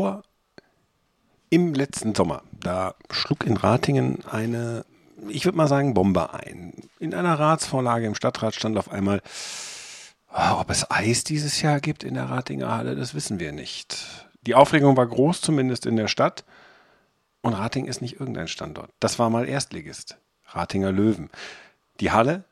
vor 0.00 0.22
im 1.50 1.74
letzten 1.74 2.14
Sommer, 2.14 2.42
da 2.52 2.94
schlug 3.10 3.44
in 3.44 3.56
Ratingen 3.56 4.24
eine, 4.24 4.86
ich 5.28 5.44
würde 5.44 5.58
mal 5.58 5.68
sagen, 5.68 5.92
Bombe 5.92 6.32
ein. 6.32 6.72
In 7.00 7.12
einer 7.12 7.38
Ratsvorlage 7.38 8.06
im 8.06 8.14
Stadtrat 8.14 8.54
stand 8.54 8.78
auf 8.78 8.90
einmal, 8.90 9.20
oh, 10.32 10.60
ob 10.60 10.70
es 10.70 10.90
Eis 10.90 11.24
dieses 11.24 11.60
Jahr 11.60 11.80
gibt 11.80 12.02
in 12.02 12.14
der 12.14 12.30
Ratinger 12.30 12.70
Halle, 12.70 12.96
das 12.96 13.14
wissen 13.14 13.40
wir 13.40 13.52
nicht. 13.52 13.98
Die 14.46 14.54
Aufregung 14.54 14.96
war 14.96 15.06
groß, 15.06 15.42
zumindest 15.42 15.84
in 15.84 15.96
der 15.96 16.08
Stadt. 16.08 16.44
Und 17.42 17.52
Rating 17.52 17.86
ist 17.86 18.00
nicht 18.00 18.20
irgendein 18.20 18.48
Standort. 18.48 18.90
Das 19.00 19.18
war 19.18 19.28
mal 19.28 19.46
Erstligist. 19.46 20.16
Ratinger 20.46 20.92
Löwen. 20.92 21.28
Die 21.98 22.10
Halle 22.10 22.44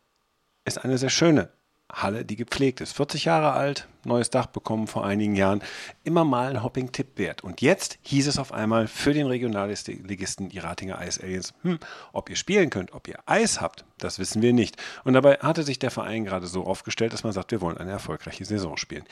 ist 0.67 0.85
eine 0.85 0.99
sehr 0.99 1.11
schöne 1.11 1.49
Halle, 1.91 2.25
die 2.25 2.37
gepflegt 2.37 2.81
ist. 2.81 2.93
40 2.93 3.25
Jahre 3.25 3.53
alt, 3.53 3.89
neues 4.05 4.31
Dach 4.31 4.47
bekommen 4.47 4.87
vor 4.87 5.07
einigen 5.07 5.35
Jahren. 5.35 5.63
Immer 6.05 6.25
mal 6.25 6.51
ein 6.51 6.63
Hopping-Tipp 6.63 7.17
wert. 7.17 7.43
Und 7.43 7.61
jetzt 7.61 7.99
hieß 8.03 8.27
es 8.27 8.39
auf 8.39 8.53
einmal 8.53 8.87
für 8.89 9.15
den 9.15 9.27
Regionalligisten, 9.27 10.49
die 10.51 10.59
Ratinger 10.59 10.99
Eis 10.99 11.19
Aliens, 11.19 11.55
hm, 11.63 11.79
ob 12.13 12.29
ihr 12.29 12.37
spielen 12.37 12.71
könnt, 12.71 12.93
ob 12.93 13.09
ihr 13.09 13.19
Eis 13.27 13.61
habt, 13.61 13.85
das 13.99 14.19
wissen 14.19 14.43
wir 14.43 14.53
nicht. 14.53 14.77
Und 15.05 15.15
dabei 15.15 15.37
hatte 15.37 15.63
sich 15.63 15.79
der 15.79 15.91
Verein 15.91 16.25
gerade 16.25 16.47
so 16.47 16.65
aufgestellt, 16.65 17.13
dass 17.13 17.25
man 17.25 17.33
sagt, 17.33 17.53
wir 17.53 17.61
wollen 17.61 17.79
eine 17.79 17.93
erfolgreiche 17.93 18.45
Saison 18.45 18.77
spielen. 18.77 19.05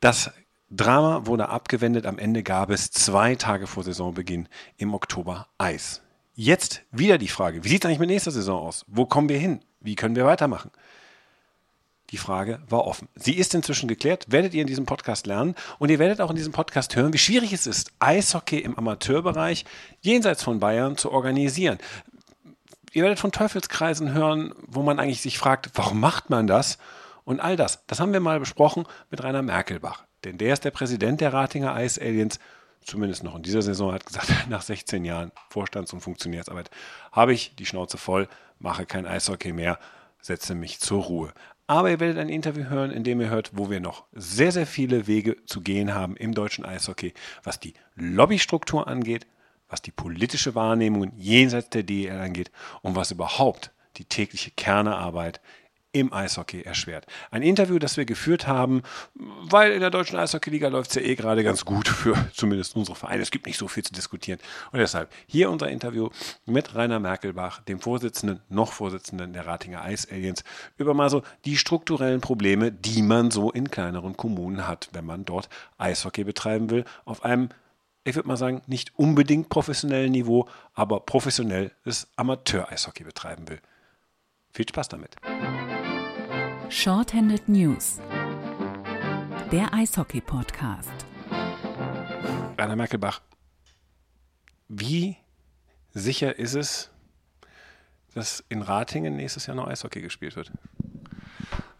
Das 0.00 0.30
Drama 0.70 1.26
wurde 1.26 1.48
abgewendet. 1.48 2.06
Am 2.06 2.18
Ende 2.18 2.42
gab 2.42 2.70
es 2.70 2.90
zwei 2.90 3.34
Tage 3.34 3.66
vor 3.66 3.82
Saisonbeginn 3.82 4.48
im 4.76 4.94
Oktober 4.94 5.48
Eis. 5.58 6.00
Jetzt 6.34 6.82
wieder 6.92 7.18
die 7.18 7.28
Frage, 7.28 7.64
wie 7.64 7.68
sieht 7.68 7.84
es 7.84 7.86
eigentlich 7.86 7.98
mit 7.98 8.08
nächster 8.08 8.30
Saison 8.30 8.62
aus? 8.62 8.84
Wo 8.86 9.04
kommen 9.04 9.28
wir 9.28 9.38
hin? 9.38 9.60
Wie 9.80 9.96
können 9.96 10.16
wir 10.16 10.24
weitermachen? 10.24 10.70
Die 12.10 12.16
Frage 12.16 12.60
war 12.68 12.86
offen. 12.86 13.08
Sie 13.14 13.34
ist 13.34 13.54
inzwischen 13.54 13.88
geklärt, 13.88 14.26
werdet 14.28 14.52
ihr 14.52 14.62
in 14.62 14.66
diesem 14.66 14.84
Podcast 14.84 15.26
lernen 15.26 15.54
und 15.78 15.90
ihr 15.90 15.98
werdet 16.00 16.20
auch 16.20 16.30
in 16.30 16.36
diesem 16.36 16.52
Podcast 16.52 16.96
hören, 16.96 17.12
wie 17.12 17.18
schwierig 17.18 17.52
es 17.52 17.66
ist, 17.66 17.92
Eishockey 18.00 18.58
im 18.58 18.76
Amateurbereich 18.76 19.64
jenseits 20.00 20.42
von 20.42 20.58
Bayern 20.58 20.96
zu 20.96 21.12
organisieren. 21.12 21.78
Ihr 22.92 23.04
werdet 23.04 23.20
von 23.20 23.30
Teufelskreisen 23.30 24.12
hören, 24.12 24.52
wo 24.66 24.82
man 24.82 24.98
eigentlich 24.98 25.20
sich 25.20 25.38
fragt, 25.38 25.70
warum 25.74 26.00
macht 26.00 26.30
man 26.30 26.48
das? 26.48 26.78
Und 27.24 27.38
all 27.38 27.54
das, 27.54 27.86
das 27.86 28.00
haben 28.00 28.12
wir 28.12 28.18
mal 28.18 28.40
besprochen 28.40 28.86
mit 29.10 29.22
Rainer 29.22 29.42
Merkelbach. 29.42 30.04
Denn 30.24 30.36
der 30.36 30.52
ist 30.52 30.64
der 30.64 30.72
Präsident 30.72 31.20
der 31.20 31.32
Ratinger 31.32 31.80
Ice 31.80 32.00
Aliens, 32.00 32.40
zumindest 32.84 33.22
noch 33.22 33.36
in 33.36 33.42
dieser 33.42 33.62
Saison, 33.62 33.92
hat 33.92 34.04
gesagt, 34.04 34.28
nach 34.48 34.62
16 34.62 35.04
Jahren 35.04 35.30
Vorstands- 35.48 35.92
und 35.92 36.00
Funktionärsarbeit 36.00 36.70
habe 37.12 37.32
ich 37.32 37.54
die 37.54 37.66
Schnauze 37.66 37.98
voll, 37.98 38.28
mache 38.58 38.84
kein 38.84 39.06
Eishockey 39.06 39.52
mehr, 39.52 39.78
setze 40.20 40.56
mich 40.56 40.80
zur 40.80 41.04
Ruhe. 41.04 41.32
Aber 41.70 41.88
ihr 41.88 42.00
werdet 42.00 42.18
ein 42.18 42.28
Interview 42.28 42.64
hören, 42.64 42.90
in 42.90 43.04
dem 43.04 43.20
ihr 43.20 43.30
hört, 43.30 43.52
wo 43.54 43.70
wir 43.70 43.78
noch 43.78 44.02
sehr, 44.12 44.50
sehr 44.50 44.66
viele 44.66 45.06
Wege 45.06 45.36
zu 45.46 45.60
gehen 45.60 45.94
haben 45.94 46.16
im 46.16 46.34
deutschen 46.34 46.64
Eishockey, 46.64 47.14
was 47.44 47.60
die 47.60 47.74
Lobbystruktur 47.94 48.88
angeht, 48.88 49.28
was 49.68 49.80
die 49.80 49.92
politische 49.92 50.56
Wahrnehmung 50.56 51.12
jenseits 51.16 51.70
der 51.70 51.84
DEL 51.84 52.18
angeht 52.18 52.50
und 52.82 52.96
was 52.96 53.12
überhaupt 53.12 53.70
die 53.98 54.04
tägliche 54.04 54.50
Kernearbeit 54.50 55.40
im 55.92 56.12
Eishockey 56.12 56.62
erschwert. 56.62 57.06
Ein 57.30 57.42
Interview, 57.42 57.78
das 57.78 57.96
wir 57.96 58.04
geführt 58.04 58.46
haben, 58.46 58.82
weil 59.14 59.72
in 59.72 59.80
der 59.80 59.90
deutschen 59.90 60.18
Eishockeyliga 60.18 60.68
läuft 60.68 60.90
es 60.90 60.96
ja 60.96 61.02
eh 61.02 61.14
gerade 61.16 61.42
ganz 61.42 61.64
gut 61.64 61.88
für 61.88 62.14
zumindest 62.32 62.76
unsere 62.76 62.96
Vereine. 62.96 63.22
Es 63.22 63.30
gibt 63.30 63.46
nicht 63.46 63.58
so 63.58 63.66
viel 63.66 63.82
zu 63.82 63.92
diskutieren. 63.92 64.38
Und 64.70 64.78
deshalb 64.78 65.10
hier 65.26 65.50
unser 65.50 65.68
Interview 65.68 66.10
mit 66.46 66.74
Rainer 66.74 67.00
Merkelbach, 67.00 67.62
dem 67.62 67.80
Vorsitzenden, 67.80 68.40
noch 68.48 68.72
Vorsitzenden 68.72 69.32
der 69.32 69.46
Ratinger 69.46 69.88
Ice 69.90 70.08
Aliens, 70.10 70.44
über 70.76 70.94
mal 70.94 71.10
so 71.10 71.22
die 71.44 71.56
strukturellen 71.56 72.20
Probleme, 72.20 72.70
die 72.70 73.02
man 73.02 73.30
so 73.30 73.50
in 73.50 73.70
kleineren 73.70 74.16
Kommunen 74.16 74.68
hat, 74.68 74.88
wenn 74.92 75.06
man 75.06 75.24
dort 75.24 75.48
Eishockey 75.78 76.24
betreiben 76.24 76.70
will, 76.70 76.84
auf 77.04 77.24
einem 77.24 77.48
ich 78.02 78.16
würde 78.16 78.28
mal 78.28 78.38
sagen, 78.38 78.62
nicht 78.66 78.98
unbedingt 78.98 79.50
professionellen 79.50 80.12
Niveau, 80.12 80.48
aber 80.72 81.00
professionelles 81.00 82.08
Amateur-Eishockey 82.16 83.04
betreiben 83.04 83.46
will. 83.48 83.60
Viel 84.52 84.68
Spaß 84.68 84.88
damit. 84.88 85.16
Shorthanded 86.70 87.48
News. 87.48 87.98
Der 89.50 89.74
Eishockey-Podcast. 89.74 90.88
Rainer 92.56 92.76
Merkelbach, 92.76 93.20
wie 94.68 95.16
sicher 95.92 96.38
ist 96.38 96.54
es, 96.54 96.90
dass 98.14 98.44
in 98.48 98.62
Ratingen 98.62 99.16
nächstes 99.16 99.46
Jahr 99.46 99.56
noch 99.56 99.66
Eishockey 99.66 100.00
gespielt 100.00 100.36
wird? 100.36 100.52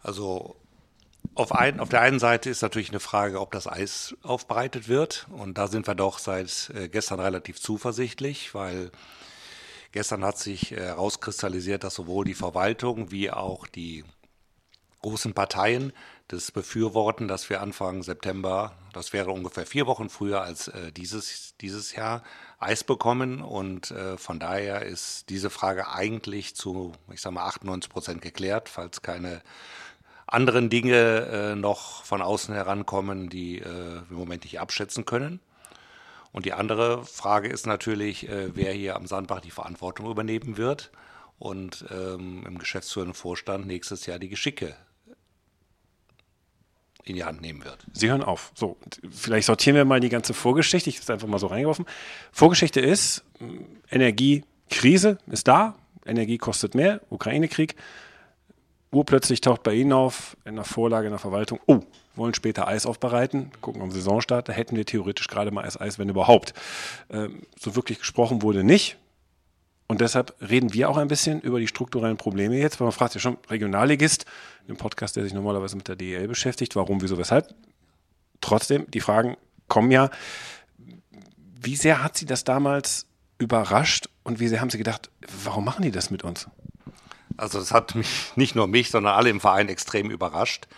Also 0.03 0.57
auf, 1.35 1.53
ein, 1.53 1.79
auf 1.79 1.87
der 1.87 2.01
einen 2.01 2.19
Seite 2.19 2.49
ist 2.49 2.61
natürlich 2.61 2.89
eine 2.89 2.99
Frage, 2.99 3.39
ob 3.39 3.53
das 3.53 3.67
Eis 3.67 4.13
aufbereitet 4.23 4.89
wird. 4.89 5.25
Und 5.31 5.57
da 5.57 5.67
sind 5.67 5.87
wir 5.87 5.95
doch 5.95 6.19
seit 6.19 6.69
äh, 6.75 6.89
gestern 6.89 7.21
relativ 7.21 7.61
zuversichtlich, 7.61 8.53
weil 8.53 8.91
gestern 9.93 10.25
hat 10.25 10.37
sich 10.37 10.71
herauskristallisiert, 10.71 11.85
dass 11.85 11.95
sowohl 11.95 12.25
die 12.25 12.33
Verwaltung 12.33 13.09
wie 13.09 13.31
auch 13.31 13.67
die 13.67 14.03
großen 15.01 15.33
Parteien 15.33 15.93
das 16.27 16.51
befürworten, 16.51 17.27
dass 17.27 17.49
wir 17.49 17.61
Anfang 17.61 18.03
September, 18.03 18.73
das 18.93 19.13
wäre 19.13 19.31
ungefähr 19.31 19.65
vier 19.65 19.85
Wochen 19.87 20.09
früher 20.09 20.41
als 20.41 20.69
äh, 20.69 20.91
dieses, 20.91 21.55
dieses 21.59 21.93
Jahr, 21.93 22.23
Eis 22.59 22.83
bekommen. 22.83 23.41
Und 23.41 23.91
äh, 23.91 24.17
von 24.17 24.39
daher 24.39 24.83
ist 24.83 25.29
diese 25.29 25.49
Frage 25.49 25.89
eigentlich 25.91 26.55
zu, 26.55 26.93
ich 27.11 27.21
sage 27.21 27.35
mal, 27.35 27.45
98 27.45 27.91
Prozent 27.91 28.21
geklärt, 28.21 28.69
falls 28.69 29.01
keine 29.01 29.41
anderen 30.27 30.69
Dinge 30.69 30.95
äh, 30.95 31.55
noch 31.55 32.05
von 32.05 32.21
außen 32.21 32.53
herankommen, 32.53 33.29
die 33.29 33.59
äh, 33.59 33.65
wir 33.65 34.11
im 34.11 34.17
Moment 34.17 34.43
nicht 34.43 34.59
abschätzen 34.59 35.05
können. 35.05 35.41
Und 36.31 36.45
die 36.45 36.53
andere 36.53 37.03
Frage 37.03 37.49
ist 37.49 37.67
natürlich, 37.67 38.29
äh, 38.29 38.55
wer 38.55 38.71
hier 38.71 38.95
am 38.95 39.05
Sandbach 39.05 39.41
die 39.41 39.51
Verantwortung 39.51 40.09
übernehmen 40.09 40.55
wird 40.55 40.91
und 41.39 41.83
ähm, 41.91 42.45
im 42.47 42.57
geschäftsführenden 42.57 43.15
Vorstand 43.15 43.67
nächstes 43.67 44.05
Jahr 44.05 44.19
die 44.19 44.29
Geschicke 44.29 44.77
in 47.03 47.15
die 47.15 47.23
Hand 47.23 47.41
nehmen 47.41 47.63
wird. 47.63 47.85
Sie 47.93 48.09
hören 48.09 48.23
auf. 48.23 48.51
So, 48.55 48.77
vielleicht 49.09 49.47
sortieren 49.47 49.75
wir 49.75 49.85
mal 49.85 49.99
die 49.99 50.09
ganze 50.09 50.33
Vorgeschichte. 50.33 50.89
Ich 50.89 50.97
habe 50.97 51.03
es 51.03 51.09
einfach 51.09 51.27
mal 51.27 51.39
so 51.39 51.47
reingeworfen. 51.47 51.85
Vorgeschichte 52.31 52.79
ist, 52.79 53.23
Energiekrise 53.89 55.17
ist 55.27 55.47
da, 55.47 55.75
Energie 56.05 56.37
kostet 56.37 56.75
mehr, 56.75 57.01
Ukraine-Krieg. 57.09 57.75
Urplötzlich 58.91 59.39
taucht 59.39 59.63
bei 59.63 59.73
Ihnen 59.73 59.93
auf, 59.93 60.35
in 60.43 60.55
der 60.55 60.65
Vorlage 60.65 61.07
in 61.07 61.11
der 61.11 61.19
Verwaltung, 61.19 61.59
oh, 61.65 61.79
wollen 62.15 62.33
später 62.33 62.67
Eis 62.67 62.85
aufbereiten, 62.85 63.51
gucken 63.61 63.81
am 63.81 63.91
Saisonstart, 63.91 64.49
da 64.49 64.53
hätten 64.53 64.75
wir 64.75 64.85
theoretisch 64.85 65.27
gerade 65.27 65.51
mal 65.51 65.63
Eis, 65.63 65.79
Eis 65.79 65.97
wenn 65.97 66.09
überhaupt. 66.09 66.53
Ähm, 67.09 67.43
so 67.57 67.75
wirklich 67.75 67.99
gesprochen 67.99 68.41
wurde 68.41 68.65
nicht. 68.65 68.97
Und 69.91 69.99
deshalb 69.99 70.33
reden 70.39 70.71
wir 70.71 70.89
auch 70.89 70.95
ein 70.95 71.09
bisschen 71.09 71.41
über 71.41 71.59
die 71.59 71.67
strukturellen 71.67 72.15
Probleme 72.15 72.57
jetzt, 72.57 72.79
weil 72.79 72.85
man 72.85 72.93
fragt 72.93 73.13
ja 73.13 73.19
schon, 73.19 73.37
Regionalligist, 73.49 74.25
ein 74.69 74.77
Podcast, 74.77 75.17
der 75.17 75.25
sich 75.25 75.33
normalerweise 75.33 75.75
mit 75.75 75.89
der 75.89 75.97
DEL 75.97 76.29
beschäftigt, 76.29 76.77
warum, 76.77 77.01
wieso, 77.01 77.17
weshalb. 77.17 77.53
Trotzdem, 78.39 78.89
die 78.89 79.01
Fragen 79.01 79.35
kommen 79.67 79.91
ja. 79.91 80.09
Wie 81.61 81.75
sehr 81.75 82.01
hat 82.01 82.17
Sie 82.17 82.25
das 82.25 82.45
damals 82.45 83.05
überrascht 83.37 84.07
und 84.23 84.39
wie 84.39 84.47
sehr 84.47 84.61
haben 84.61 84.69
Sie 84.69 84.77
gedacht, 84.77 85.09
warum 85.43 85.65
machen 85.65 85.81
die 85.81 85.91
das 85.91 86.09
mit 86.09 86.23
uns? 86.23 86.47
Also 87.35 87.59
das 87.59 87.73
hat 87.73 87.93
mich, 87.93 88.31
nicht 88.37 88.55
nur 88.55 88.67
mich, 88.67 88.91
sondern 88.91 89.13
alle 89.13 89.29
im 89.29 89.41
Verein 89.41 89.67
extrem 89.67 90.09
überrascht. 90.09 90.69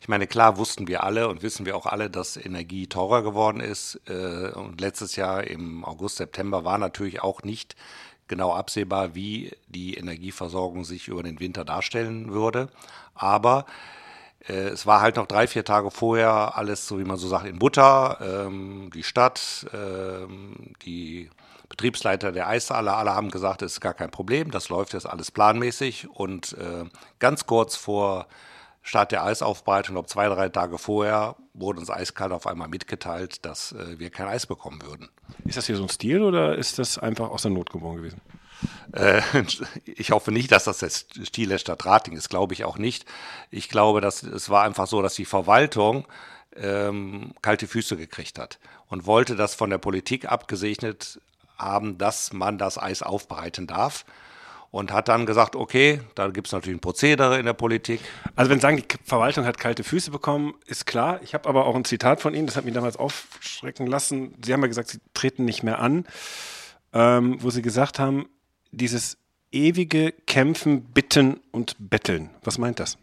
Ich 0.00 0.08
meine, 0.08 0.28
klar 0.28 0.58
wussten 0.58 0.86
wir 0.86 1.02
alle 1.02 1.28
und 1.28 1.42
wissen 1.42 1.66
wir 1.66 1.76
auch 1.76 1.86
alle, 1.86 2.08
dass 2.08 2.36
Energie 2.36 2.86
teurer 2.86 3.22
geworden 3.22 3.60
ist. 3.60 4.00
Äh, 4.06 4.52
und 4.52 4.80
letztes 4.80 5.16
Jahr 5.16 5.44
im 5.44 5.84
August, 5.84 6.18
September 6.18 6.64
war 6.64 6.78
natürlich 6.78 7.20
auch 7.20 7.42
nicht 7.42 7.74
genau 8.30 8.54
absehbar, 8.54 9.14
wie 9.14 9.52
die 9.68 9.94
Energieversorgung 9.94 10.84
sich 10.84 11.08
über 11.08 11.22
den 11.22 11.40
Winter 11.40 11.66
darstellen 11.66 12.32
würde. 12.32 12.68
Aber 13.14 13.66
äh, 14.48 14.68
es 14.68 14.86
war 14.86 15.02
halt 15.02 15.16
noch 15.16 15.26
drei, 15.26 15.46
vier 15.46 15.64
Tage 15.66 15.90
vorher 15.90 16.56
alles, 16.56 16.86
so 16.86 16.98
wie 16.98 17.04
man 17.04 17.18
so 17.18 17.28
sagt, 17.28 17.44
in 17.46 17.58
Butter. 17.58 18.18
Ähm, 18.22 18.90
die 18.94 19.02
Stadt, 19.02 19.66
ähm, 19.74 20.74
die 20.86 21.28
Betriebsleiter 21.68 22.32
der 22.32 22.48
Eishalle, 22.48 22.94
alle 22.94 23.14
haben 23.14 23.30
gesagt, 23.30 23.60
es 23.62 23.72
ist 23.72 23.80
gar 23.80 23.94
kein 23.94 24.10
Problem, 24.10 24.50
das 24.50 24.70
läuft 24.70 24.94
jetzt 24.94 25.06
alles 25.06 25.30
planmäßig. 25.30 26.08
Und 26.08 26.54
äh, 26.54 26.84
ganz 27.18 27.44
kurz 27.44 27.76
vor 27.76 28.26
Start 28.82 29.12
der 29.12 29.24
Eisaufbereitung, 29.24 29.94
glaube 29.94 30.08
zwei, 30.08 30.28
drei 30.28 30.48
Tage 30.48 30.78
vorher, 30.78 31.36
wurde 31.52 31.80
uns 31.80 31.90
eiskalt 31.90 32.32
auf 32.32 32.46
einmal 32.46 32.68
mitgeteilt, 32.68 33.44
dass 33.44 33.72
äh, 33.72 33.98
wir 33.98 34.10
kein 34.10 34.28
Eis 34.28 34.46
bekommen 34.46 34.82
würden. 34.82 35.08
Ist 35.44 35.56
das 35.56 35.66
hier 35.66 35.76
so 35.76 35.82
ein 35.82 35.88
Stil 35.88 36.22
oder 36.22 36.56
ist 36.56 36.78
das 36.78 36.98
einfach 36.98 37.30
aus 37.30 37.42
der 37.42 37.50
Not 37.50 37.70
geboren 37.70 37.96
gewesen? 37.96 38.20
Äh, 38.92 39.22
ich 39.84 40.12
hoffe 40.12 40.32
nicht, 40.32 40.50
dass 40.52 40.64
das 40.64 40.78
der 40.78 40.90
Stil 40.90 41.48
der 41.48 41.58
Stadt 41.58 41.84
Rating 41.84 42.16
ist, 42.16 42.30
glaube 42.30 42.54
ich 42.54 42.64
auch 42.64 42.78
nicht. 42.78 43.04
Ich 43.50 43.68
glaube, 43.68 44.00
dass 44.00 44.22
es 44.22 44.48
war 44.50 44.64
einfach 44.64 44.86
so, 44.86 45.02
dass 45.02 45.14
die 45.14 45.24
Verwaltung 45.24 46.06
ähm, 46.56 47.32
kalte 47.42 47.66
Füße 47.66 47.96
gekriegt 47.96 48.38
hat 48.38 48.58
und 48.88 49.06
wollte 49.06 49.36
das 49.36 49.54
von 49.54 49.70
der 49.70 49.78
Politik 49.78 50.30
abgesegnet 50.30 51.20
haben, 51.56 51.98
dass 51.98 52.32
man 52.32 52.58
das 52.58 52.78
Eis 52.78 53.02
aufbereiten 53.02 53.66
darf. 53.66 54.04
Und 54.70 54.92
hat 54.92 55.08
dann 55.08 55.26
gesagt, 55.26 55.56
okay, 55.56 56.00
da 56.14 56.28
gibt 56.28 56.46
es 56.46 56.52
natürlich 56.52 56.78
ein 56.78 56.80
Prozedere 56.80 57.38
in 57.38 57.46
der 57.46 57.54
Politik. 57.54 58.00
Also 58.36 58.50
wenn 58.50 58.58
Sie 58.58 58.62
sagen, 58.62 58.76
die 58.76 58.84
Verwaltung 59.04 59.44
hat 59.44 59.58
kalte 59.58 59.82
Füße 59.82 60.10
bekommen, 60.10 60.54
ist 60.66 60.86
klar. 60.86 61.20
Ich 61.22 61.34
habe 61.34 61.48
aber 61.48 61.66
auch 61.66 61.74
ein 61.74 61.84
Zitat 61.84 62.20
von 62.20 62.34
Ihnen, 62.34 62.46
das 62.46 62.56
hat 62.56 62.64
mich 62.64 62.74
damals 62.74 62.96
aufschrecken 62.96 63.86
lassen. 63.86 64.34
Sie 64.44 64.52
haben 64.52 64.62
ja 64.62 64.68
gesagt, 64.68 64.88
Sie 64.88 65.00
treten 65.12 65.44
nicht 65.44 65.62
mehr 65.62 65.80
an, 65.80 66.06
ähm, 66.92 67.38
wo 67.40 67.50
Sie 67.50 67.62
gesagt 67.62 67.98
haben, 67.98 68.28
dieses 68.70 69.18
ewige 69.50 70.12
Kämpfen, 70.12 70.84
Bitten 70.84 71.40
und 71.50 71.74
Betteln. 71.78 72.30
Was 72.44 72.58
meint 72.58 72.78
das? 72.78 72.96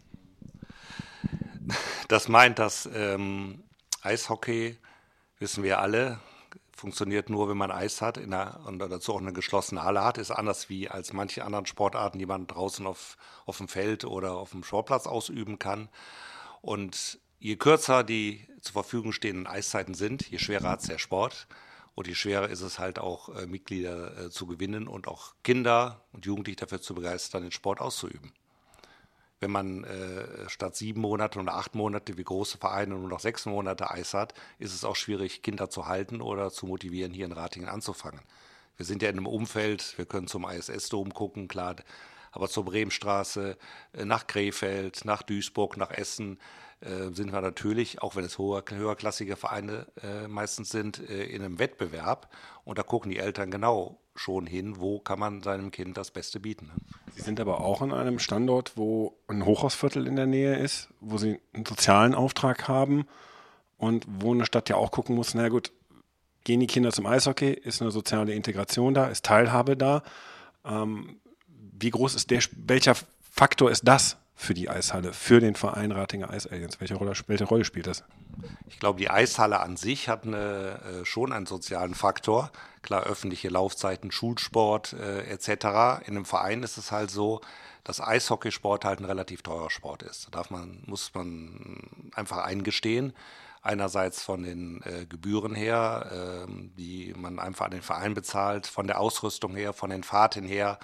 Das 2.08 2.28
meint, 2.28 2.58
dass 2.58 2.88
ähm, 2.94 3.62
Eishockey, 4.00 4.78
wissen 5.38 5.62
wir 5.62 5.80
alle, 5.80 6.18
funktioniert 6.78 7.28
nur, 7.28 7.48
wenn 7.48 7.56
man 7.56 7.70
Eis 7.70 8.00
hat 8.00 8.18
einer, 8.18 8.60
und 8.66 8.78
dazu 8.78 9.12
auch 9.12 9.20
eine 9.20 9.32
geschlossene 9.32 9.82
Halle 9.82 10.04
hat. 10.04 10.16
Ist 10.16 10.30
anders 10.30 10.68
wie 10.68 10.88
als 10.88 11.12
manche 11.12 11.44
anderen 11.44 11.66
Sportarten, 11.66 12.18
die 12.18 12.26
man 12.26 12.46
draußen 12.46 12.86
auf, 12.86 13.16
auf 13.46 13.58
dem 13.58 13.68
Feld 13.68 14.04
oder 14.04 14.34
auf 14.34 14.50
dem 14.50 14.62
Sportplatz 14.62 15.06
ausüben 15.06 15.58
kann. 15.58 15.88
Und 16.60 17.18
je 17.38 17.56
kürzer 17.56 18.04
die 18.04 18.46
zur 18.60 18.74
Verfügung 18.74 19.12
stehenden 19.12 19.46
Eiszeiten 19.46 19.94
sind, 19.94 20.28
je 20.30 20.38
schwerer 20.38 20.70
hat 20.70 20.80
es 20.80 20.86
der 20.86 20.98
Sport. 20.98 21.48
Und 21.94 22.06
je 22.06 22.14
schwerer 22.14 22.48
ist 22.48 22.60
es 22.60 22.78
halt 22.78 23.00
auch, 23.00 23.28
äh, 23.34 23.46
Mitglieder 23.46 24.26
äh, 24.26 24.30
zu 24.30 24.46
gewinnen 24.46 24.86
und 24.86 25.08
auch 25.08 25.34
Kinder 25.42 26.06
und 26.12 26.26
Jugendliche 26.26 26.58
dafür 26.58 26.80
zu 26.80 26.94
begeistern, 26.94 27.42
den 27.42 27.52
Sport 27.52 27.80
auszuüben 27.80 28.32
wenn 29.40 29.50
man 29.50 29.84
äh, 29.84 30.48
statt 30.48 30.76
sieben 30.76 31.00
Monate 31.00 31.38
oder 31.38 31.54
acht 31.54 31.74
Monate 31.74 32.16
wie 32.18 32.24
große 32.24 32.58
Vereine 32.58 32.94
nur 32.94 33.08
noch 33.08 33.20
sechs 33.20 33.46
Monate 33.46 33.90
Eis 33.90 34.14
hat, 34.14 34.34
ist 34.58 34.74
es 34.74 34.84
auch 34.84 34.96
schwierig, 34.96 35.42
Kinder 35.42 35.70
zu 35.70 35.86
halten 35.86 36.20
oder 36.20 36.50
zu 36.50 36.66
motivieren, 36.66 37.12
hier 37.12 37.26
in 37.26 37.32
Ratingen 37.32 37.68
anzufangen. 37.68 38.20
Wir 38.76 38.86
sind 38.86 39.02
ja 39.02 39.08
in 39.08 39.16
einem 39.16 39.26
Umfeld, 39.26 39.96
wir 39.96 40.06
können 40.06 40.28
zum 40.28 40.48
ISS-Dom 40.48 41.12
gucken, 41.14 41.48
klar, 41.48 41.76
aber 42.32 42.48
zur 42.48 42.64
Bremenstraße, 42.64 43.56
äh, 43.92 44.04
nach 44.04 44.26
Krefeld, 44.26 45.04
nach 45.04 45.22
Duisburg, 45.22 45.76
nach 45.76 45.90
Essen 45.90 46.38
äh, 46.80 47.12
sind 47.12 47.32
wir 47.32 47.40
natürlich, 47.40 48.02
auch 48.02 48.14
wenn 48.14 48.24
es 48.24 48.38
hoher, 48.38 48.62
höherklassige 48.68 49.36
Vereine 49.36 49.86
äh, 50.02 50.28
meistens 50.28 50.70
sind, 50.70 51.00
äh, 51.08 51.24
in 51.24 51.42
einem 51.42 51.58
Wettbewerb. 51.58 52.28
Und 52.64 52.78
da 52.78 52.82
gucken 52.82 53.10
die 53.10 53.18
Eltern 53.18 53.50
genau 53.50 53.98
schon 54.14 54.46
hin, 54.46 54.78
wo 54.78 54.98
kann 54.98 55.18
man 55.18 55.42
seinem 55.42 55.70
Kind 55.70 55.96
das 55.96 56.10
Beste 56.10 56.40
bieten. 56.40 56.66
Ne? 56.66 56.72
Sie 57.14 57.22
sind 57.22 57.40
aber 57.40 57.60
auch 57.60 57.82
an 57.82 57.92
einem 57.92 58.18
Standort, 58.18 58.76
wo 58.76 59.16
ein 59.26 59.44
Hochhausviertel 59.44 60.06
in 60.06 60.16
der 60.16 60.26
Nähe 60.26 60.56
ist, 60.56 60.88
wo 61.00 61.18
Sie 61.18 61.40
einen 61.52 61.66
sozialen 61.66 62.14
Auftrag 62.14 62.68
haben 62.68 63.06
und 63.76 64.06
wo 64.08 64.32
eine 64.32 64.46
Stadt 64.46 64.68
ja 64.68 64.76
auch 64.76 64.90
gucken 64.90 65.16
muss, 65.16 65.34
na 65.34 65.48
gut, 65.48 65.72
gehen 66.44 66.60
die 66.60 66.66
Kinder 66.66 66.92
zum 66.92 67.06
Eishockey, 67.06 67.50
ist 67.50 67.82
eine 67.82 67.90
soziale 67.90 68.34
Integration 68.34 68.94
da, 68.94 69.06
ist 69.06 69.24
Teilhabe 69.24 69.76
da. 69.76 70.02
Ähm, 70.64 71.20
wie 71.46 71.90
groß 71.90 72.14
ist 72.14 72.30
der, 72.30 72.40
welcher 72.56 72.94
Faktor 73.20 73.70
ist 73.70 73.86
das 73.86 74.16
für 74.38 74.54
die 74.54 74.70
Eishalle, 74.70 75.12
für 75.12 75.40
den 75.40 75.56
Verein 75.56 75.90
Ratinger 75.90 76.30
Eis 76.30 76.46
Aliens? 76.46 76.80
Welche 76.80 76.94
Rolle, 76.94 77.12
welche 77.26 77.44
Rolle 77.44 77.64
spielt 77.64 77.88
das? 77.88 78.04
Ich 78.68 78.78
glaube, 78.78 79.00
die 79.00 79.10
Eishalle 79.10 79.58
an 79.58 79.76
sich 79.76 80.08
hat 80.08 80.24
eine, 80.24 80.80
äh, 81.00 81.04
schon 81.04 81.32
einen 81.32 81.46
sozialen 81.46 81.94
Faktor. 81.94 82.52
Klar, 82.82 83.02
öffentliche 83.02 83.48
Laufzeiten, 83.48 84.12
Schulsport 84.12 84.92
äh, 84.92 85.22
etc. 85.24 86.06
In 86.06 86.14
einem 86.14 86.24
Verein 86.24 86.62
ist 86.62 86.78
es 86.78 86.92
halt 86.92 87.10
so, 87.10 87.40
dass 87.82 88.00
Eishockeysport 88.00 88.84
halt 88.84 89.00
ein 89.00 89.06
relativ 89.06 89.42
teurer 89.42 89.70
Sport 89.70 90.04
ist. 90.04 90.26
Da 90.26 90.30
darf 90.30 90.50
man, 90.50 90.84
muss 90.86 91.12
man 91.14 91.80
einfach 92.14 92.38
eingestehen. 92.38 93.14
Einerseits 93.60 94.22
von 94.22 94.44
den 94.44 94.82
äh, 94.82 95.04
Gebühren 95.04 95.56
her, 95.56 96.46
äh, 96.46 96.52
die 96.78 97.12
man 97.16 97.40
einfach 97.40 97.64
an 97.66 97.72
den 97.72 97.82
Verein 97.82 98.14
bezahlt, 98.14 98.68
von 98.68 98.86
der 98.86 99.00
Ausrüstung 99.00 99.56
her, 99.56 99.72
von 99.72 99.90
den 99.90 100.04
Fahrten 100.04 100.44
her. 100.44 100.78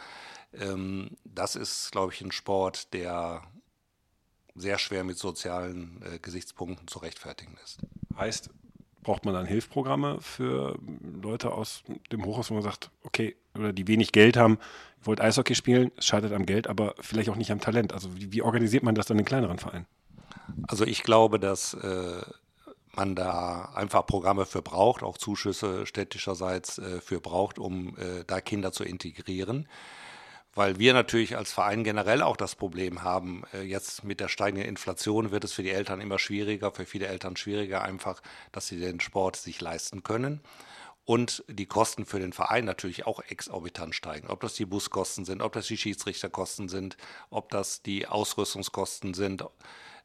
Ähm, 0.60 1.10
das 1.24 1.56
ist, 1.56 1.90
glaube 1.92 2.12
ich, 2.12 2.20
ein 2.20 2.32
Sport, 2.32 2.92
der 2.92 3.42
sehr 4.54 4.78
schwer 4.78 5.04
mit 5.04 5.18
sozialen 5.18 6.00
äh, 6.02 6.18
Gesichtspunkten 6.18 6.86
zu 6.88 7.00
rechtfertigen 7.00 7.56
ist. 7.64 7.78
Heißt, 8.16 8.50
braucht 9.02 9.24
man 9.24 9.34
dann 9.34 9.46
Hilfsprogramme 9.46 10.20
für 10.20 10.78
Leute 11.22 11.52
aus 11.52 11.82
dem 12.10 12.24
Hochhaus, 12.24 12.50
wo 12.50 12.54
man 12.54 12.62
sagt, 12.62 12.90
okay, 13.02 13.36
oder 13.54 13.72
die 13.72 13.86
wenig 13.86 14.12
Geld 14.12 14.36
haben, 14.36 14.58
wollt 15.02 15.20
Eishockey 15.20 15.54
spielen, 15.54 15.92
es 15.96 16.06
scheitert 16.06 16.32
am 16.32 16.46
Geld, 16.46 16.66
aber 16.66 16.94
vielleicht 17.00 17.28
auch 17.28 17.36
nicht 17.36 17.52
am 17.52 17.60
Talent. 17.60 17.92
Also 17.92 18.16
wie, 18.16 18.32
wie 18.32 18.42
organisiert 18.42 18.82
man 18.82 18.94
das 18.94 19.06
dann 19.06 19.18
in 19.18 19.24
kleineren 19.24 19.58
Vereinen? 19.58 19.86
Also 20.66 20.84
ich 20.84 21.02
glaube, 21.02 21.38
dass 21.38 21.74
äh, 21.74 22.22
man 22.96 23.14
da 23.14 23.72
einfach 23.74 24.06
Programme 24.06 24.46
für 24.46 24.62
braucht, 24.62 25.02
auch 25.02 25.18
Zuschüsse 25.18 25.86
städtischerseits 25.86 26.78
äh, 26.78 27.00
für 27.00 27.20
braucht, 27.20 27.58
um 27.58 27.96
äh, 27.98 28.24
da 28.26 28.40
Kinder 28.40 28.72
zu 28.72 28.84
integrieren 28.84 29.68
weil 30.54 30.78
wir 30.78 30.94
natürlich 30.94 31.36
als 31.36 31.52
Verein 31.52 31.84
generell 31.84 32.22
auch 32.22 32.36
das 32.36 32.54
Problem 32.54 33.02
haben, 33.02 33.42
äh, 33.52 33.62
jetzt 33.62 34.04
mit 34.04 34.20
der 34.20 34.28
steigenden 34.28 34.68
Inflation 34.68 35.30
wird 35.30 35.44
es 35.44 35.52
für 35.52 35.62
die 35.62 35.70
Eltern 35.70 36.00
immer 36.00 36.18
schwieriger, 36.18 36.72
für 36.72 36.86
viele 36.86 37.06
Eltern 37.06 37.36
schwieriger 37.36 37.82
einfach, 37.82 38.22
dass 38.52 38.68
sie 38.68 38.78
den 38.78 39.00
Sport 39.00 39.36
sich 39.36 39.60
leisten 39.60 40.02
können. 40.02 40.40
Und 41.06 41.44
die 41.48 41.66
Kosten 41.66 42.06
für 42.06 42.18
den 42.18 42.32
Verein 42.32 42.64
natürlich 42.64 43.06
auch 43.06 43.20
exorbitant 43.20 43.94
steigen. 43.94 44.28
Ob 44.28 44.40
das 44.40 44.54
die 44.54 44.64
Buskosten 44.64 45.26
sind, 45.26 45.42
ob 45.42 45.52
das 45.52 45.66
die 45.66 45.76
Schiedsrichterkosten 45.76 46.70
sind, 46.70 46.96
ob 47.28 47.50
das 47.50 47.82
die 47.82 48.06
Ausrüstungskosten 48.06 49.12
sind. 49.12 49.44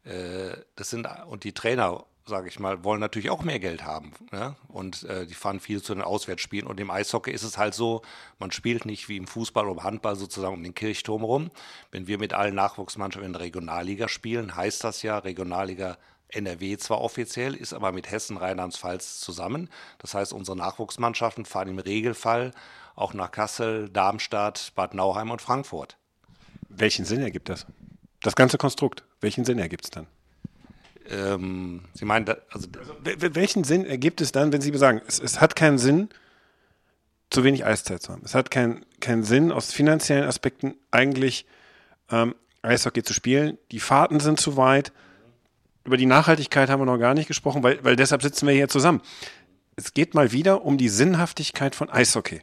Äh, 0.04 0.58
das 0.76 0.90
sind 0.90 1.08
und 1.28 1.46
die 1.46 1.54
Trainer 1.54 2.06
sage 2.30 2.48
ich 2.48 2.60
mal, 2.60 2.84
wollen 2.86 3.02
natürlich 3.02 3.30
auch 3.30 3.44
mehr 3.44 3.60
Geld 3.60 3.84
haben. 3.84 4.14
Ja? 4.32 4.56
Und 4.70 5.04
äh, 5.04 5.26
die 5.26 5.34
fahren 5.34 5.60
viel 5.60 5.82
zu 5.82 5.94
den 5.94 6.04
Auswärtsspielen. 6.04 6.68
Und 6.68 6.80
im 6.80 6.90
Eishockey 6.90 7.32
ist 7.32 7.44
es 7.44 7.58
halt 7.58 7.74
so, 7.74 8.02
man 8.38 8.52
spielt 8.52 8.86
nicht 8.86 9.10
wie 9.10 9.18
im 9.18 9.28
Fußball 9.28 9.66
oder 9.66 9.82
im 9.82 9.84
Handball 9.84 10.16
sozusagen 10.16 10.54
um 10.54 10.64
den 10.64 10.76
Kirchturm 10.76 11.24
rum. 11.24 11.52
Wenn 11.92 12.08
wir 12.08 12.18
mit 12.18 12.34
allen 12.34 12.56
Nachwuchsmannschaften 12.56 13.26
in 13.26 13.34
der 13.34 13.42
Regionalliga 13.42 14.08
spielen, 14.08 14.56
heißt 14.56 14.84
das 14.86 15.02
ja 15.02 15.18
Regionalliga 15.18 15.98
NRW 16.30 16.78
zwar 16.78 17.02
offiziell, 17.02 17.56
ist 17.56 17.74
aber 17.74 17.92
mit 17.92 18.10
Hessen, 18.10 18.38
Rheinland-Pfalz 18.38 19.20
zusammen. 19.20 19.70
Das 19.98 20.14
heißt, 20.14 20.32
unsere 20.32 20.56
Nachwuchsmannschaften 20.56 21.46
fahren 21.46 21.70
im 21.70 21.80
Regelfall 21.80 22.52
auch 22.96 23.14
nach 23.14 23.32
Kassel, 23.32 23.90
Darmstadt, 23.90 24.74
Bad 24.76 24.94
Nauheim 24.94 25.32
und 25.32 25.42
Frankfurt. 25.42 25.98
Welchen 26.68 27.06
Sinn 27.06 27.22
ergibt 27.22 27.50
das? 27.50 27.66
Das 28.22 28.36
ganze 28.36 28.58
Konstrukt, 28.58 29.04
welchen 29.22 29.46
Sinn 29.46 29.58
ergibt 29.58 29.86
es 29.86 29.90
dann? 29.90 30.08
Ähm, 31.10 31.82
Sie 31.94 32.06
meinen, 32.06 32.28
also, 32.50 32.68
also 32.78 32.96
welchen 33.04 33.64
Sinn 33.64 33.86
ergibt 33.86 34.22
es 34.22 34.32
dann, 34.32 34.52
wenn 34.54 34.62
Sie 34.62 34.76
sagen, 34.78 35.02
es, 35.08 35.20
es, 35.20 35.42
hat 35.42 35.56
keinen 35.56 35.78
Sinn, 35.78 36.10
zu 37.30 37.44
wenig 37.44 37.66
Eiszeit 37.66 38.02
zu 38.02 38.14
haben? 38.14 38.22
Es 38.24 38.36
hat 38.36 38.52
keinen 38.52 38.86
keinen 39.00 39.24
Sinn, 39.24 39.52
aus 39.52 39.72
finanziellen 39.72 40.26
Aspekten 40.26 40.76
eigentlich 40.92 41.46
ähm, 42.12 42.36
Eishockey 42.62 43.04
zu 43.04 43.14
spielen. 43.14 43.58
Die 43.72 43.80
Fahrten 43.80 44.20
sind 44.20 44.40
zu 44.40 44.58
weit. 44.58 44.92
Über 45.84 45.98
die 45.98 46.06
Nachhaltigkeit 46.06 46.70
haben 46.70 46.82
wir 46.82 46.86
noch 46.86 46.98
gar 46.98 47.14
nicht 47.14 47.28
gesprochen, 47.28 47.64
weil, 47.64 47.84
weil 47.84 47.96
deshalb 47.96 48.22
sitzen 48.22 48.48
wir 48.48 48.54
hier 48.54 48.68
zusammen. 48.68 49.02
Es 49.76 49.94
geht 49.94 50.14
mal 50.14 50.32
wieder 50.32 50.66
um 50.66 50.78
die 50.78 50.90
Sinnhaftigkeit 50.90 51.74
von 51.74 51.90
Eishockey. 51.90 52.42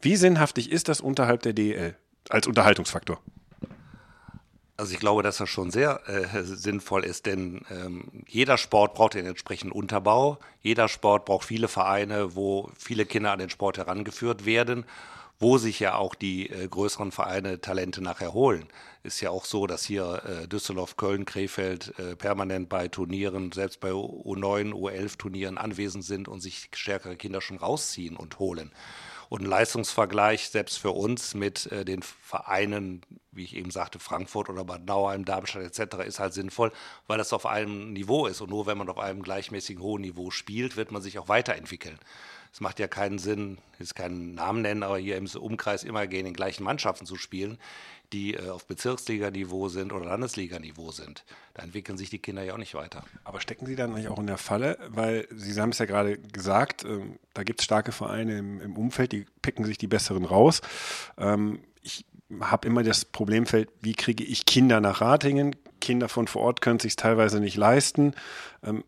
Wie 0.00 0.16
sinnhaftig 0.16 0.70
ist 0.70 0.88
das 0.88 1.00
unterhalb 1.00 1.42
der 1.42 1.54
DEL 1.54 1.96
als 2.28 2.46
Unterhaltungsfaktor? 2.46 3.20
Also 4.78 4.92
ich 4.92 5.00
glaube, 5.00 5.22
dass 5.22 5.38
das 5.38 5.48
schon 5.48 5.70
sehr 5.70 6.06
äh, 6.06 6.42
sinnvoll 6.42 7.04
ist, 7.04 7.24
denn 7.24 7.64
ähm, 7.70 8.04
jeder 8.26 8.58
Sport 8.58 8.94
braucht 8.94 9.14
den 9.14 9.24
entsprechenden 9.24 9.72
Unterbau. 9.72 10.38
Jeder 10.60 10.88
Sport 10.88 11.24
braucht 11.24 11.46
viele 11.46 11.68
Vereine, 11.68 12.34
wo 12.36 12.70
viele 12.76 13.06
Kinder 13.06 13.32
an 13.32 13.38
den 13.38 13.48
Sport 13.48 13.78
herangeführt 13.78 14.44
werden, 14.44 14.84
wo 15.38 15.56
sich 15.56 15.80
ja 15.80 15.94
auch 15.94 16.14
die 16.14 16.50
äh, 16.50 16.68
größeren 16.68 17.10
Vereine 17.10 17.58
Talente 17.62 18.02
nachher 18.02 18.34
holen. 18.34 18.66
Ist 19.02 19.22
ja 19.22 19.30
auch 19.30 19.46
so, 19.46 19.66
dass 19.66 19.82
hier 19.84 20.22
äh, 20.24 20.46
Düsseldorf, 20.46 20.98
Köln, 20.98 21.24
Krefeld 21.24 21.98
äh, 21.98 22.14
permanent 22.14 22.68
bei 22.68 22.88
Turnieren, 22.88 23.52
selbst 23.52 23.80
bei 23.80 23.92
U9, 23.92 24.72
U11 24.72 25.16
Turnieren 25.16 25.56
anwesend 25.56 26.04
sind 26.04 26.28
und 26.28 26.40
sich 26.40 26.68
stärkere 26.74 27.16
Kinder 27.16 27.40
schon 27.40 27.56
rausziehen 27.56 28.16
und 28.16 28.38
holen. 28.38 28.72
Und 29.28 29.42
ein 29.42 29.46
Leistungsvergleich 29.46 30.50
selbst 30.50 30.78
für 30.78 30.92
uns 30.92 31.34
mit 31.34 31.66
äh, 31.72 31.84
den 31.84 32.02
Vereinen, 32.02 33.02
wie 33.32 33.44
ich 33.44 33.56
eben 33.56 33.70
sagte, 33.70 33.98
Frankfurt 33.98 34.48
oder 34.48 34.64
Bad 34.64 34.84
Nauheim, 34.86 35.24
Darmstadt 35.24 35.62
etc. 35.62 35.96
ist 36.06 36.20
halt 36.20 36.32
sinnvoll, 36.32 36.72
weil 37.06 37.18
das 37.18 37.32
auf 37.32 37.46
einem 37.46 37.92
Niveau 37.92 38.26
ist. 38.26 38.40
Und 38.40 38.50
nur 38.50 38.66
wenn 38.66 38.78
man 38.78 38.88
auf 38.88 38.98
einem 38.98 39.22
gleichmäßigen 39.22 39.82
hohen 39.82 40.02
Niveau 40.02 40.30
spielt, 40.30 40.76
wird 40.76 40.92
man 40.92 41.02
sich 41.02 41.18
auch 41.18 41.28
weiterentwickeln. 41.28 41.98
Es 42.52 42.60
macht 42.60 42.78
ja 42.78 42.88
keinen 42.88 43.18
Sinn, 43.18 43.58
jetzt 43.78 43.94
keinen 43.94 44.34
Namen 44.34 44.62
nennen, 44.62 44.82
aber 44.82 44.96
hier 44.96 45.18
im 45.18 45.26
Umkreis 45.26 45.84
immer 45.84 46.06
gegen 46.06 46.24
den 46.24 46.34
gleichen 46.34 46.64
Mannschaften 46.64 47.04
zu 47.04 47.16
spielen, 47.16 47.58
die 48.16 48.34
äh, 48.34 48.48
auf 48.48 48.66
Bezirksliganiveau 48.66 49.68
sind 49.68 49.92
oder 49.92 50.06
Landesliganiveau 50.06 50.90
sind. 50.90 51.24
Da 51.54 51.62
entwickeln 51.62 51.98
sich 51.98 52.08
die 52.08 52.18
Kinder 52.18 52.42
ja 52.42 52.54
auch 52.54 52.58
nicht 52.58 52.74
weiter. 52.74 53.04
Aber 53.24 53.40
stecken 53.40 53.66
Sie 53.66 53.76
dann 53.76 53.92
nicht 53.92 54.08
auch 54.08 54.18
in 54.18 54.26
der 54.26 54.38
Falle? 54.38 54.78
Weil 54.88 55.28
Sie 55.30 55.60
haben 55.60 55.70
es 55.70 55.78
ja 55.78 55.84
gerade 55.84 56.18
gesagt, 56.18 56.84
ähm, 56.84 57.18
da 57.34 57.42
gibt 57.42 57.60
es 57.60 57.64
starke 57.64 57.92
Vereine 57.92 58.38
im, 58.38 58.60
im, 58.60 58.76
Umfeld, 58.76 59.12
die 59.12 59.26
picken 59.42 59.64
sich 59.66 59.76
die 59.76 59.86
besseren 59.86 60.24
raus. 60.24 60.62
Ähm, 61.18 61.60
ich 61.82 62.06
habe 62.40 62.66
immer 62.66 62.82
das 62.82 63.04
Problemfeld, 63.04 63.68
wie 63.82 63.94
kriege 63.94 64.24
ich 64.24 64.46
Kinder 64.46 64.80
nach 64.80 65.00
Ratingen? 65.02 65.54
Kinder 65.80 66.08
von 66.08 66.26
vor 66.26 66.42
Ort 66.42 66.62
können 66.62 66.78
es 66.78 66.84
sich 66.84 66.96
teilweise 66.96 67.38
nicht 67.38 67.56
leisten. 67.56 68.14
Ähm, 68.64 68.82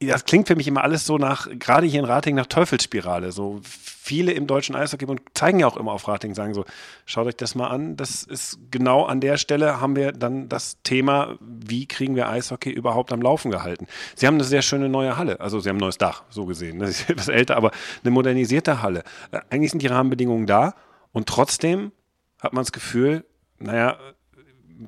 das 0.00 0.26
klingt 0.26 0.48
für 0.48 0.56
mich 0.56 0.68
immer 0.68 0.84
alles 0.84 1.06
so 1.06 1.16
nach, 1.16 1.48
gerade 1.58 1.86
hier 1.86 2.00
in 2.00 2.04
Ratingen, 2.04 2.36
nach 2.36 2.46
Teufelsspirale. 2.46 3.32
So 3.32 3.62
viele 4.02 4.32
im 4.32 4.48
deutschen 4.48 4.74
Eishockeybund 4.74 5.22
zeigen 5.32 5.60
ja 5.60 5.68
auch 5.68 5.76
immer 5.76 5.92
auf 5.92 6.08
Rating, 6.08 6.34
sagen 6.34 6.54
so, 6.54 6.64
schaut 7.06 7.28
euch 7.28 7.36
das 7.36 7.54
mal 7.54 7.68
an. 7.68 7.96
Das 7.96 8.24
ist 8.24 8.58
genau 8.72 9.04
an 9.04 9.20
der 9.20 9.36
Stelle 9.36 9.80
haben 9.80 9.94
wir 9.94 10.10
dann 10.10 10.48
das 10.48 10.82
Thema, 10.82 11.36
wie 11.40 11.86
kriegen 11.86 12.16
wir 12.16 12.28
Eishockey 12.28 12.70
überhaupt 12.70 13.12
am 13.12 13.22
Laufen 13.22 13.52
gehalten. 13.52 13.86
Sie 14.16 14.26
haben 14.26 14.34
eine 14.34 14.44
sehr 14.44 14.62
schöne 14.62 14.88
neue 14.88 15.16
Halle, 15.16 15.38
also 15.38 15.60
sie 15.60 15.68
haben 15.68 15.76
ein 15.76 15.80
neues 15.80 15.98
Dach, 15.98 16.24
so 16.30 16.46
gesehen. 16.46 16.78
Das 16.82 16.90
ist 16.90 17.10
etwas 17.10 17.28
älter, 17.28 17.56
aber 17.56 17.70
eine 18.02 18.10
modernisierte 18.10 18.82
Halle. 18.82 19.04
Äh, 19.30 19.40
eigentlich 19.50 19.70
sind 19.70 19.82
die 19.82 19.86
Rahmenbedingungen 19.86 20.46
da 20.46 20.74
und 21.12 21.28
trotzdem 21.28 21.92
hat 22.40 22.52
man 22.52 22.64
das 22.64 22.72
Gefühl, 22.72 23.24
naja, 23.60 23.98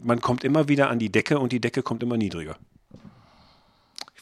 man 0.02 0.20
kommt 0.20 0.42
immer 0.42 0.68
wieder 0.68 0.90
an 0.90 0.98
die 0.98 1.12
Decke 1.12 1.38
und 1.38 1.52
die 1.52 1.60
Decke 1.60 1.82
kommt 1.82 2.02
immer 2.02 2.16
niedriger 2.16 2.56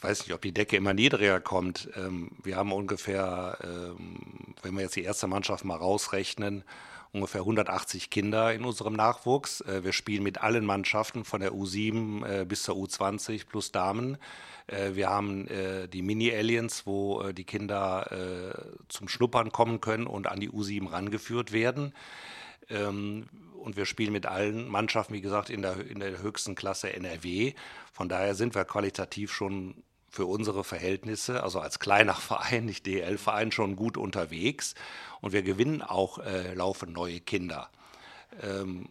weiß 0.03 0.21
nicht, 0.21 0.33
ob 0.33 0.41
die 0.41 0.53
Decke 0.53 0.75
immer 0.75 0.93
niedriger 0.93 1.39
kommt. 1.39 1.89
Ähm, 1.95 2.31
wir 2.43 2.57
haben 2.57 2.71
ungefähr, 2.71 3.57
ähm, 3.63 4.55
wenn 4.61 4.75
wir 4.75 4.81
jetzt 4.81 4.95
die 4.95 5.03
erste 5.03 5.27
Mannschaft 5.27 5.65
mal 5.65 5.75
rausrechnen, 5.75 6.63
ungefähr 7.13 7.41
180 7.41 8.09
Kinder 8.09 8.53
in 8.53 8.65
unserem 8.65 8.93
Nachwuchs. 8.93 9.61
Äh, 9.61 9.83
wir 9.83 9.93
spielen 9.93 10.23
mit 10.23 10.41
allen 10.41 10.65
Mannschaften 10.65 11.23
von 11.23 11.39
der 11.41 11.53
U7 11.53 12.25
äh, 12.25 12.45
bis 12.45 12.63
zur 12.63 12.75
U20 12.75 13.45
plus 13.47 13.71
Damen. 13.71 14.17
Äh, 14.67 14.95
wir 14.95 15.09
haben 15.09 15.47
die 15.91 16.01
Mini-Aliens, 16.01 16.85
wo 16.85 17.31
die 17.31 17.43
Kinder 17.43 18.55
zum 18.87 19.07
Schnuppern 19.07 19.51
kommen 19.51 19.81
können 19.81 20.07
und 20.07 20.27
an 20.27 20.39
die 20.39 20.49
U7 20.49 20.91
rangeführt 20.91 21.51
werden. 21.51 21.93
Ähm, 22.69 23.27
und 23.55 23.77
wir 23.77 23.85
spielen 23.85 24.11
mit 24.11 24.25
allen 24.25 24.67
Mannschaften, 24.67 25.13
wie 25.13 25.21
gesagt, 25.21 25.49
in 25.49 25.61
der, 25.61 25.85
in 25.87 25.99
der 25.99 26.21
höchsten 26.21 26.55
Klasse 26.55 26.93
NRW. 26.93 27.53
Von 27.91 28.09
daher 28.09 28.35
sind 28.35 28.55
wir 28.55 28.65
qualitativ 28.65 29.31
schon 29.31 29.75
für 30.13 30.27
unsere 30.27 30.63
Verhältnisse, 30.63 31.41
also 31.41 31.59
als 31.59 31.79
kleiner 31.79 32.13
Verein, 32.29 32.65
nicht 32.65 32.85
DL-Verein, 32.85 33.51
schon 33.51 33.75
gut 33.75 33.97
unterwegs. 33.97 34.75
Und 35.21 35.33
wir 35.33 35.41
gewinnen 35.41 35.81
auch 35.81 36.19
äh, 36.19 36.53
laufend 36.53 36.93
neue 36.93 37.19
Kinder. 37.19 37.69
Ähm, 38.43 38.87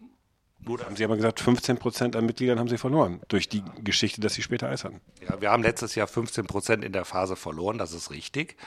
Sie 0.95 1.03
haben 1.03 1.15
gesagt, 1.15 1.39
15 1.39 1.77
Prozent 1.77 2.15
an 2.15 2.25
Mitgliedern 2.25 2.59
haben 2.59 2.67
Sie 2.67 2.77
verloren 2.77 3.21
durch 3.29 3.47
die 3.47 3.63
Geschichte, 3.83 4.19
dass 4.19 4.33
Sie 4.33 4.41
später 4.41 4.67
Eis 4.69 4.83
hatten. 4.83 5.01
Ja, 5.21 5.39
wir 5.41 5.51
haben 5.51 5.63
letztes 5.63 5.95
Jahr 5.95 6.07
15 6.07 6.45
Prozent 6.45 6.83
in 6.83 6.93
der 6.93 7.05
Phase 7.05 7.35
verloren, 7.37 7.77
das 7.77 7.93
ist 7.93 8.11
richtig. 8.11 8.57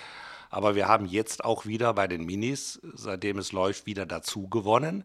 Aber 0.48 0.75
wir 0.75 0.88
haben 0.88 1.06
jetzt 1.06 1.44
auch 1.44 1.66
wieder 1.66 1.92
bei 1.92 2.06
den 2.06 2.25
Minis, 2.25 2.80
seitdem 2.94 3.38
es 3.38 3.52
läuft, 3.52 3.86
wieder 3.86 4.06
dazu 4.06 4.48
gewonnen. 4.48 5.04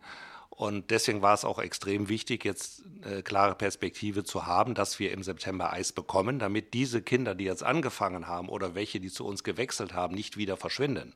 Und 0.52 0.92
deswegen 0.92 1.22
war 1.22 1.34
es 1.34 1.46
auch 1.46 1.60
extrem 1.60 2.10
wichtig, 2.10 2.46
jetzt 2.46 2.84
eine 3.04 3.24
klare 3.24 3.56
Perspektive 3.56 4.24
zu 4.24 4.46
haben, 4.46 4.76
dass 4.76 5.00
wir 5.00 5.12
im 5.12 5.24
September 5.24 5.74
Eis 5.74 5.92
bekommen, 5.92 6.38
damit 6.38 6.74
diese 6.74 7.02
Kinder, 7.02 7.34
die 7.34 7.46
jetzt 7.46 7.64
angefangen 7.64 8.28
haben 8.28 8.50
oder 8.50 8.76
welche, 8.76 9.00
die 9.00 9.10
zu 9.10 9.26
uns 9.26 9.44
gewechselt 9.44 9.94
haben, 9.94 10.14
nicht 10.14 10.38
wieder 10.38 10.58
verschwinden. 10.58 11.16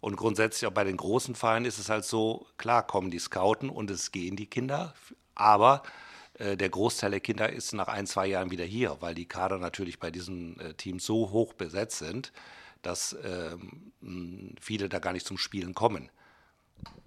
Und 0.00 0.16
grundsätzlich 0.16 0.68
auch 0.68 0.74
bei 0.74 0.84
den 0.84 0.98
großen 0.98 1.34
Vereinen 1.34 1.64
ist 1.64 1.78
es 1.78 1.88
halt 1.88 2.04
so, 2.04 2.46
klar 2.58 2.86
kommen 2.86 3.10
die 3.10 3.18
Scouten 3.18 3.70
und 3.70 3.90
es 3.90 4.12
gehen 4.12 4.36
die 4.36 4.46
Kinder, 4.46 4.94
aber 5.34 5.82
äh, 6.34 6.56
der 6.56 6.68
Großteil 6.68 7.12
der 7.12 7.20
Kinder 7.20 7.50
ist 7.50 7.72
nach 7.72 7.88
ein, 7.88 8.06
zwei 8.06 8.26
Jahren 8.26 8.50
wieder 8.50 8.64
hier, 8.64 8.98
weil 9.00 9.14
die 9.14 9.26
Kader 9.26 9.58
natürlich 9.58 9.98
bei 9.98 10.10
diesen 10.10 10.60
äh, 10.60 10.74
Teams 10.74 11.06
so 11.06 11.30
hoch 11.30 11.54
besetzt 11.54 11.98
sind, 11.98 12.32
dass 12.82 13.16
ähm, 13.24 13.88
viele 14.60 14.90
da 14.90 14.98
gar 14.98 15.14
nicht 15.14 15.26
zum 15.26 15.38
Spielen 15.38 15.74
kommen. 15.74 16.10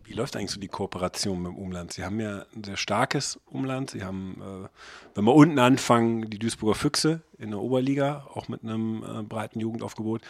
Wie 0.07 0.13
läuft 0.13 0.37
eigentlich 0.37 0.51
so 0.51 0.59
die 0.59 0.69
Kooperation 0.69 1.41
mit 1.41 1.51
dem 1.51 1.57
Umland? 1.57 1.91
Sie 1.91 2.03
haben 2.05 2.21
ja 2.21 2.45
ein 2.55 2.63
sehr 2.63 2.77
starkes 2.77 3.39
Umland. 3.45 3.89
Sie 3.89 4.05
haben, 4.05 4.41
äh, 4.41 4.67
wenn 5.15 5.25
wir 5.25 5.35
unten 5.35 5.59
anfangen, 5.59 6.29
die 6.29 6.39
Duisburger 6.39 6.75
Füchse 6.75 7.21
in 7.37 7.51
der 7.51 7.59
Oberliga, 7.59 8.25
auch 8.33 8.47
mit 8.47 8.63
einem 8.63 9.03
äh, 9.03 9.23
breiten 9.23 9.59
Jugendaufgebot. 9.59 10.21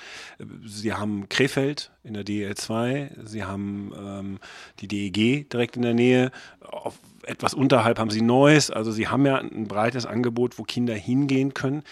Sie 0.65 0.93
haben 0.93 1.29
Krefeld 1.29 1.91
in 2.03 2.15
der 2.15 2.25
DL2. 2.25 3.27
Sie 3.27 3.43
haben 3.43 3.93
ähm, 3.95 4.39
die 4.79 4.87
DEG 4.87 5.47
direkt 5.51 5.75
in 5.75 5.83
der 5.83 5.93
Nähe. 5.93 6.31
Auf 6.59 6.97
etwas 7.23 7.53
unterhalb 7.53 7.99
haben 7.99 8.09
Sie 8.09 8.23
Neues. 8.23 8.71
Also 8.71 8.91
Sie 8.91 9.07
haben 9.07 9.27
ja 9.27 9.37
ein 9.37 9.67
breites 9.67 10.07
Angebot, 10.07 10.57
wo 10.57 10.63
Kinder 10.63 10.95
hingehen 10.95 11.53
können. 11.53 11.83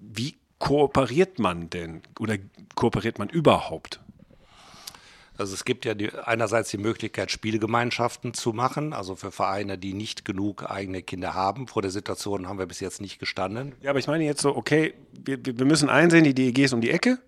Wie 0.00 0.34
kooperiert 0.58 1.38
man 1.38 1.70
denn 1.70 2.02
oder 2.18 2.36
kooperiert 2.74 3.20
man 3.20 3.28
überhaupt? 3.28 4.00
Also 5.38 5.54
es 5.54 5.64
gibt 5.64 5.84
ja 5.84 5.94
die, 5.94 6.12
einerseits 6.12 6.70
die 6.70 6.78
Möglichkeit, 6.78 7.30
Spielgemeinschaften 7.30 8.34
zu 8.34 8.52
machen, 8.52 8.92
also 8.92 9.14
für 9.14 9.30
Vereine, 9.30 9.78
die 9.78 9.94
nicht 9.94 10.24
genug 10.24 10.68
eigene 10.68 11.00
Kinder 11.02 11.32
haben. 11.32 11.68
Vor 11.68 11.80
der 11.80 11.92
Situation 11.92 12.48
haben 12.48 12.58
wir 12.58 12.66
bis 12.66 12.80
jetzt 12.80 13.00
nicht 13.00 13.20
gestanden. 13.20 13.74
Ja, 13.80 13.90
aber 13.90 14.00
ich 14.00 14.08
meine 14.08 14.24
jetzt 14.24 14.42
so, 14.42 14.56
okay, 14.56 14.94
wir, 15.12 15.38
wir 15.44 15.64
müssen 15.64 15.88
einsehen, 15.88 16.24
die 16.24 16.34
DEG 16.34 16.58
ist 16.58 16.72
um 16.72 16.80
die 16.80 16.90
Ecke. 16.90 17.18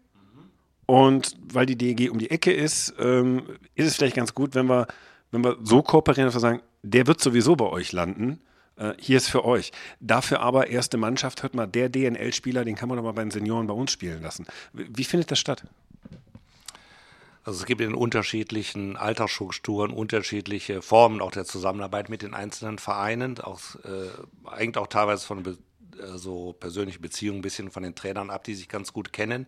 Und 0.87 1.37
weil 1.53 1.67
die 1.67 1.77
DEG 1.77 2.11
um 2.11 2.19
die 2.19 2.33
Ecke 2.33 2.53
ist, 2.53 2.95
ähm, 2.99 3.45
ist 3.77 3.87
es 3.87 3.95
vielleicht 3.95 4.17
ganz 4.17 4.35
gut, 4.35 4.57
wenn 4.57 4.67
wir, 4.67 4.89
wenn 5.31 5.45
wir 5.45 5.57
so 5.63 5.83
kooperieren, 5.83 6.27
dass 6.27 6.35
wir 6.35 6.41
sagen, 6.41 6.63
der 6.83 7.07
wird 7.07 7.21
sowieso 7.21 7.55
bei 7.55 7.67
euch 7.67 7.93
landen. 7.93 8.41
Äh, 8.75 8.95
hier 8.99 9.19
ist 9.19 9.29
für 9.29 9.45
euch. 9.45 9.71
Dafür 10.01 10.41
aber 10.41 10.67
erste 10.67 10.97
Mannschaft, 10.97 11.45
hört 11.45 11.55
mal, 11.55 11.69
der 11.69 11.91
DNL-Spieler, 11.91 12.65
den 12.65 12.75
kann 12.75 12.89
man 12.89 12.97
doch 12.97 13.05
mal 13.05 13.13
bei 13.13 13.23
den 13.23 13.31
Senioren 13.31 13.69
bei 13.69 13.75
uns 13.75 13.93
spielen 13.93 14.21
lassen. 14.21 14.47
Wie 14.73 15.05
findet 15.05 15.31
das 15.31 15.39
statt? 15.39 15.63
Also 17.45 17.61
es 17.61 17.67
gibt 17.67 17.81
in 17.81 17.95
unterschiedlichen 17.95 18.97
Altersstrukturen 18.97 19.93
unterschiedliche 19.93 20.83
Formen 20.83 21.21
auch 21.21 21.31
der 21.31 21.45
Zusammenarbeit 21.45 22.09
mit 22.09 22.23
den 22.23 22.35
einzelnen 22.35 22.79
Vereinen, 22.79 23.41
auch, 23.41 23.61
äh, 23.85 24.11
hängt 24.57 24.77
auch 24.77 24.89
teilweise 24.89 25.27
von 25.27 25.43
be 25.43 25.59
äh, 25.99 26.19
so 26.19 26.53
persönliche 26.53 26.99
Beziehungen 26.99 27.39
ein 27.39 27.43
bisschen 27.43 27.71
von 27.71 27.83
den 27.83 27.95
Trainern 27.95 28.31
ab, 28.31 28.45
die 28.45 28.55
sich 28.55 28.69
ganz 28.69 28.93
gut 28.93 29.13
kennen. 29.13 29.47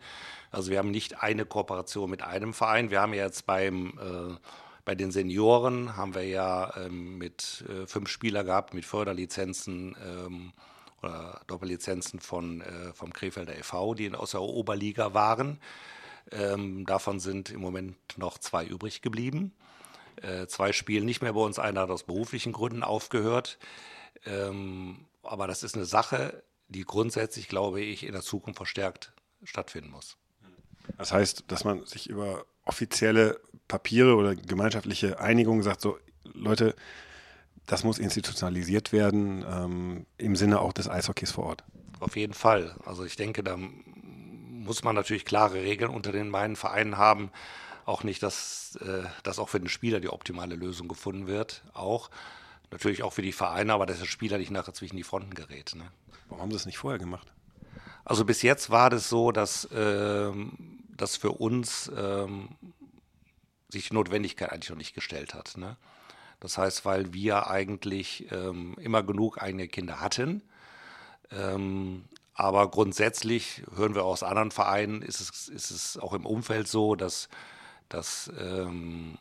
Also 0.50 0.70
wir 0.70 0.78
haben 0.78 0.90
nicht 0.90 1.22
eine 1.22 1.44
Kooperation 1.44 2.08
mit 2.10 2.22
einem 2.22 2.54
Verein. 2.54 2.90
Wir 2.90 3.00
haben 3.00 3.14
jetzt 3.14 3.46
beim 3.46 3.98
äh, 3.98 4.36
bei 4.84 4.94
den 4.96 5.12
Senioren 5.12 5.96
haben 5.96 6.14
wir 6.14 6.24
ja 6.24 6.76
ähm, 6.76 7.18
mit 7.18 7.64
äh, 7.68 7.86
fünf 7.86 8.08
Spieler 8.08 8.42
gehabt 8.42 8.74
mit 8.74 8.84
Förderlizenzen 8.84 9.96
ähm, 10.04 10.52
oder 11.00 11.40
Doppellizenzen 11.46 12.18
von 12.18 12.62
äh, 12.62 12.92
vom 12.92 13.12
Krefelder 13.12 13.56
e.V., 13.56 13.94
die 13.94 14.12
aus 14.12 14.32
der 14.32 14.42
Oberliga 14.42 15.14
waren. 15.14 15.58
Ähm, 16.30 16.86
davon 16.86 17.20
sind 17.20 17.50
im 17.50 17.60
Moment 17.60 17.96
noch 18.16 18.38
zwei 18.38 18.64
übrig 18.64 19.02
geblieben. 19.02 19.52
Äh, 20.16 20.46
zwei 20.46 20.72
spielen 20.72 21.04
nicht 21.04 21.22
mehr 21.22 21.32
bei 21.32 21.40
uns, 21.40 21.58
einer 21.58 21.82
hat 21.82 21.90
aus 21.90 22.04
beruflichen 22.04 22.52
Gründen 22.52 22.82
aufgehört. 22.82 23.58
Ähm, 24.24 25.06
aber 25.22 25.46
das 25.46 25.62
ist 25.62 25.74
eine 25.74 25.84
Sache, 25.84 26.42
die 26.68 26.84
grundsätzlich, 26.84 27.48
glaube 27.48 27.80
ich, 27.80 28.04
in 28.04 28.12
der 28.12 28.22
Zukunft 28.22 28.58
verstärkt 28.58 29.12
stattfinden 29.44 29.90
muss. 29.90 30.16
Das 30.98 31.12
heißt, 31.12 31.44
dass 31.48 31.64
man 31.64 31.84
sich 31.86 32.08
über 32.08 32.44
offizielle 32.64 33.40
Papiere 33.68 34.14
oder 34.14 34.34
gemeinschaftliche 34.34 35.20
Einigungen 35.20 35.62
sagt, 35.62 35.80
so 35.80 35.98
Leute, 36.24 36.74
das 37.66 37.84
muss 37.84 37.98
institutionalisiert 37.98 38.92
werden, 38.92 39.44
ähm, 39.48 40.06
im 40.18 40.36
Sinne 40.36 40.60
auch 40.60 40.72
des 40.72 40.88
Eishockeys 40.88 41.32
vor 41.32 41.46
Ort. 41.46 41.64
Auf 42.00 42.16
jeden 42.16 42.34
Fall. 42.34 42.76
Also 42.84 43.04
ich 43.04 43.16
denke, 43.16 43.42
da 43.44 43.56
muss 44.64 44.84
man 44.84 44.94
natürlich 44.94 45.24
klare 45.24 45.62
Regeln 45.62 45.90
unter 45.90 46.12
den 46.12 46.32
beiden 46.32 46.56
Vereinen 46.56 46.96
haben. 46.96 47.30
Auch 47.84 48.04
nicht, 48.04 48.22
dass, 48.22 48.76
äh, 48.76 49.04
dass 49.22 49.38
auch 49.38 49.48
für 49.48 49.58
den 49.58 49.68
Spieler 49.68 50.00
die 50.00 50.08
optimale 50.08 50.54
Lösung 50.54 50.88
gefunden 50.88 51.26
wird. 51.26 51.62
Auch 51.74 52.10
natürlich 52.70 53.02
auch 53.02 53.12
für 53.12 53.22
die 53.22 53.32
Vereine, 53.32 53.72
aber 53.72 53.86
dass 53.86 53.98
der 53.98 54.06
Spieler 54.06 54.38
nicht 54.38 54.50
nachher 54.50 54.74
zwischen 54.74 54.96
die 54.96 55.02
Fronten 55.02 55.34
gerät. 55.34 55.74
Ne? 55.74 55.84
Warum 56.28 56.42
haben 56.42 56.50
Sie 56.50 56.56
das 56.56 56.66
nicht 56.66 56.78
vorher 56.78 56.98
gemacht? 56.98 57.32
Also 58.04 58.24
bis 58.24 58.42
jetzt 58.42 58.70
war 58.70 58.90
das 58.90 59.08
so, 59.08 59.32
dass, 59.32 59.68
ähm, 59.74 60.78
dass 60.96 61.16
für 61.16 61.32
uns 61.32 61.90
ähm, 61.96 62.48
sich 63.68 63.88
die 63.88 63.94
Notwendigkeit 63.94 64.50
eigentlich 64.50 64.70
noch 64.70 64.76
nicht 64.76 64.94
gestellt 64.94 65.34
hat. 65.34 65.56
Ne? 65.56 65.76
Das 66.40 66.58
heißt, 66.58 66.84
weil 66.84 67.12
wir 67.12 67.48
eigentlich 67.48 68.30
ähm, 68.32 68.76
immer 68.80 69.02
genug 69.02 69.40
eigene 69.40 69.68
Kinder 69.68 70.00
hatten, 70.00 70.42
ähm, 71.30 72.04
aber 72.34 72.70
grundsätzlich 72.70 73.62
hören 73.74 73.94
wir 73.94 74.04
aus 74.04 74.22
anderen 74.22 74.50
Vereinen, 74.50 75.02
ist 75.02 75.20
es, 75.20 75.48
ist 75.48 75.70
es 75.70 75.98
auch 75.98 76.12
im 76.12 76.26
Umfeld 76.26 76.66
so, 76.66 76.94
dass, 76.94 77.28
dass 77.88 78.32
ähm, 78.38 79.18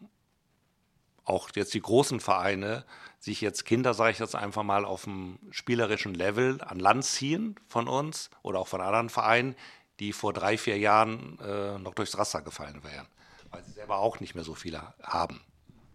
auch 1.25 1.49
jetzt 1.55 1.73
die 1.73 1.81
großen 1.81 2.19
Vereine 2.19 2.85
sich 3.19 3.41
jetzt 3.41 3.65
Kinder, 3.65 3.93
sage 3.93 4.11
ich 4.11 4.19
jetzt 4.19 4.35
einfach 4.35 4.63
mal, 4.63 4.85
auf 4.85 5.03
dem 5.03 5.39
spielerischen 5.51 6.13
Level 6.13 6.61
an 6.61 6.79
Land 6.79 7.05
ziehen 7.05 7.55
von 7.67 7.87
uns 7.87 8.29
oder 8.41 8.59
auch 8.59 8.67
von 8.67 8.81
anderen 8.81 9.09
Vereinen, 9.09 9.55
die 9.99 10.13
vor 10.13 10.33
drei, 10.33 10.57
vier 10.57 10.77
Jahren 10.79 11.37
äh, 11.39 11.77
noch 11.77 11.93
durchs 11.93 12.17
Raster 12.17 12.41
gefallen 12.41 12.83
wären, 12.83 13.07
weil 13.51 13.63
sie 13.63 13.73
selber 13.73 13.97
auch 13.97 14.19
nicht 14.19 14.35
mehr 14.35 14.43
so 14.43 14.55
viele 14.55 14.93
haben. 15.03 15.41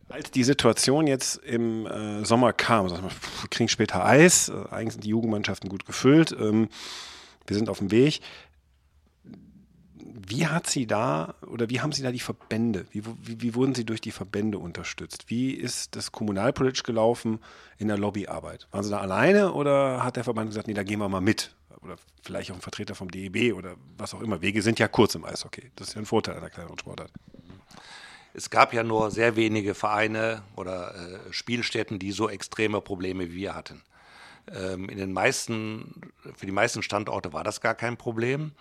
Als 0.08 0.30
die 0.30 0.44
Situation 0.44 1.06
jetzt 1.08 1.36
im 1.38 1.86
äh, 1.86 2.24
Sommer 2.24 2.52
kam, 2.52 2.84
also 2.84 3.02
wir 3.02 3.10
kriegen 3.50 3.68
später 3.68 4.04
Eis, 4.04 4.48
äh, 4.48 4.52
eigentlich 4.70 4.92
sind 4.92 5.04
die 5.04 5.08
Jugendmannschaften 5.08 5.68
gut 5.68 5.84
gefüllt, 5.84 6.34
ähm, 6.38 6.68
wir 7.46 7.56
sind 7.56 7.68
auf 7.68 7.78
dem 7.78 7.90
Weg. 7.90 8.20
Wie 10.28 10.46
hat 10.46 10.68
sie 10.68 10.86
da 10.86 11.34
oder 11.46 11.70
wie 11.70 11.80
haben 11.80 11.92
Sie 11.92 12.02
da 12.02 12.10
die 12.10 12.20
Verbände? 12.20 12.86
Wie, 12.90 13.04
wie, 13.22 13.40
wie, 13.42 13.54
wurden 13.54 13.76
Sie 13.76 13.84
durch 13.84 14.00
die 14.00 14.10
Verbände 14.10 14.58
unterstützt? 14.58 15.26
Wie 15.28 15.52
ist 15.52 15.94
das 15.94 16.10
kommunalpolitisch 16.10 16.82
gelaufen 16.82 17.38
in 17.78 17.86
der 17.86 17.96
Lobbyarbeit? 17.96 18.66
Waren 18.72 18.82
Sie 18.82 18.90
da 18.90 18.98
alleine 18.98 19.52
oder 19.52 20.02
hat 20.02 20.16
der 20.16 20.24
Verband 20.24 20.50
gesagt, 20.50 20.66
nee, 20.66 20.74
da 20.74 20.82
gehen 20.82 20.98
wir 20.98 21.08
mal 21.08 21.20
mit? 21.20 21.54
Oder 21.82 21.96
vielleicht 22.22 22.50
auch 22.50 22.56
ein 22.56 22.60
Vertreter 22.60 22.96
vom 22.96 23.08
DEB 23.08 23.54
oder 23.54 23.76
was 23.98 24.14
auch 24.14 24.20
immer. 24.20 24.40
Wege 24.40 24.62
sind 24.62 24.80
ja 24.80 24.88
kurz 24.88 25.14
im 25.14 25.24
Eishockey. 25.24 25.70
Das 25.76 25.88
ist 25.88 25.94
ja 25.94 26.00
ein 26.00 26.06
Vorteil 26.06 26.36
einer 26.36 26.50
kleineren 26.50 26.78
Sportart. 26.78 27.12
Es 28.36 28.50
gab 28.50 28.74
ja 28.74 28.82
nur 28.82 29.10
sehr 29.10 29.34
wenige 29.34 29.74
Vereine 29.74 30.42
oder 30.56 30.94
äh, 30.94 31.32
Spielstätten, 31.32 31.98
die 31.98 32.12
so 32.12 32.28
extreme 32.28 32.82
Probleme 32.82 33.30
wie 33.30 33.36
wir 33.36 33.54
hatten. 33.54 33.82
Ähm, 34.54 34.88
in 34.90 34.98
den 34.98 35.12
meisten, 35.12 36.02
für 36.34 36.44
die 36.44 36.52
meisten 36.52 36.82
Standorte 36.82 37.32
war 37.32 37.44
das 37.44 37.62
gar 37.62 37.74
kein 37.74 37.96
Problem. 37.96 38.52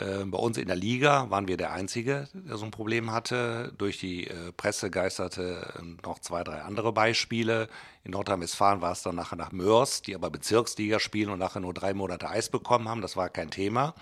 Ähm, 0.00 0.32
bei 0.32 0.38
uns 0.38 0.58
in 0.58 0.66
der 0.66 0.74
Liga 0.74 1.30
waren 1.30 1.46
wir 1.46 1.56
der 1.56 1.72
Einzige, 1.72 2.28
der 2.34 2.56
so 2.56 2.64
ein 2.64 2.72
Problem 2.72 3.12
hatte. 3.12 3.72
Durch 3.78 3.98
die 3.98 4.26
äh, 4.26 4.50
Presse 4.56 4.90
geisterte 4.90 5.72
ähm, 5.78 5.98
noch 6.02 6.18
zwei, 6.18 6.42
drei 6.42 6.62
andere 6.62 6.92
Beispiele. 6.92 7.68
In 8.02 8.10
Nordrhein-Westfalen 8.10 8.80
war 8.80 8.92
es 8.92 9.02
dann 9.02 9.14
nachher 9.14 9.36
nach 9.36 9.52
Mörs, 9.52 10.02
die 10.02 10.16
aber 10.16 10.28
Bezirksliga 10.28 10.98
spielen 10.98 11.30
und 11.30 11.38
nachher 11.38 11.60
nur 11.60 11.72
drei 11.72 11.94
Monate 11.94 12.28
Eis 12.28 12.48
bekommen 12.48 12.88
haben. 12.88 13.00
Das 13.00 13.16
war 13.16 13.28
kein 13.28 13.50
Thema. 13.50 13.94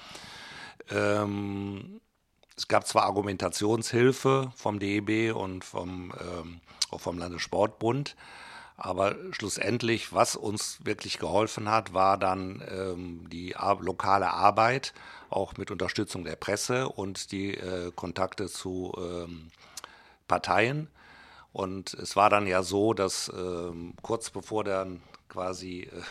Ähm, 0.91 2.01
es 2.57 2.69
gab 2.69 2.87
zwar 2.87 3.05
Argumentationshilfe 3.05 4.53
vom 4.57 4.79
DEB 4.79 5.35
und 5.35 5.65
vom, 5.65 6.13
ähm, 6.21 6.61
auch 6.91 7.01
vom 7.01 7.19
Landessportbund, 7.19 8.17
aber 8.77 9.15
schlussendlich, 9.33 10.13
was 10.13 10.35
uns 10.35 10.85
wirklich 10.85 11.19
geholfen 11.19 11.71
hat, 11.71 11.95
war 11.95 12.19
dann 12.19 12.63
ähm, 12.69 13.29
die 13.31 13.55
lokale 13.81 14.31
Arbeit, 14.31 14.93
auch 15.31 15.57
mit 15.57 15.71
Unterstützung 15.71 16.25
der 16.25 16.37
Presse 16.37 16.89
und 16.89 17.33
die 17.33 17.55
äh, 17.55 17.93
Kontakte 17.95 18.49
zu 18.49 18.93
ähm, 18.99 19.51
Parteien. 20.29 20.89
Und 21.53 21.95
es 21.95 22.17
war 22.17 22.31
dann 22.31 22.47
ja 22.47 22.63
so, 22.63 22.95
dass 22.95 23.31
ähm, 23.35 23.95
kurz 24.03 24.31
bevor 24.31 24.65
dann 24.65 25.03
quasi, 25.29 25.83
äh, 25.83 26.03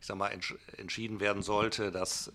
ich 0.00 0.06
sag 0.06 0.16
mal, 0.16 0.28
entsch 0.28 0.54
entschieden 0.76 1.20
werden 1.20 1.42
sollte, 1.42 1.90
dass 1.90 2.32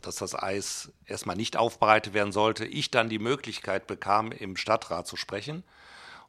dass 0.00 0.16
das 0.16 0.34
Eis 0.34 0.90
erstmal 1.06 1.36
nicht 1.36 1.56
aufbereitet 1.56 2.14
werden 2.14 2.32
sollte, 2.32 2.64
ich 2.64 2.90
dann 2.90 3.08
die 3.08 3.18
Möglichkeit 3.18 3.86
bekam, 3.86 4.32
im 4.32 4.56
Stadtrat 4.56 5.06
zu 5.06 5.16
sprechen 5.16 5.64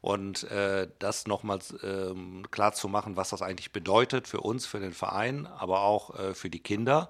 und 0.02 0.50
äh, 0.50 0.88
das 1.00 1.28
nochmals 1.28 1.76
ähm, 1.84 2.46
klar 2.52 2.74
zu 2.74 2.88
machen, 2.88 3.18
was 3.18 3.30
das 3.30 3.42
eigentlich 3.42 3.72
bedeutet 3.72 4.28
für 4.28 4.42
uns, 4.42 4.66
für 4.66 4.80
den 4.80 4.94
Verein, 4.94 5.46
aber 5.46 5.82
auch 5.82 6.18
äh, 6.18 6.34
für 6.34 6.50
die 6.50 6.62
Kinder. 6.62 7.10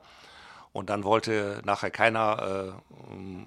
Und 0.71 0.89
dann 0.89 1.03
wollte 1.03 1.61
nachher 1.65 1.91
keiner 1.91 2.73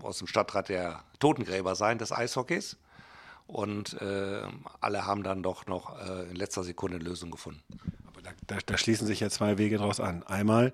äh, 0.02 0.04
aus 0.04 0.18
dem 0.18 0.26
Stadtrat 0.26 0.68
der 0.68 1.02
Totengräber 1.18 1.74
sein 1.74 1.98
des 1.98 2.12
Eishockeys. 2.12 2.76
Und 3.46 4.00
äh, 4.00 4.42
alle 4.80 5.06
haben 5.06 5.22
dann 5.22 5.42
doch 5.42 5.66
noch 5.66 5.98
äh, 6.00 6.30
in 6.30 6.36
letzter 6.36 6.64
Sekunde 6.64 6.96
eine 6.96 7.04
Lösung 7.04 7.30
gefunden. 7.30 7.62
Aber 8.06 8.22
da, 8.22 8.30
da, 8.46 8.58
da 8.64 8.78
schließen 8.78 9.06
sich 9.06 9.20
ja 9.20 9.30
zwei 9.30 9.58
Wege 9.58 9.78
draus 9.78 10.00
an. 10.00 10.22
Einmal 10.22 10.72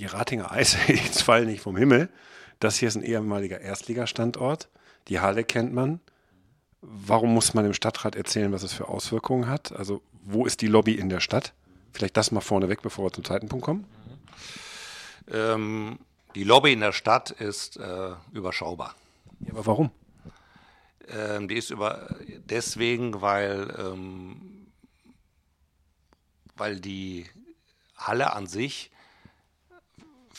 die 0.00 0.06
Ratinger 0.06 0.50
Eishockey 0.52 0.96
fallen 0.96 1.46
nicht 1.46 1.62
vom 1.62 1.76
Himmel. 1.76 2.08
Das 2.58 2.76
hier 2.76 2.88
ist 2.88 2.96
ein 2.96 3.02
ehemaliger 3.02 3.60
Erstligastandort. 3.60 4.68
Die 5.08 5.20
Halle 5.20 5.44
kennt 5.44 5.72
man. 5.72 6.00
Warum 6.82 7.32
muss 7.34 7.54
man 7.54 7.64
dem 7.64 7.74
Stadtrat 7.74 8.16
erzählen, 8.16 8.52
was 8.52 8.62
es 8.62 8.72
für 8.72 8.88
Auswirkungen 8.88 9.48
hat? 9.48 9.72
Also 9.72 10.02
wo 10.24 10.46
ist 10.46 10.62
die 10.62 10.66
Lobby 10.66 10.94
in 10.94 11.08
der 11.08 11.20
Stadt? 11.20 11.52
Vielleicht 11.92 12.16
das 12.16 12.30
mal 12.30 12.40
vorneweg, 12.40 12.82
bevor 12.82 13.06
wir 13.06 13.12
zum 13.12 13.24
zweiten 13.24 13.48
Punkt 13.48 13.64
kommen. 13.64 13.84
Ähm, 15.30 15.98
die 16.34 16.44
Lobby 16.44 16.72
in 16.72 16.80
der 16.80 16.92
Stadt 16.92 17.30
ist 17.30 17.76
äh, 17.76 18.12
überschaubar. 18.32 18.94
Ja, 19.40 19.52
aber 19.52 19.66
warum? 19.66 19.90
Ähm, 21.08 21.48
die 21.48 21.56
ist 21.56 21.70
über 21.70 22.14
deswegen, 22.44 23.20
weil, 23.20 23.74
ähm, 23.78 24.66
weil 26.56 26.80
die 26.80 27.26
Halle 27.96 28.32
an 28.32 28.46
sich 28.46 28.90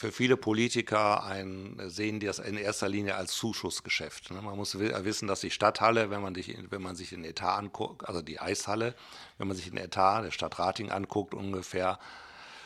für 0.02 0.12
viele 0.12 0.36
Politiker 0.36 1.24
ein, 1.24 1.80
sehen 1.86 2.20
die 2.20 2.26
das 2.26 2.40
in 2.40 2.58
erster 2.58 2.90
Linie 2.90 3.16
als 3.16 3.34
Zuschussgeschäft. 3.34 4.32
Ne? 4.32 4.42
Man 4.42 4.58
muss 4.58 4.80
wissen, 4.80 5.28
dass 5.28 5.42
die 5.42 5.52
Stadthalle, 5.52 6.10
wenn 6.10 6.24
man, 6.24 6.34
dich, 6.34 6.58
wenn 6.72 6.82
man 6.82 6.96
sich 6.96 7.10
den 7.10 7.24
Etat 7.24 7.56
anguckt, 7.56 8.10
also 8.10 8.24
die 8.24 8.40
Eishalle, 8.40 8.96
wenn 9.38 9.48
man 9.48 9.56
sich 9.56 9.70
den 9.70 9.78
Etat 9.78 10.24
der 10.24 10.32
Stadt 10.32 10.58
Rating 10.58 10.90
anguckt, 10.90 11.36
ungefähr 11.36 12.00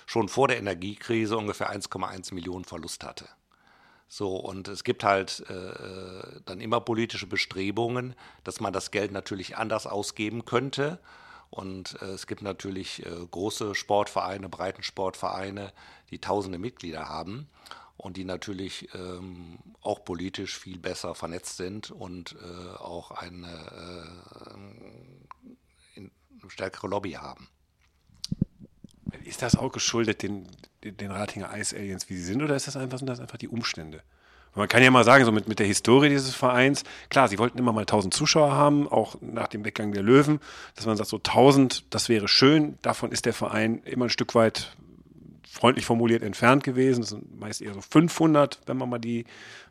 schon 0.06 0.30
vor 0.30 0.48
der 0.48 0.60
Energiekrise 0.60 1.36
ungefähr 1.36 1.70
1,1 1.70 2.34
Millionen 2.34 2.64
Verlust 2.64 3.04
hatte. 3.04 3.28
So, 4.08 4.38
und 4.38 4.70
es 4.70 4.86
gibt 4.86 5.04
halt 5.04 5.44
äh, 5.50 6.40
dann 6.46 6.62
immer 6.62 6.80
politische 6.80 7.28
Bestrebungen, 7.28 8.16
dass 8.46 8.62
man 8.62 8.72
das 8.72 8.92
Geld 8.92 9.12
natürlich 9.12 9.58
anders 9.58 9.88
ausgeben 9.88 10.46
könnte 10.46 11.00
und 11.50 12.02
äh, 12.02 12.06
es 12.06 12.28
gibt 12.28 12.42
natürlich 12.42 13.06
äh, 13.06 13.10
große 13.32 13.76
Sportvereine, 13.76 14.50
Breitensportvereine, 14.50 15.74
die 16.12 16.20
tausende 16.20 16.58
Mitglieder 16.58 17.08
haben 17.10 17.48
und 17.98 18.18
die 18.18 18.26
natürlich 18.26 18.90
ähm, 18.94 19.60
auch 19.82 20.04
politisch 20.04 20.58
viel 20.58 20.80
besser 20.80 21.16
vernetzt 21.16 21.58
sind 21.58 21.92
und 21.92 22.36
äh, 22.42 22.78
auch 22.78 23.12
eine, 23.12 24.08
äh, 25.98 26.10
stärkere 26.50 26.88
Lobby 26.88 27.14
haben. 27.14 27.48
Ist 29.24 29.42
das 29.42 29.56
auch 29.56 29.72
geschuldet 29.72 30.22
den, 30.22 30.48
den 30.84 31.12
Ratinger 31.12 31.56
Ice 31.58 31.76
Aliens, 31.76 32.10
wie 32.10 32.18
sie 32.18 32.24
sind, 32.24 32.44
oder 32.44 32.56
ist 32.56 32.68
das 32.68 32.76
einfach, 32.76 33.00
sind 33.00 33.08
das 33.08 33.20
einfach 33.20 33.38
die 33.38 33.48
Umstände? 33.48 34.04
Man 34.56 34.70
kann 34.70 34.82
ja 34.82 34.90
mal 34.90 35.04
sagen, 35.04 35.26
so 35.26 35.32
mit, 35.32 35.48
mit 35.48 35.60
der 35.60 35.68
Historie 35.68 36.10
dieses 36.10 36.34
Vereins, 36.34 36.84
klar, 37.10 37.28
sie 37.28 37.38
wollten 37.38 37.58
immer 37.58 37.74
mal 37.74 37.82
1000 37.82 38.14
Zuschauer 38.14 38.54
haben, 38.54 38.88
auch 38.88 39.16
nach 39.22 39.48
dem 39.48 39.66
Weggang 39.66 39.92
der 39.92 40.02
Löwen, 40.02 40.40
dass 40.76 40.86
man 40.86 40.96
sagt, 40.96 41.10
so 41.10 41.18
1000, 41.18 41.94
das 41.94 42.08
wäre 42.08 42.28
schön. 42.28 42.78
Davon 42.82 43.12
ist 43.12 43.26
der 43.26 43.34
Verein 43.34 43.82
immer 43.84 44.06
ein 44.06 44.10
Stück 44.10 44.34
weit 44.34 44.76
freundlich 45.56 45.86
formuliert 45.86 46.22
entfernt 46.22 46.66
gewesen. 46.66 47.02
Das 47.02 47.12
sind 47.12 47.40
meist 47.40 47.62
eher 47.62 47.74
so 47.74 47.80
500, 47.80 48.60
wenn 48.66 48.76
man 48.76 48.90
mal 48.90 49.00
die, 49.00 49.26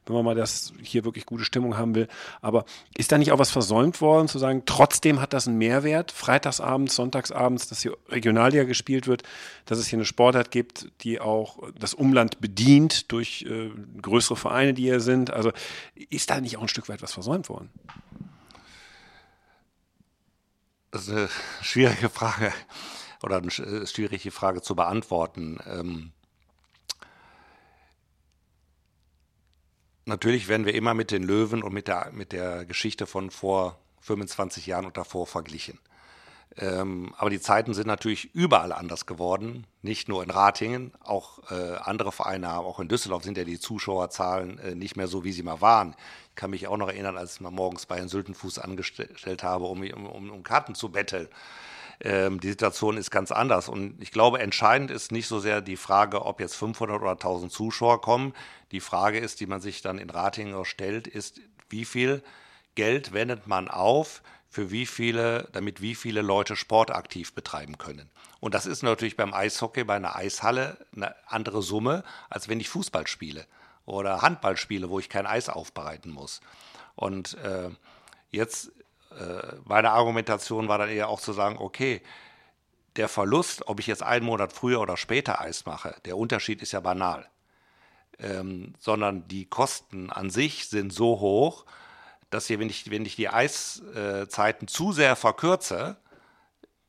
wenn 0.07 0.17
man 0.17 0.25
mal 0.25 0.35
das 0.35 0.73
hier 0.83 1.05
wirklich 1.05 1.27
gute 1.27 1.45
Stimmung 1.45 1.77
haben 1.77 1.95
will. 1.95 2.09
Aber 2.41 2.65
ist 2.97 3.13
da 3.13 3.19
nicht 3.19 3.33
auch 3.33 3.39
was 3.39 3.51
versäumt 3.51 4.01
worden, 4.01 4.27
zu 4.27 4.39
sagen, 4.39 4.63
trotzdem 4.65 5.21
hat 5.21 5.35
das 5.35 5.47
einen 5.47 5.59
Mehrwert, 5.59 6.11
freitagsabends, 6.11 6.95
sonntagsabends, 6.95 7.69
dass 7.69 7.83
hier 7.83 7.99
Regionalliga 8.09 8.65
gespielt 8.65 9.07
wird, 9.07 9.25
dass 9.67 9.79
es 9.79 9.87
hier 9.87 9.99
eine 9.99 10.07
Sportart 10.07 10.51
gibt, 10.51 10.91
die 11.03 11.21
auch 11.21 11.59
das 11.79 11.93
Umland 11.93 12.41
bedient 12.41 13.13
durch 13.13 13.45
äh, 13.47 13.71
größere 14.01 14.37
Vereine, 14.37 14.73
die 14.73 14.85
hier 14.85 15.01
sind. 15.01 15.31
Also 15.31 15.53
ist 16.09 16.31
da 16.31 16.41
nicht 16.41 16.57
auch 16.57 16.63
ein 16.63 16.69
Stück 16.69 16.89
weit 16.89 17.03
was 17.03 17.13
versäumt 17.13 17.51
worden? 17.51 17.69
Das 20.93 21.09
ist 21.09 21.11
eine 21.11 21.29
schwierige 21.61 22.09
Frage 22.09 22.55
oder 23.25 23.39
eine 23.39 23.49
äh, 23.49 23.87
schwierige 23.87 24.31
Frage 24.31 24.63
zu 24.63 24.77
beantworten. 24.77 25.59
Ähm, 25.67 26.13
natürlich 30.05 30.49
werden 30.49 30.67
wir 30.67 30.75
immer 30.75 30.95
mit 30.95 31.11
den 31.11 31.23
Löwen 31.23 31.63
und 31.63 31.73
mit 31.73 31.89
der, 31.89 32.11
mit 32.13 32.33
der 32.33 32.65
Geschichte 32.65 33.07
von 33.07 33.31
vor 33.31 33.79
25 34.01 34.67
Jahren 34.67 34.85
und 34.85 34.97
davor 34.97 35.27
verglichen. 35.27 35.79
Ähm, 36.57 37.13
aber 37.17 37.31
die 37.31 37.41
Zeiten 37.41 37.75
sind 37.75 37.89
natürlich 37.89 38.33
überall 38.35 38.73
anders 38.73 39.07
geworden, 39.07 39.67
nicht 39.83 40.09
nur 40.09 40.23
in 40.23 40.31
Ratingen, 40.31 40.93
auch 41.01 41.51
äh, 41.51 41.77
andere 41.79 42.13
Vereine 42.13 42.47
haben, 42.47 42.67
auch 42.67 42.79
in 42.79 42.87
Düsseldorf 42.87 43.25
sind 43.25 43.37
ja 43.37 43.43
die 43.43 43.59
Zuschauerzahlen 43.59 44.59
äh, 44.61 44.75
nicht 44.77 44.97
mehr 44.97 45.09
so, 45.09 45.25
wie 45.25 45.33
sie 45.33 45.43
mal 45.43 45.61
waren. 45.61 45.97
Ich 46.29 46.37
kann 46.37 46.51
mich 46.51 46.69
auch 46.69 46.77
noch 46.77 46.89
erinnern, 46.89 47.17
als 47.17 47.35
ich 47.35 47.41
mal 47.41 47.51
morgens 47.51 47.87
bei 47.87 47.97
Herrn 47.97 48.09
Sültenfuß 48.09 48.61
angestellt 48.61 49.43
habe, 49.43 49.65
um, 49.65 49.83
um, 49.83 50.31
um 50.31 50.43
Karten 50.45 50.77
zu 50.77 50.91
betteln. 50.91 51.29
Ähm, 52.01 52.41
die 52.41 52.49
Situation 52.49 52.97
ist 52.97 53.11
ganz 53.11 53.33
anders. 53.33 53.69
Und 53.69 54.03
ich 54.03 54.11
glaube, 54.11 54.41
entscheidend 54.41 54.91
ist 54.91 55.13
nicht 55.13 55.27
so 55.27 55.39
sehr 55.41 55.61
die 55.61 55.77
Frage, 55.77 56.25
ob 56.25 56.41
jetzt 56.41 56.57
500 56.57 57.01
oder 57.01 57.13
1000 57.13 57.53
Zuschauer 57.53 58.01
kommen. 58.01 58.35
Die 58.73 58.81
Frage 58.81 59.19
ist, 59.19 59.41
die 59.41 59.47
man 59.47 59.61
sich 59.61 59.83
dann 59.83 59.99
in 59.99 60.11
Ratingen 60.11 60.65
stellt, 60.65 61.07
ist, 61.07 61.41
wie 61.69 61.85
viel 61.85 62.23
Geld 62.75 63.13
wendet 63.13 63.47
man 63.47 63.69
auf, 63.69 64.23
für 64.49 64.71
wie 64.71 64.87
viele, 64.87 65.49
damit 65.53 65.81
wie 65.81 65.95
viele 65.95 66.23
Leute 66.23 66.55
sportaktiv 66.55 67.35
betreiben 67.35 67.77
können. 67.77 68.09
Und 68.39 68.55
das 68.55 68.67
ist 68.67 68.83
natürlich 68.83 69.17
beim 69.17 69.35
Eishockey, 69.35 69.85
bei 69.85 69.97
einer 69.97 70.15
Eishalle 70.15 70.79
eine 70.95 71.15
andere 71.27 71.63
Summe, 71.63 72.05
als 72.31 72.49
wenn 72.49 72.61
ich 72.61 72.69
Fußball 72.69 73.07
spiele 73.07 73.47
oder 73.85 74.23
Handball 74.23 74.57
spiele, 74.57 74.91
wo 74.91 74.99
ich 74.99 75.09
kein 75.09 75.27
Eis 75.27 75.49
aufbereiten 75.49 76.13
muss. 76.13 76.41
Und 76.95 77.35
äh, 77.39 77.71
jetzt 78.31 78.71
meine 79.65 79.91
Argumentation 79.91 80.69
war 80.69 80.79
dann 80.79 80.89
eher 80.89 81.09
auch 81.09 81.21
zu 81.21 81.33
sagen, 81.33 81.57
okay, 81.59 82.03
der 82.97 83.09
Verlust, 83.09 83.67
ob 83.67 83.81
ich 83.81 83.87
jetzt 83.87 84.03
einen 84.03 84.25
Monat 84.25 84.53
früher 84.53 84.81
oder 84.81 84.97
später 84.97 85.41
Eis 85.41 85.67
mache, 85.67 85.97
der 86.05 86.17
Unterschied 86.17 86.63
ist 86.63 86.73
ja 86.73 86.81
banal. 86.81 87.29
Ähm, 88.19 88.75
sondern 88.79 89.27
die 89.27 89.47
Kosten 89.47 90.11
an 90.11 90.31
sich 90.31 90.69
sind 90.69 90.93
so 90.93 91.19
hoch, 91.19 91.65
dass 92.31 92.47
hier, 92.47 92.61
wenn 92.61 92.71
ich, 92.71 92.91
wenn 92.91 93.05
ich 93.05 93.17
die 93.17 93.29
Eiszeiten 93.29 94.69
zu 94.69 94.93
sehr 94.93 95.17
verkürze, 95.17 95.97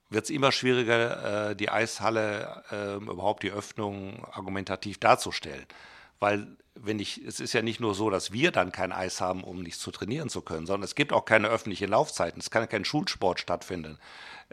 wird 0.09 0.25
es 0.25 0.29
immer 0.29 0.51
schwieriger, 0.51 1.49
äh, 1.49 1.55
die 1.55 1.69
Eishalle 1.69 2.63
äh, 2.71 2.95
überhaupt 2.95 3.41
die 3.43 3.51
Öffnung 3.51 4.23
argumentativ 4.31 4.99
darzustellen. 4.99 5.65
Weil 6.19 6.57
wenn 6.75 6.99
ich, 6.99 7.23
es 7.25 7.39
ist 7.39 7.53
ja 7.53 7.61
nicht 7.61 7.79
nur 7.79 7.95
so, 7.95 8.09
dass 8.09 8.31
wir 8.31 8.51
dann 8.51 8.71
kein 8.71 8.91
Eis 8.91 9.21
haben, 9.21 9.43
um 9.43 9.61
nichts 9.61 9.79
zu 9.79 9.91
trainieren 9.91 10.29
zu 10.29 10.41
können, 10.41 10.65
sondern 10.65 10.83
es 10.83 10.95
gibt 10.95 11.13
auch 11.13 11.25
keine 11.25 11.47
öffentlichen 11.47 11.89
Laufzeiten. 11.89 12.39
Es 12.39 12.49
kann 12.49 12.67
kein 12.69 12.85
Schulsport 12.85 13.39
stattfinden. 13.39 13.97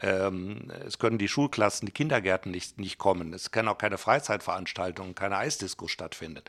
Ähm, 0.00 0.70
es 0.86 0.98
können 0.98 1.18
die 1.18 1.28
Schulklassen, 1.28 1.86
die 1.86 1.92
Kindergärten 1.92 2.50
nicht, 2.50 2.78
nicht 2.78 2.98
kommen. 2.98 3.32
Es 3.34 3.50
können 3.50 3.68
auch 3.68 3.78
keine 3.78 3.98
Freizeitveranstaltungen, 3.98 5.14
keine 5.14 5.36
Eisdiskos 5.36 5.90
stattfinden. 5.90 6.42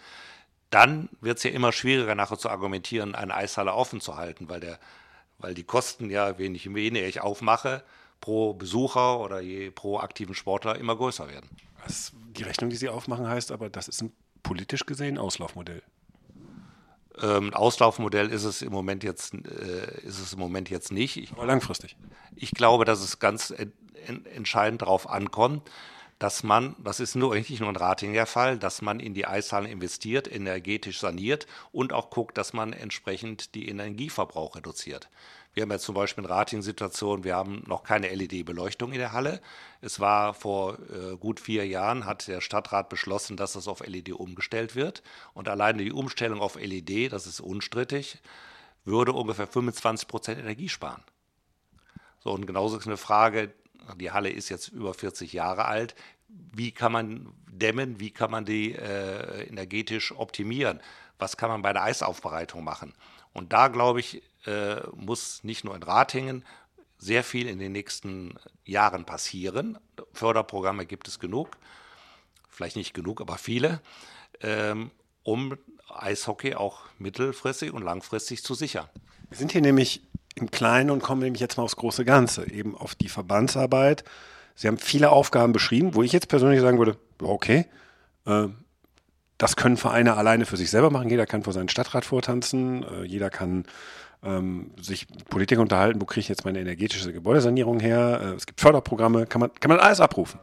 Dann 0.69 1.09
wird 1.21 1.37
es 1.37 1.43
ja 1.43 1.51
immer 1.51 1.71
schwieriger, 1.71 2.15
nachher 2.15 2.37
zu 2.37 2.49
argumentieren, 2.49 3.15
eine 3.15 3.35
Eishalle 3.35 3.73
offen 3.73 4.01
zu 4.01 4.15
halten, 4.15 4.49
weil 4.49 4.59
der 4.59 4.79
weil 5.43 5.53
die 5.53 5.63
Kosten 5.63 6.09
ja, 6.09 6.37
wenig 6.37 6.73
weniger 6.73 7.05
ich 7.05 7.21
aufmache, 7.21 7.83
pro 8.21 8.53
Besucher 8.53 9.19
oder 9.19 9.41
je 9.41 9.71
pro 9.71 9.99
aktiven 9.99 10.33
Sportler 10.33 10.77
immer 10.77 10.95
größer 10.95 11.27
werden. 11.27 11.49
Die 12.37 12.43
Rechnung, 12.43 12.69
die 12.69 12.77
Sie 12.77 12.87
aufmachen, 12.87 13.27
heißt 13.27 13.51
aber, 13.51 13.69
das 13.69 13.89
ist 13.89 14.01
ein 14.01 14.13
politisch 14.43 14.85
gesehen 14.85 15.17
Auslaufmodell. 15.17 15.81
Ähm, 17.21 17.53
Auslaufmodell 17.53 18.29
ist 18.29 18.43
es 18.43 18.61
im 18.61 18.71
Moment 18.71 19.03
jetzt, 19.03 19.33
äh, 19.33 20.01
ist 20.01 20.19
es 20.19 20.33
im 20.33 20.39
Moment 20.39 20.69
jetzt 20.69 20.91
nicht. 20.91 21.17
Ich, 21.17 21.31
aber 21.31 21.45
langfristig. 21.45 21.95
Ich 22.35 22.51
glaube, 22.51 22.85
dass 22.85 23.01
es 23.01 23.19
ganz 23.19 23.51
en 23.51 23.71
en 24.07 24.25
entscheidend 24.25 24.81
darauf 24.81 25.09
ankommt, 25.09 25.69
dass 26.19 26.43
man, 26.43 26.75
das 26.81 26.99
ist 26.99 27.15
nur 27.15 27.35
nicht 27.35 27.59
nur 27.59 27.69
ein 27.69 27.75
Ratinger 27.75 28.25
Fall, 28.25 28.57
dass 28.57 28.81
man 28.81 28.99
in 28.99 29.13
die 29.13 29.25
Eishallen 29.25 29.69
investiert, 29.69 30.31
energetisch 30.31 30.99
saniert 30.99 31.47
und 31.71 31.91
auch 31.91 32.09
guckt, 32.09 32.37
dass 32.37 32.53
man 32.53 32.71
entsprechend 32.73 33.55
die 33.55 33.67
Energieverbrauch 33.67 34.55
reduziert. 34.55 35.09
Wir 35.53 35.63
haben 35.63 35.71
jetzt 35.71 35.85
zum 35.85 35.93
Beispiel 35.93 36.23
eine 36.23 36.33
Rating-Situation, 36.33 37.23
wir 37.23 37.35
haben 37.35 37.63
noch 37.67 37.83
keine 37.83 38.09
LED-Beleuchtung 38.09 38.91
in 38.91 38.97
der 38.97 39.11
Halle. 39.11 39.39
Es 39.81 39.99
war 39.99 40.33
vor 40.33 40.79
äh, 40.89 41.15
gut 41.15 41.39
vier 41.39 41.67
Jahren, 41.67 42.05
hat 42.05 42.27
der 42.27 42.41
Stadtrat 42.41 42.89
beschlossen, 42.89 43.37
dass 43.37 43.53
das 43.53 43.67
auf 43.67 43.85
LED 43.85 44.13
umgestellt 44.13 44.75
wird. 44.75 45.03
Und 45.35 45.47
alleine 45.47 45.83
die 45.83 45.91
Umstellung 45.91 46.41
auf 46.41 46.55
LED, 46.55 47.13
das 47.13 47.27
ist 47.27 47.39
unstrittig, 47.39 48.17
würde 48.83 49.13
ungefähr 49.13 49.45
25 49.45 50.07
Prozent 50.07 50.39
Energie 50.39 50.69
sparen. 50.69 51.03
So, 52.23 52.31
und 52.31 52.47
genauso 52.47 52.77
ist 52.77 52.87
eine 52.87 52.97
Frage, 52.97 53.53
die 53.97 54.11
Halle 54.11 54.29
ist 54.29 54.49
jetzt 54.49 54.69
über 54.69 54.93
40 54.95 55.33
Jahre 55.33 55.65
alt. 55.65 55.93
Wie 56.29 56.71
kann 56.71 56.91
man 56.91 57.31
dämmen? 57.47 57.99
Wie 57.99 58.09
kann 58.09 58.31
man 58.31 58.45
die 58.45 58.73
äh, 58.73 59.43
energetisch 59.47 60.13
optimieren? 60.13 60.79
Was 61.19 61.37
kann 61.37 61.49
man 61.49 61.61
bei 61.61 61.73
der 61.73 61.83
Eisaufbereitung 61.83 62.63
machen? 62.63 62.93
Und 63.33 63.53
da, 63.53 63.67
glaube 63.67 63.99
ich, 63.99 64.21
äh, 64.45 64.81
muss 64.95 65.43
nicht 65.43 65.63
nur 65.63 65.75
in 65.75 65.83
Ratingen 65.83 66.45
sehr 66.97 67.23
viel 67.23 67.47
in 67.47 67.59
den 67.59 67.71
nächsten 67.71 68.35
Jahren 68.65 69.05
passieren. 69.05 69.77
Förderprogramme 70.13 70.85
gibt 70.85 71.07
es 71.07 71.19
genug, 71.19 71.57
vielleicht 72.49 72.75
nicht 72.75 72.93
genug, 72.93 73.19
aber 73.19 73.37
viele, 73.37 73.81
ähm, 74.41 74.91
um 75.23 75.57
Eishockey 75.89 76.55
auch 76.55 76.81
mittelfristig 76.99 77.73
und 77.73 77.83
langfristig 77.83 78.43
zu 78.43 78.53
sichern. 78.53 78.87
Wir 79.29 79.37
sind 79.37 79.51
hier 79.51 79.61
nämlich 79.61 80.01
im 80.35 80.49
Kleinen 80.49 80.89
und 80.89 81.03
kommen 81.03 81.21
nämlich 81.21 81.41
jetzt 81.41 81.57
mal 81.57 81.63
aufs 81.63 81.75
große 81.75 82.05
Ganze, 82.05 82.49
eben 82.49 82.75
auf 82.75 82.95
die 82.95 83.09
Verbandsarbeit. 83.09 84.03
Sie 84.55 84.67
haben 84.67 84.77
viele 84.77 85.11
Aufgaben 85.11 85.53
beschrieben, 85.53 85.95
wo 85.95 86.03
ich 86.03 86.11
jetzt 86.11 86.27
persönlich 86.27 86.61
sagen 86.61 86.77
würde, 86.77 86.97
okay, 87.19 87.65
äh, 88.25 88.47
das 89.43 89.57
können 89.57 89.75
Vereine 89.75 90.15
alleine 90.15 90.45
für 90.45 90.55
sich 90.55 90.71
selber 90.71 90.89
machen. 90.89 91.09
Jeder 91.09 91.25
kann 91.25 91.43
vor 91.43 91.51
seinen 91.51 91.67
Stadtrat 91.67 92.05
vortanzen, 92.05 92.83
äh, 92.83 93.03
jeder 93.03 93.29
kann 93.29 93.65
ähm, 94.23 94.71
sich 94.81 95.05
Politiker 95.29 95.59
unterhalten, 95.59 95.99
wo 95.99 96.05
kriege 96.05 96.21
ich 96.21 96.29
jetzt 96.29 96.45
meine 96.45 96.61
energetische 96.61 97.11
Gebäudesanierung 97.11 97.81
her, 97.81 98.21
äh, 98.23 98.27
es 98.35 98.45
gibt 98.45 98.61
Förderprogramme, 98.61 99.25
kann 99.25 99.41
man, 99.41 99.53
kann 99.59 99.67
man 99.67 99.81
alles 99.81 99.99
abrufen. 99.99 100.39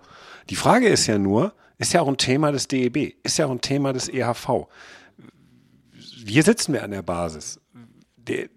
Die 0.51 0.55
Frage 0.55 0.87
ist 0.87 1.07
ja 1.07 1.17
nur, 1.17 1.55
ist 1.79 1.95
ja 1.95 2.03
auch 2.03 2.09
ein 2.09 2.19
Thema 2.19 2.53
des 2.53 2.69
DEB, 2.69 3.15
ist 3.23 3.39
ja 3.39 3.47
auch 3.47 3.51
ein 3.51 3.63
Thema 3.63 3.95
des 3.95 4.11
EHV. 4.11 4.67
Hier 6.27 6.43
sitzen 6.43 6.75
wir 6.75 6.85
an 6.85 6.91
der 6.91 7.01
Basis. 7.01 7.59
Der, 8.19 8.51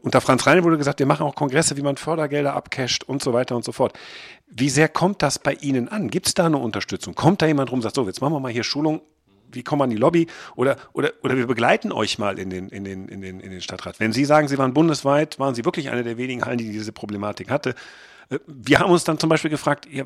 unter 0.00 0.22
Franz 0.22 0.46
Reine 0.46 0.64
wurde 0.64 0.78
gesagt, 0.78 1.00
wir 1.00 1.06
machen 1.06 1.26
auch 1.26 1.34
Kongresse, 1.34 1.76
wie 1.76 1.82
man 1.82 1.98
Fördergelder 1.98 2.54
abcasht 2.54 3.04
und 3.04 3.22
so 3.22 3.34
weiter 3.34 3.56
und 3.56 3.64
so 3.66 3.72
fort. 3.72 3.98
Wie 4.46 4.70
sehr 4.70 4.88
kommt 4.88 5.20
das 5.20 5.38
bei 5.38 5.52
Ihnen 5.52 5.88
an? 5.88 6.08
Gibt 6.08 6.28
es 6.28 6.34
da 6.34 6.46
eine 6.46 6.56
Unterstützung? 6.56 7.14
Kommt 7.14 7.42
da 7.42 7.46
jemand 7.46 7.70
rum 7.70 7.80
und 7.80 7.82
sagt, 7.82 7.96
so, 7.96 8.06
jetzt 8.06 8.22
machen 8.22 8.32
wir 8.32 8.40
mal 8.40 8.50
hier 8.50 8.64
Schulung, 8.64 9.02
wie 9.52 9.62
kommen 9.62 9.80
wir 9.80 9.84
an 9.84 9.90
die 9.90 9.96
Lobby? 9.96 10.26
Oder, 10.56 10.76
oder, 10.92 11.12
oder 11.22 11.36
wir 11.36 11.46
begleiten 11.46 11.92
euch 11.92 12.18
mal 12.18 12.38
in 12.38 12.50
den, 12.50 12.68
in, 12.68 12.84
den, 12.84 13.08
in, 13.08 13.20
den, 13.20 13.40
in 13.40 13.50
den 13.50 13.60
Stadtrat. 13.60 14.00
Wenn 14.00 14.12
Sie 14.12 14.24
sagen, 14.24 14.48
Sie 14.48 14.58
waren 14.58 14.74
bundesweit, 14.74 15.38
waren 15.38 15.54
Sie 15.54 15.64
wirklich 15.64 15.90
eine 15.90 16.02
der 16.02 16.16
wenigen 16.16 16.44
Hallen, 16.44 16.58
die 16.58 16.70
diese 16.70 16.92
Problematik 16.92 17.50
hatte. 17.50 17.74
Äh, 18.30 18.38
wir 18.46 18.80
haben 18.80 18.90
uns 18.90 19.04
dann 19.04 19.18
zum 19.18 19.28
Beispiel 19.28 19.50
gefragt, 19.50 19.86
ja, 19.90 20.04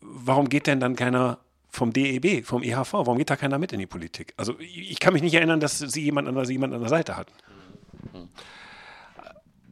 warum 0.00 0.48
geht 0.48 0.66
denn 0.66 0.80
dann 0.80 0.96
keiner 0.96 1.38
vom 1.68 1.92
DEB, 1.92 2.44
vom 2.44 2.62
EHV, 2.62 2.92
warum 2.92 3.18
geht 3.18 3.30
da 3.30 3.36
keiner 3.36 3.58
mit 3.58 3.72
in 3.72 3.78
die 3.78 3.86
Politik? 3.86 4.34
Also 4.36 4.58
ich 4.58 4.98
kann 4.98 5.12
mich 5.12 5.22
nicht 5.22 5.34
erinnern, 5.34 5.60
dass 5.60 5.78
Sie 5.78 6.02
jemand 6.02 6.26
an 6.26 6.44
jemand 6.44 6.74
an 6.74 6.80
der 6.80 6.88
Seite 6.88 7.16
hatten. 7.16 7.32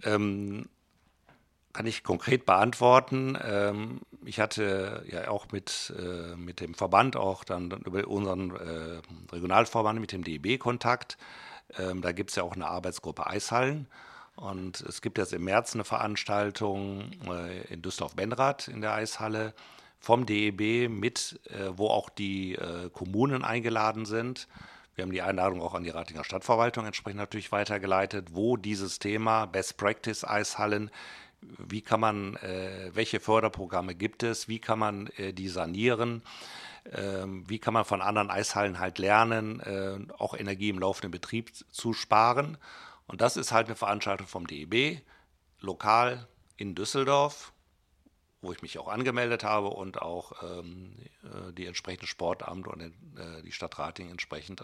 Ähm, 0.04 0.66
kann 1.78 1.86
ich 1.86 2.02
konkret 2.02 2.44
beantworten. 2.44 3.38
Ähm, 3.40 4.00
ich 4.24 4.40
hatte 4.40 5.04
ja 5.08 5.28
auch 5.28 5.46
mit, 5.52 5.94
äh, 5.96 6.34
mit 6.34 6.58
dem 6.58 6.74
Verband, 6.74 7.14
auch 7.14 7.44
dann, 7.44 7.70
über 7.70 8.04
unseren 8.08 8.50
äh, 8.50 9.00
Regionalverband, 9.30 10.00
mit 10.00 10.10
dem 10.10 10.24
DEB 10.24 10.58
Kontakt. 10.58 11.18
Ähm, 11.78 12.02
da 12.02 12.10
gibt 12.10 12.30
es 12.30 12.36
ja 12.36 12.42
auch 12.42 12.54
eine 12.54 12.66
Arbeitsgruppe 12.66 13.28
Eishallen. 13.28 13.86
Und 14.34 14.80
es 14.80 15.02
gibt 15.02 15.18
jetzt 15.18 15.32
im 15.32 15.44
März 15.44 15.74
eine 15.74 15.84
Veranstaltung 15.84 17.12
äh, 17.28 17.72
in 17.72 17.80
Düsseldorf-Benrath 17.80 18.66
in 18.66 18.80
der 18.80 18.94
Eishalle 18.94 19.54
vom 20.00 20.26
DEB 20.26 20.90
mit, 20.90 21.38
äh, 21.44 21.70
wo 21.76 21.90
auch 21.90 22.10
die 22.10 22.56
äh, 22.56 22.90
Kommunen 22.92 23.44
eingeladen 23.44 24.04
sind. 24.04 24.48
Wir 24.96 25.04
haben 25.04 25.12
die 25.12 25.22
Einladung 25.22 25.62
auch 25.62 25.74
an 25.74 25.84
die 25.84 25.90
Ratinger 25.90 26.24
Stadtverwaltung 26.24 26.86
entsprechend 26.86 27.20
natürlich 27.20 27.52
weitergeleitet, 27.52 28.30
wo 28.32 28.56
dieses 28.56 28.98
Thema 28.98 29.46
Best 29.46 29.76
Practice 29.76 30.24
Eishallen 30.24 30.90
wie 31.40 31.82
kann 31.82 32.00
man, 32.00 32.36
äh, 32.36 32.90
welche 32.94 33.20
Förderprogramme 33.20 33.94
gibt 33.94 34.22
es, 34.22 34.48
wie 34.48 34.58
kann 34.58 34.78
man 34.78 35.06
äh, 35.16 35.32
die 35.32 35.48
sanieren, 35.48 36.22
äh, 36.84 37.24
wie 37.26 37.58
kann 37.58 37.74
man 37.74 37.84
von 37.84 38.02
anderen 38.02 38.30
Eishallen 38.30 38.78
halt 38.78 38.98
lernen, 38.98 39.60
äh, 39.60 39.98
auch 40.18 40.34
Energie 40.34 40.68
im 40.68 40.78
laufenden 40.78 41.10
Betrieb 41.10 41.52
zu 41.54 41.92
sparen. 41.92 42.58
Und 43.06 43.20
das 43.20 43.36
ist 43.36 43.52
halt 43.52 43.66
eine 43.66 43.76
Veranstaltung 43.76 44.26
vom 44.26 44.46
DEB, 44.46 45.00
lokal 45.60 46.26
in 46.56 46.74
Düsseldorf, 46.74 47.52
wo 48.42 48.52
ich 48.52 48.62
mich 48.62 48.78
auch 48.78 48.88
angemeldet 48.88 49.44
habe 49.44 49.68
und 49.68 50.02
auch 50.02 50.32
ähm, 50.42 50.94
äh, 51.24 51.52
die 51.52 51.66
entsprechende 51.66 52.06
Sportamt 52.06 52.66
und 52.68 52.80
äh, 52.80 53.42
die 53.42 53.52
Stadt 53.52 53.78
Rating 53.78 54.10
entsprechend 54.10 54.62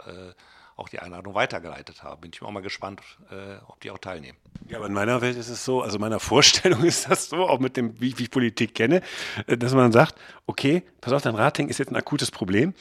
auch 0.76 0.88
die 0.88 0.98
Einladung 0.98 1.34
weitergeleitet 1.34 2.02
haben. 2.02 2.20
Bin 2.20 2.30
ich 2.34 2.42
auch 2.42 2.50
mal 2.50 2.62
gespannt, 2.62 3.00
äh, 3.30 3.56
ob 3.68 3.80
die 3.80 3.90
auch 3.90 3.98
teilnehmen. 3.98 4.36
Ja, 4.68 4.78
aber 4.78 4.86
in 4.86 4.92
meiner 4.92 5.20
Welt 5.20 5.36
ist 5.36 5.48
es 5.48 5.64
so, 5.64 5.82
also 5.82 5.96
in 5.96 6.00
meiner 6.00 6.20
Vorstellung 6.20 6.82
ist 6.82 7.08
das 7.08 7.28
so, 7.28 7.48
auch 7.48 7.60
mit 7.60 7.76
dem, 7.76 8.00
wie, 8.00 8.18
wie 8.18 8.24
ich 8.24 8.30
Politik 8.30 8.74
kenne, 8.74 9.02
äh, 9.46 9.56
dass 9.56 9.72
man 9.72 9.92
sagt, 9.92 10.16
okay, 10.46 10.82
pass 11.00 11.12
auf, 11.12 11.22
dein 11.22 11.36
Rating 11.36 11.68
ist 11.68 11.78
jetzt 11.78 11.90
ein 11.90 11.96
akutes 11.96 12.30
Problem. 12.30 12.74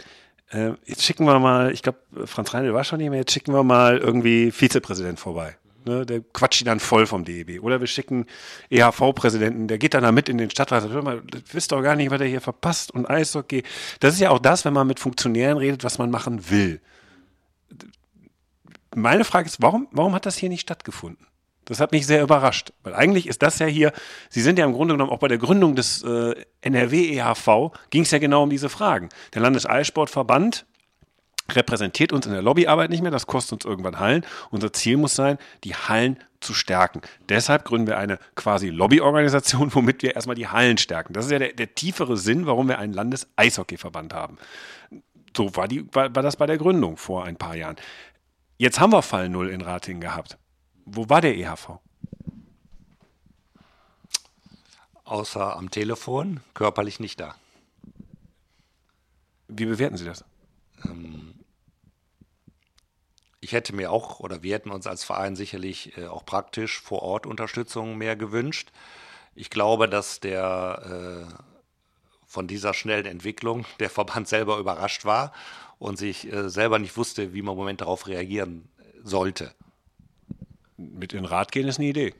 Äh, 0.50 0.72
jetzt 0.86 1.04
schicken 1.04 1.26
wir 1.26 1.38
mal, 1.40 1.72
ich 1.72 1.84
glaube, 1.84 2.00
Franz 2.26 2.54
Reinl 2.54 2.74
war 2.74 2.84
schon 2.84 2.98
nicht 2.98 3.10
mehr, 3.10 3.20
jetzt 3.20 3.32
schicken 3.32 3.54
wir 3.54 3.64
mal 3.64 3.98
irgendwie 3.98 4.52
Vizepräsident 4.52 5.20
vorbei. 5.20 5.56
Ne, 5.86 6.06
der 6.06 6.22
quatscht 6.22 6.62
die 6.62 6.64
dann 6.64 6.80
voll 6.80 7.06
vom 7.06 7.26
DEB. 7.26 7.62
Oder 7.62 7.82
wir 7.82 7.88
schicken 7.88 8.26
EHV-Präsidenten, 8.70 9.68
der 9.68 9.78
geht 9.78 9.94
dann 9.94 10.04
da 10.04 10.14
mit 10.14 10.30
in 10.30 10.38
den 10.38 10.50
Stadtrat. 10.50 10.88
Hör 10.88 11.02
mal, 11.02 11.22
wisst 11.52 11.74
doch 11.74 11.82
gar 11.82 11.98
nicht, 11.98 12.10
was 12.10 12.22
er 12.22 12.28
hier 12.28 12.40
verpasst. 12.40 12.92
Und 12.92 13.10
Eishockey. 13.10 13.64
Das 14.00 14.14
ist 14.14 14.22
ja 14.22 14.30
auch 14.30 14.40
das, 14.40 14.64
wenn 14.64 14.72
man 14.72 14.88
mit 14.88 15.02
Funktionären 15.02 15.58
redet, 15.58 15.84
was 15.84 15.98
man 15.98 16.10
machen 16.10 16.50
will 16.50 16.80
meine 18.96 19.24
Frage 19.26 19.48
ist, 19.48 19.62
warum, 19.62 19.88
warum 19.92 20.14
hat 20.14 20.26
das 20.26 20.38
hier 20.38 20.50
nicht 20.50 20.62
stattgefunden? 20.62 21.28
Das 21.66 21.80
hat 21.80 21.94
mich 21.94 22.06
sehr 22.06 22.22
überrascht, 22.22 22.74
weil 22.84 22.94
eigentlich 22.94 23.28
ist 23.28 23.42
das 23.42 23.60
ja 23.60 23.66
hier, 23.66 23.94
Sie 24.30 24.42
sind 24.42 24.60
ja 24.60 24.66
im 24.66 24.74
Grunde 24.74 24.96
genommen 24.96 25.12
auch 25.12 25.20
bei 25.20 25.30
der 25.30 25.38
Gründung 25.38 25.76
des 25.76 26.04
äh, 26.04 26.36
NRW-EHV, 26.62 27.72
ging 27.90 28.04
es 28.04 28.12
ja 28.12 28.20
genau 28.20 28.44
um 28.44 28.50
diese 28.50 28.68
Fragen. 28.68 29.10
Der 29.34 29.42
Landeseissportverband 29.42 30.66
repräsentiert 31.52 32.12
uns 32.12 32.26
in 32.26 32.34
der 32.34 32.42
Lobbyarbeit 32.42 32.90
nicht 32.90 33.02
mehr, 33.02 33.12
das 33.12 33.28
kostet 33.28 33.54
uns 33.54 33.66
irgendwann 33.66 34.00
Hallen. 34.00 34.26
Unser 34.50 34.74
Ziel 34.74 34.98
muss 34.98 35.16
sein, 35.16 35.38
die 35.64 35.76
Hallen 35.76 36.20
zu 36.42 36.54
stärken. 36.54 37.02
Deshalb 37.30 37.64
gründen 37.64 37.88
wir 37.88 37.98
eine 37.98 38.20
quasi 38.36 38.70
Lobbyorganisation, 38.70 39.74
womit 39.74 40.04
wir 40.04 40.16
erstmal 40.16 40.36
die 40.36 40.48
Hallen 40.48 40.78
stärken. 40.78 41.14
Das 41.14 41.26
ist 41.26 41.32
ja 41.32 41.40
der, 41.40 41.54
der 41.54 41.76
tiefere 41.76 42.18
Sinn, 42.18 42.46
warum 42.46 42.68
wir 42.68 42.80
einen 42.80 42.94
Landeseishockeyverband 42.94 44.14
haben. 44.14 44.38
So 45.36 45.56
war, 45.56 45.67
die, 45.67 45.86
war, 45.93 46.15
war 46.15 46.24
das 46.24 46.36
bei 46.36 46.46
der 46.46 46.58
Gründung 46.58 46.98
vor 46.98 47.26
ein 47.26 47.38
paar 47.38 47.56
Jahren. 47.56 47.76
Jetzt 48.58 48.80
haben 48.80 48.93
wir 48.93 49.02
Fall 49.02 49.30
0 49.30 49.50
in 49.50 49.62
Ratingen 49.62 50.02
gehabt. 50.02 50.38
Wo 50.86 51.10
war 51.10 51.22
der 51.22 51.36
EHV? 51.36 51.80
Außer 55.06 55.56
am 55.56 55.69
Telefon, 55.69 56.41
körperlich 56.54 57.00
nicht 57.00 57.19
da. 57.19 57.36
Wie 59.48 59.65
bewerten 59.65 59.98
Sie 59.98 60.06
das? 60.06 60.24
Ähm, 60.86 61.34
ich 63.41 63.52
hätte 63.52 63.76
mir 63.76 63.91
auch, 63.91 64.19
oder 64.19 64.41
wir 64.41 64.54
hätten 64.56 64.72
uns 64.72 64.88
als 64.88 65.04
Verein 65.04 65.36
sicherlich 65.36 65.98
äh, 65.98 66.08
auch 66.08 66.26
praktisch 66.26 66.80
vor 66.80 67.02
Ort 67.02 67.26
Unterstützung 67.26 67.98
mehr 67.98 68.15
gewünscht. 68.15 68.72
Ich 69.36 69.50
glaube, 69.50 69.89
dass 69.89 70.19
der 70.19 71.28
äh, 71.30 71.53
von 72.34 72.48
dieser 72.48 72.74
schnellen 72.74 73.06
Entwicklung 73.06 73.65
der 73.80 73.91
Verband 73.91 74.28
selber 74.28 74.58
überrascht 74.58 75.06
war 75.06 75.32
und 75.78 75.98
sich 75.98 76.32
äh, 76.34 76.50
selber 76.50 76.80
nicht 76.80 76.98
wusste, 76.98 77.34
wie 77.34 77.43
man 77.43 77.54
im 77.54 77.60
Moment 77.60 77.82
darauf 77.82 78.08
reagieren 78.08 78.67
sollte. 79.04 79.54
Mit 80.76 81.13
in 81.13 81.26
Rat 81.26 81.52
gehen 81.52 81.67
ist 81.67 81.78
eine 81.78 81.89
Idee. 81.89 82.15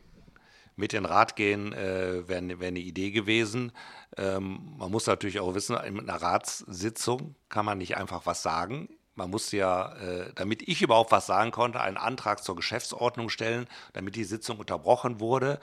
Mit 0.76 0.94
in 0.94 1.06
Rat 1.06 1.36
gehen 1.36 1.74
äh, 1.74 2.28
wäre 2.28 2.60
wär 2.60 2.68
eine 2.68 2.80
Idee 2.80 3.10
gewesen. 3.10 3.72
Ähm, 4.16 4.76
man 4.78 4.92
muss 4.92 5.08
natürlich 5.08 5.40
auch 5.40 5.56
wissen, 5.56 5.76
in 5.78 6.00
einer 6.00 6.22
Ratssitzung 6.22 7.36
kann 7.50 7.66
man 7.66 7.80
nicht 7.80 7.98
einfach 7.98 8.26
was 8.26 8.44
sagen. 8.44 8.90
man 9.16 9.32
musste 9.32 9.58
ja, 9.58 9.94
äh, 9.96 10.32
damit 10.36 10.68
ich 10.68 10.82
überhaupt 10.84 11.12
was 11.12 11.26
sagen 11.26 11.52
konnte, 11.52 11.80
einen 11.82 11.98
Antrag 11.98 12.44
zur 12.44 12.56
Geschäftsordnung 12.56 13.30
stellen, 13.30 13.68
damit 13.94 14.16
die 14.16 14.24
Sitzung 14.24 14.60
unterbrochen 14.60 15.20
wurde. 15.20 15.60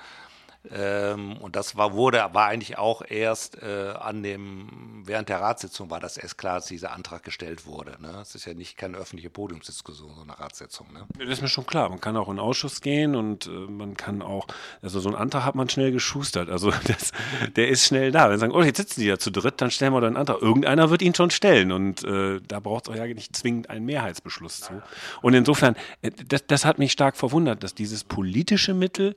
Ähm, 0.70 1.38
und 1.38 1.56
das 1.56 1.76
war, 1.76 1.94
wurde, 1.94 2.18
war 2.32 2.46
eigentlich 2.46 2.76
auch 2.76 3.02
erst 3.08 3.62
äh, 3.62 3.94
an 3.98 4.22
dem, 4.22 5.02
während 5.06 5.30
der 5.30 5.40
Ratssitzung 5.40 5.88
war 5.88 6.00
das 6.00 6.18
erst 6.18 6.36
klar, 6.36 6.56
dass 6.56 6.66
dieser 6.66 6.92
Antrag 6.92 7.22
gestellt 7.22 7.64
wurde. 7.64 7.96
Ne? 8.00 8.18
Es 8.20 8.34
ist 8.34 8.44
ja 8.44 8.52
nicht 8.52 8.76
keine 8.76 8.98
öffentliche 8.98 9.30
Podiumsdiskussion, 9.30 10.14
so 10.14 10.22
eine 10.22 10.38
Ratssitzung. 10.38 10.92
Ne? 10.92 11.06
Das 11.18 11.28
ist 11.30 11.40
mir 11.40 11.48
schon 11.48 11.66
klar. 11.66 11.88
Man 11.88 12.00
kann 12.00 12.14
auch 12.18 12.28
in 12.28 12.36
den 12.36 12.40
Ausschuss 12.40 12.82
gehen 12.82 13.16
und 13.16 13.46
äh, 13.46 13.50
man 13.50 13.96
kann 13.96 14.20
auch, 14.20 14.46
also 14.82 15.00
so 15.00 15.08
einen 15.08 15.16
Antrag 15.16 15.44
hat 15.44 15.54
man 15.54 15.70
schnell 15.70 15.92
geschustert. 15.92 16.50
Also 16.50 16.70
das, 16.86 17.12
der 17.56 17.68
ist 17.68 17.86
schnell 17.86 18.12
da. 18.12 18.28
Wenn 18.28 18.36
sie 18.36 18.40
sagen, 18.40 18.52
oh, 18.52 18.62
jetzt 18.62 18.76
sitzen 18.76 19.00
die 19.00 19.06
ja 19.06 19.18
zu 19.18 19.30
dritt, 19.30 19.62
dann 19.62 19.70
stellen 19.70 19.94
wir 19.94 20.02
da 20.02 20.08
einen 20.08 20.18
Antrag. 20.18 20.42
Irgendeiner 20.42 20.90
wird 20.90 21.00
ihn 21.00 21.14
schon 21.14 21.30
stellen 21.30 21.72
und 21.72 22.04
äh, 22.04 22.38
da 22.46 22.60
braucht 22.60 22.86
es 22.86 22.92
auch 22.92 22.96
ja 22.96 23.06
nicht 23.06 23.34
zwingend 23.34 23.70
einen 23.70 23.86
Mehrheitsbeschluss 23.86 24.60
zu. 24.60 24.82
Und 25.22 25.32
insofern, 25.32 25.74
äh, 26.02 26.10
das, 26.10 26.46
das 26.46 26.66
hat 26.66 26.78
mich 26.78 26.92
stark 26.92 27.16
verwundert, 27.16 27.62
dass 27.64 27.74
dieses 27.74 28.04
politische 28.04 28.74
Mittel 28.74 29.16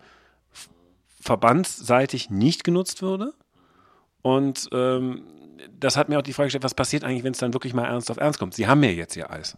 verbandsseitig 1.23 2.29
nicht 2.29 2.63
genutzt 2.63 3.01
würde. 3.01 3.33
Und 4.21 4.69
ähm, 4.71 5.23
das 5.79 5.97
hat 5.97 6.09
mir 6.09 6.19
auch 6.19 6.23
die 6.23 6.33
Frage 6.33 6.47
gestellt, 6.47 6.63
was 6.63 6.73
passiert 6.73 7.03
eigentlich, 7.03 7.23
wenn 7.23 7.33
es 7.33 7.39
dann 7.39 7.53
wirklich 7.53 7.73
mal 7.73 7.85
ernst 7.85 8.11
auf 8.11 8.17
ernst 8.17 8.39
kommt? 8.39 8.53
Sie 8.53 8.67
haben 8.67 8.83
ja 8.83 8.89
jetzt 8.89 9.15
Ihr 9.15 9.29
Eis. 9.29 9.57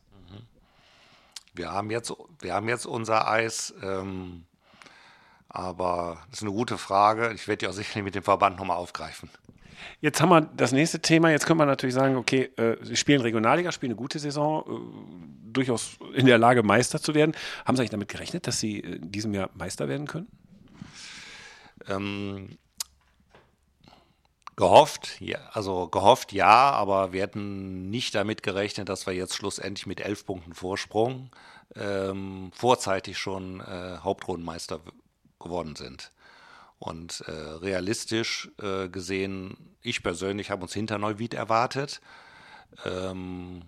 Wir 1.53 1.71
haben 1.71 1.89
jetzt, 1.89 2.13
wir 2.39 2.53
haben 2.53 2.67
jetzt 2.67 2.85
unser 2.85 3.29
Eis, 3.29 3.73
ähm, 3.81 4.43
aber 5.47 6.17
das 6.29 6.39
ist 6.39 6.43
eine 6.43 6.51
gute 6.51 6.77
Frage. 6.77 7.31
Ich 7.33 7.47
werde 7.47 7.59
die 7.59 7.67
auch 7.67 7.73
sicherlich 7.73 8.03
mit 8.03 8.15
dem 8.15 8.23
Verband 8.23 8.57
nochmal 8.57 8.75
aufgreifen. 8.75 9.29
Jetzt 10.01 10.21
haben 10.21 10.29
wir 10.29 10.41
das 10.41 10.73
nächste 10.73 10.99
Thema. 10.99 11.31
Jetzt 11.31 11.45
könnte 11.45 11.59
man 11.59 11.67
natürlich 11.67 11.95
sagen, 11.95 12.17
okay, 12.17 12.51
äh, 12.57 12.75
Sie 12.81 12.97
spielen 12.97 13.21
Regionalliga, 13.21 13.71
spielen 13.71 13.93
eine 13.93 13.97
gute 13.97 14.19
Saison, 14.19 14.63
äh, 14.67 15.51
durchaus 15.53 15.97
in 16.13 16.25
der 16.25 16.37
Lage, 16.37 16.61
Meister 16.63 17.01
zu 17.01 17.15
werden. 17.15 17.35
Haben 17.63 17.77
Sie 17.77 17.81
eigentlich 17.81 17.91
damit 17.91 18.09
gerechnet, 18.09 18.47
dass 18.47 18.59
Sie 18.59 18.79
in 18.79 19.11
diesem 19.11 19.33
Jahr 19.33 19.49
Meister 19.53 19.87
werden 19.87 20.07
können? 20.07 20.27
Ähm, 21.87 22.57
gehofft, 24.55 25.19
ja, 25.19 25.39
also 25.51 25.87
gehofft 25.87 26.31
ja, 26.31 26.71
aber 26.71 27.11
wir 27.11 27.21
hätten 27.21 27.89
nicht 27.89 28.15
damit 28.15 28.41
gerechnet, 28.43 28.89
dass 28.89 29.05
wir 29.05 29.13
jetzt 29.13 29.35
schlussendlich 29.35 29.85
mit 29.85 29.99
elf 29.99 30.25
Punkten 30.25 30.53
Vorsprung 30.53 31.29
ähm, 31.75 32.51
vorzeitig 32.53 33.17
schon 33.17 33.59
äh, 33.61 33.97
Hauptrundenmeister 33.97 34.79
geworden 35.39 35.75
sind. 35.75 36.11
Und 36.79 37.21
äh, 37.27 37.31
realistisch 37.31 38.51
äh, 38.61 38.89
gesehen, 38.89 39.75
ich 39.81 40.03
persönlich 40.03 40.51
habe 40.51 40.63
uns 40.63 40.73
hinter 40.73 40.97
Neuwied 40.97 41.33
erwartet. 41.33 42.01
Ähm, 42.85 43.61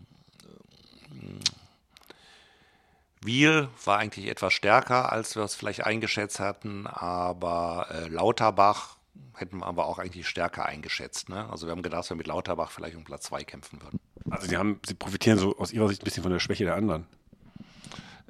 Wiel 3.28 3.70
war 3.86 4.00
eigentlich 4.00 4.28
etwas 4.28 4.54
stärker, 4.54 5.12
als 5.12 5.36
wir 5.36 5.44
es 5.44 5.54
vielleicht 5.54 5.86
eingeschätzt 5.86 6.40
hatten, 6.40 6.88
aber 6.88 7.88
äh, 7.92 8.08
Lauterbach 8.08 8.98
hätten 9.36 9.60
wir 9.60 9.68
aber 9.68 9.86
auch 9.86 10.00
eigentlich 10.00 10.28
stärker 10.28 10.66
eingeschätzt. 10.66 11.30
Ne? 11.30 11.48
Also 11.52 11.68
wir 11.68 11.72
haben 11.72 11.84
gedacht, 11.84 12.00
dass 12.00 12.10
wir 12.10 12.18
mit 12.18 12.26
Lauterbach 12.26 12.72
vielleicht 12.72 12.96
um 12.96 13.04
Platz 13.04 13.26
2 13.26 13.44
kämpfen 13.44 13.82
würden. 13.82 14.00
Also 14.32 14.48
Sie, 14.48 14.58
haben, 14.58 14.80
Sie 14.86 14.96
profitieren 14.96 15.38
so 15.38 15.56
aus 15.58 15.72
Ihrer 15.72 15.88
Sicht 15.90 16.02
ein 16.02 16.06
bisschen 16.06 16.24
von 16.24 16.32
der 16.32 16.40
Schwäche 16.40 16.66
der 16.66 16.76
anderen. 16.76 17.06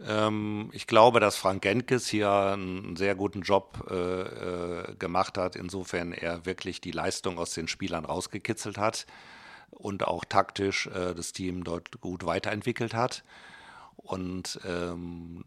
Ähm, 0.05 0.69
ich 0.73 0.85
glaube, 0.85 1.19
dass 1.19 1.37
Frank 1.37 1.61
Genkes 1.61 2.07
hier 2.07 2.29
einen 2.29 2.95
sehr 2.95 3.15
guten 3.15 3.41
Job 3.41 3.87
äh, 3.89 3.93
äh, 3.93 4.95
gemacht 4.95 5.37
hat, 5.37 5.55
insofern 5.55 6.11
er 6.11 6.45
wirklich 6.45 6.81
die 6.81 6.91
Leistung 6.91 7.39
aus 7.39 7.53
den 7.53 7.67
Spielern 7.67 8.05
rausgekitzelt 8.05 8.77
hat 8.77 9.05
und 9.71 10.05
auch 10.05 10.25
taktisch 10.25 10.87
äh, 10.87 11.13
das 11.15 11.31
Team 11.31 11.63
dort 11.63 11.99
gut 12.01 12.25
weiterentwickelt 12.25 12.93
hat. 12.93 13.23
Und, 14.07 14.59
ähm, 14.65 15.43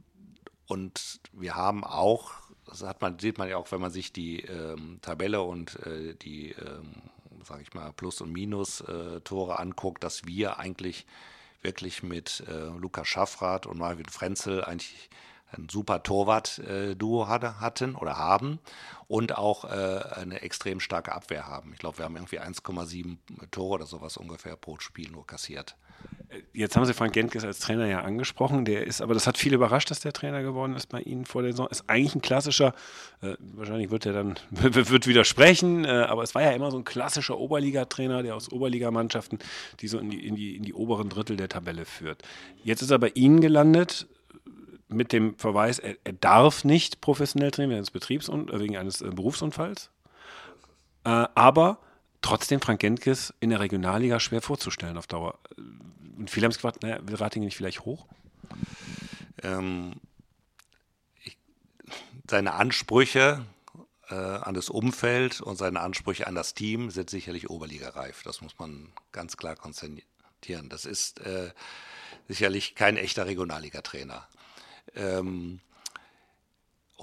und 0.67 1.21
wir 1.33 1.55
haben 1.55 1.83
auch, 1.83 2.33
das 2.67 2.83
hat 2.83 3.01
man, 3.01 3.19
sieht 3.19 3.39
man 3.39 3.49
ja 3.49 3.57
auch, 3.57 3.73
wenn 3.73 3.81
man 3.81 3.91
sich 3.91 4.13
die 4.13 4.41
ähm, 4.43 4.99
Tabelle 5.01 5.41
und 5.41 5.77
äh, 5.87 6.15
die, 6.15 6.51
ähm, 6.53 6.93
sage 7.43 7.63
ich 7.63 7.73
mal, 7.73 7.91
Plus- 7.95 8.21
und 8.21 8.33
Minus-Tore 8.33 9.53
äh, 9.55 9.57
anguckt, 9.57 10.05
dass 10.05 10.27
wir 10.27 10.59
eigentlich 10.59 11.07
wirklich 11.63 12.03
mit 12.03 12.45
äh, 12.49 12.67
Lukas 12.79 13.09
Schaffrath 13.09 13.65
und 13.65 13.79
Marvin 13.79 14.07
Frenzel 14.07 14.63
eigentlich 14.63 15.09
ein 15.53 15.69
super 15.71 16.03
Torwart-Duo 16.03 17.29
hatten 17.29 17.95
oder 17.97 18.19
haben 18.19 18.61
und 19.09 19.37
auch 19.37 19.65
äh, 19.65 20.03
eine 20.17 20.43
extrem 20.43 20.81
starke 20.81 21.13
Abwehr 21.13 21.47
haben. 21.47 21.73
Ich 21.73 21.79
glaube, 21.79 21.99
wir 21.99 22.05
haben 22.05 22.17
irgendwie 22.17 22.41
1,7 22.41 23.17
Tore 23.51 23.77
oder 23.77 23.87
sowas 23.87 24.19
ungefähr 24.19 24.57
pro 24.57 24.79
Spiel 24.79 25.11
nur 25.11 25.27
kassiert. 25.27 25.77
Jetzt 26.53 26.77
haben 26.77 26.85
Sie 26.85 26.95
Frank 26.95 27.13
Gentges 27.13 27.45
als 27.45 27.59
Trainer 27.59 27.87
ja 27.87 28.03
angesprochen. 28.03 28.65
Der 28.65 28.87
ist, 28.87 29.03
aber 29.03 29.15
das 29.15 29.27
hat 29.27 29.37
viel 29.37 29.53
überrascht, 29.53 29.91
dass 29.91 30.01
der 30.01 30.13
Trainer 30.13 30.43
geworden 30.43 30.77
ist 30.77 30.89
bei 30.89 31.01
Ihnen 31.01 31.25
vor 31.25 31.43
der 31.43 31.53
Saison. 31.53 31.67
Ist 31.69 31.89
eigentlich 31.89 32.15
ein 32.15 32.23
klassischer, 32.23 32.75
äh, 33.21 33.35
wahrscheinlich 33.41 33.91
wird 33.91 34.07
er 34.07 34.13
dann 34.13 34.39
wird 34.51 35.07
widersprechen, 35.07 35.85
äh, 35.85 35.89
aber 35.89 36.23
es 36.23 36.35
war 36.35 36.43
ja 36.43 36.53
immer 36.53 36.71
so 36.71 36.79
ein 36.79 36.85
klassischer 36.85 37.39
Oberligatrainer, 37.39 38.23
der 38.23 38.37
aus 38.37 38.51
Oberligamannschaften, 38.53 39.39
die 39.81 39.89
so 39.89 39.99
in 39.99 40.11
die, 40.11 40.27
in, 40.27 40.37
die, 40.37 40.57
in 40.57 40.63
die 40.63 40.75
oberen 40.75 41.09
Drittel 41.09 41.37
der 41.37 41.49
Tabelle 41.49 41.85
führt. 41.85 42.23
Jetzt 42.63 42.83
ist 42.83 42.91
er 42.91 42.99
bei 42.99 43.11
Ihnen 43.15 43.41
gelandet 43.41 44.07
mit 44.89 45.13
dem 45.13 45.37
Verweis, 45.37 45.79
er, 45.79 45.97
er 46.05 46.13
darf 46.13 46.65
nicht 46.65 47.01
professionell 47.01 47.51
trainieren 47.51 47.71
wegen 47.71 47.79
eines, 47.79 47.91
Betriebsun 47.91 48.51
wegen 48.53 48.77
eines 48.77 49.01
äh, 49.01 49.11
Berufsunfalls. 49.11 49.91
Äh, 51.05 51.27
aber 51.35 51.79
trotzdem 52.21 52.61
Frank 52.61 52.81
Gentges 52.81 53.35
in 53.41 53.51
der 53.51 53.61
Regionalliga 53.61 54.21
schwer 54.21 54.43
vorzustellen 54.43 54.97
auf 54.97 55.07
Dauer. 55.07 55.39
Und 56.17 56.31
viele 56.31 56.45
haben 56.45 56.51
es 56.51 56.59
gefragt, 56.59 56.83
naja, 56.83 56.99
will 57.03 57.17
Ratingen 57.17 57.47
nicht 57.47 57.57
vielleicht 57.57 57.85
hoch? 57.85 58.07
Ähm, 59.43 59.95
ich, 61.25 61.39
seine 62.29 62.55
Ansprüche 62.55 63.45
äh, 64.11 64.15
an 64.15 64.55
das 64.55 64.69
Umfeld 64.69 65.41
und 65.41 65.57
seine 65.57 65.81
Ansprüche 65.81 66.27
an 66.27 66.35
das 66.35 66.55
Team 66.55 66.91
sind 66.91 67.11
sicherlich 67.11 67.49
oberligareif. 67.49 68.23
Das 68.23 68.41
muss 68.41 68.59
man 68.59 68.93
ganz 69.13 69.37
klar 69.37 69.57
konstatieren. 69.57 70.69
Das 70.69 70.85
ist 70.85 71.21
äh, 71.21 71.53
sicherlich 72.29 72.75
kein 72.75 72.97
echter 72.97 73.27
Regionalligatrainer. 73.27 74.27
Ähm, 74.95 75.61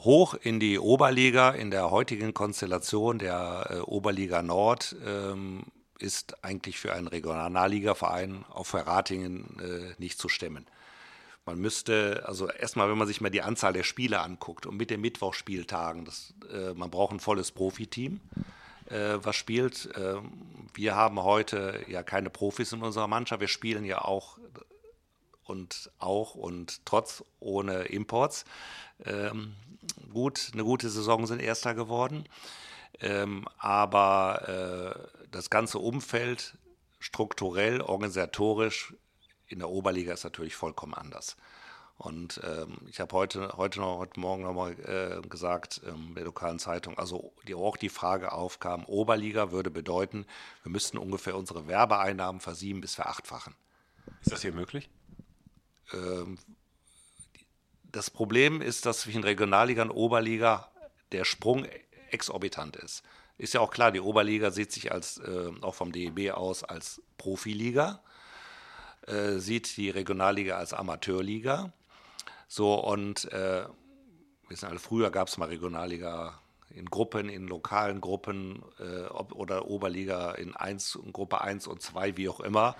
hoch 0.03 0.33
in 0.35 0.59
die 0.59 0.79
Oberliga 0.79 1.51
in 1.51 1.71
der 1.71 1.91
heutigen 1.91 2.33
Konstellation 2.33 3.19
der 3.19 3.67
äh, 3.69 3.79
Oberliga 3.79 4.41
Nord 4.41 4.95
ähm, 5.05 5.63
ist 5.99 6.43
eigentlich 6.43 6.79
für 6.79 6.93
einen 6.93 7.07
Regionalligaverein 7.07 8.45
auf 8.49 8.73
Ratingen 8.73 9.59
äh, 9.59 10.01
nicht 10.01 10.19
zu 10.19 10.29
stemmen. 10.29 10.65
Man 11.45 11.59
müsste, 11.59 12.23
also 12.25 12.49
erstmal, 12.49 12.89
wenn 12.89 12.97
man 12.97 13.07
sich 13.07 13.21
mal 13.21 13.29
die 13.29 13.41
Anzahl 13.41 13.73
der 13.73 13.83
Spiele 13.83 14.19
anguckt 14.19 14.65
und 14.65 14.75
mit 14.75 14.89
den 14.89 15.01
Mittwochspieltagen, 15.01 16.05
das, 16.05 16.33
äh, 16.51 16.73
man 16.73 16.91
braucht 16.91 17.13
ein 17.13 17.19
volles 17.19 17.51
Profiteam, 17.51 18.19
äh, 18.89 19.17
was 19.21 19.35
spielt. 19.35 19.89
Ähm, 19.95 20.31
wir 20.73 20.95
haben 20.95 21.23
heute 21.23 21.83
ja 21.87 22.03
keine 22.03 22.29
Profis 22.29 22.73
in 22.73 22.83
unserer 22.83 23.07
Mannschaft, 23.07 23.41
wir 23.41 23.47
spielen 23.47 23.85
ja 23.85 24.03
auch 24.03 24.37
und 25.45 25.89
auch 25.99 26.35
und 26.35 26.85
trotz 26.85 27.23
ohne 27.39 27.83
Imports. 27.83 28.43
Ähm, 29.05 29.55
gut, 30.13 30.51
eine 30.53 30.63
gute 30.63 30.89
Saison 30.89 31.27
sind 31.27 31.41
Erster 31.41 31.73
geworden. 31.73 32.27
Ähm, 32.99 33.45
aber 33.57 35.07
äh, 35.21 35.27
das 35.31 35.49
ganze 35.49 35.79
Umfeld 35.79 36.57
strukturell, 36.99 37.81
organisatorisch 37.81 38.93
in 39.47 39.59
der 39.59 39.69
Oberliga 39.69 40.13
ist 40.13 40.23
natürlich 40.23 40.55
vollkommen 40.55 40.93
anders. 40.93 41.37
Und 41.97 42.39
ähm, 42.43 42.77
ich 42.87 42.99
habe 42.99 43.15
heute, 43.15 43.53
heute 43.57 43.79
noch, 43.79 43.97
heute 43.97 44.19
Morgen 44.19 44.43
nochmal 44.43 44.73
äh, 44.79 45.27
gesagt, 45.27 45.81
ähm, 45.87 46.13
der 46.15 46.25
lokalen 46.25 46.59
Zeitung, 46.59 46.97
also 46.97 47.33
die, 47.47 47.55
auch 47.55 47.75
die 47.75 47.89
Frage 47.89 48.33
aufkam, 48.33 48.85
Oberliga 48.85 49.51
würde 49.51 49.71
bedeuten, 49.71 50.27
wir 50.61 50.71
müssten 50.71 50.99
ungefähr 50.99 51.35
unsere 51.35 51.67
Werbeeinnahmen 51.67 52.39
versieben 52.39 52.81
bis 52.81 52.93
verachtfachen. 52.93 53.55
Ist 54.21 54.31
das 54.31 54.43
hier 54.43 54.53
möglich? 54.53 54.89
Ähm, 55.91 56.37
das 57.97 58.11
Problem 58.11 58.61
ist, 58.61 58.85
dass 58.85 59.01
zwischen 59.01 59.23
Regionalliga 59.23 59.81
und 59.81 59.89
Oberliga 59.89 60.71
der 61.11 61.25
Sprung 61.25 61.65
exorbitant 62.11 62.75
ist. 62.75 63.03
Ist 63.39 63.55
ja 63.55 63.59
auch 63.59 63.71
klar, 63.71 63.91
die 63.91 63.99
Oberliga 63.99 64.51
sieht 64.51 64.71
sich 64.71 64.91
als, 64.91 65.17
äh, 65.17 65.51
auch 65.61 65.73
vom 65.73 65.91
DEB 65.91 66.31
aus 66.31 66.63
als 66.63 67.01
Profiliga, 67.17 68.03
äh, 69.07 69.39
sieht 69.39 69.77
die 69.77 69.89
Regionalliga 69.89 70.57
als 70.57 70.73
Amateurliga. 70.73 71.73
So, 72.47 72.75
und 72.75 73.31
äh, 73.33 73.65
wissen 74.47 74.69
alle, 74.69 74.77
früher 74.79 75.09
gab 75.09 75.27
es 75.27 75.37
mal 75.39 75.49
Regionalliga 75.49 76.39
in 76.69 76.85
Gruppen, 76.85 77.29
in 77.29 77.47
lokalen 77.47 77.99
Gruppen 77.99 78.63
äh, 78.79 79.05
ob, 79.05 79.33
oder 79.33 79.67
Oberliga 79.67 80.33
in, 80.33 80.55
eins, 80.55 80.93
in 80.93 81.13
Gruppe 81.13 81.41
1 81.41 81.65
und 81.65 81.81
2, 81.81 82.15
wie 82.15 82.29
auch 82.29 82.41
immer. 82.41 82.75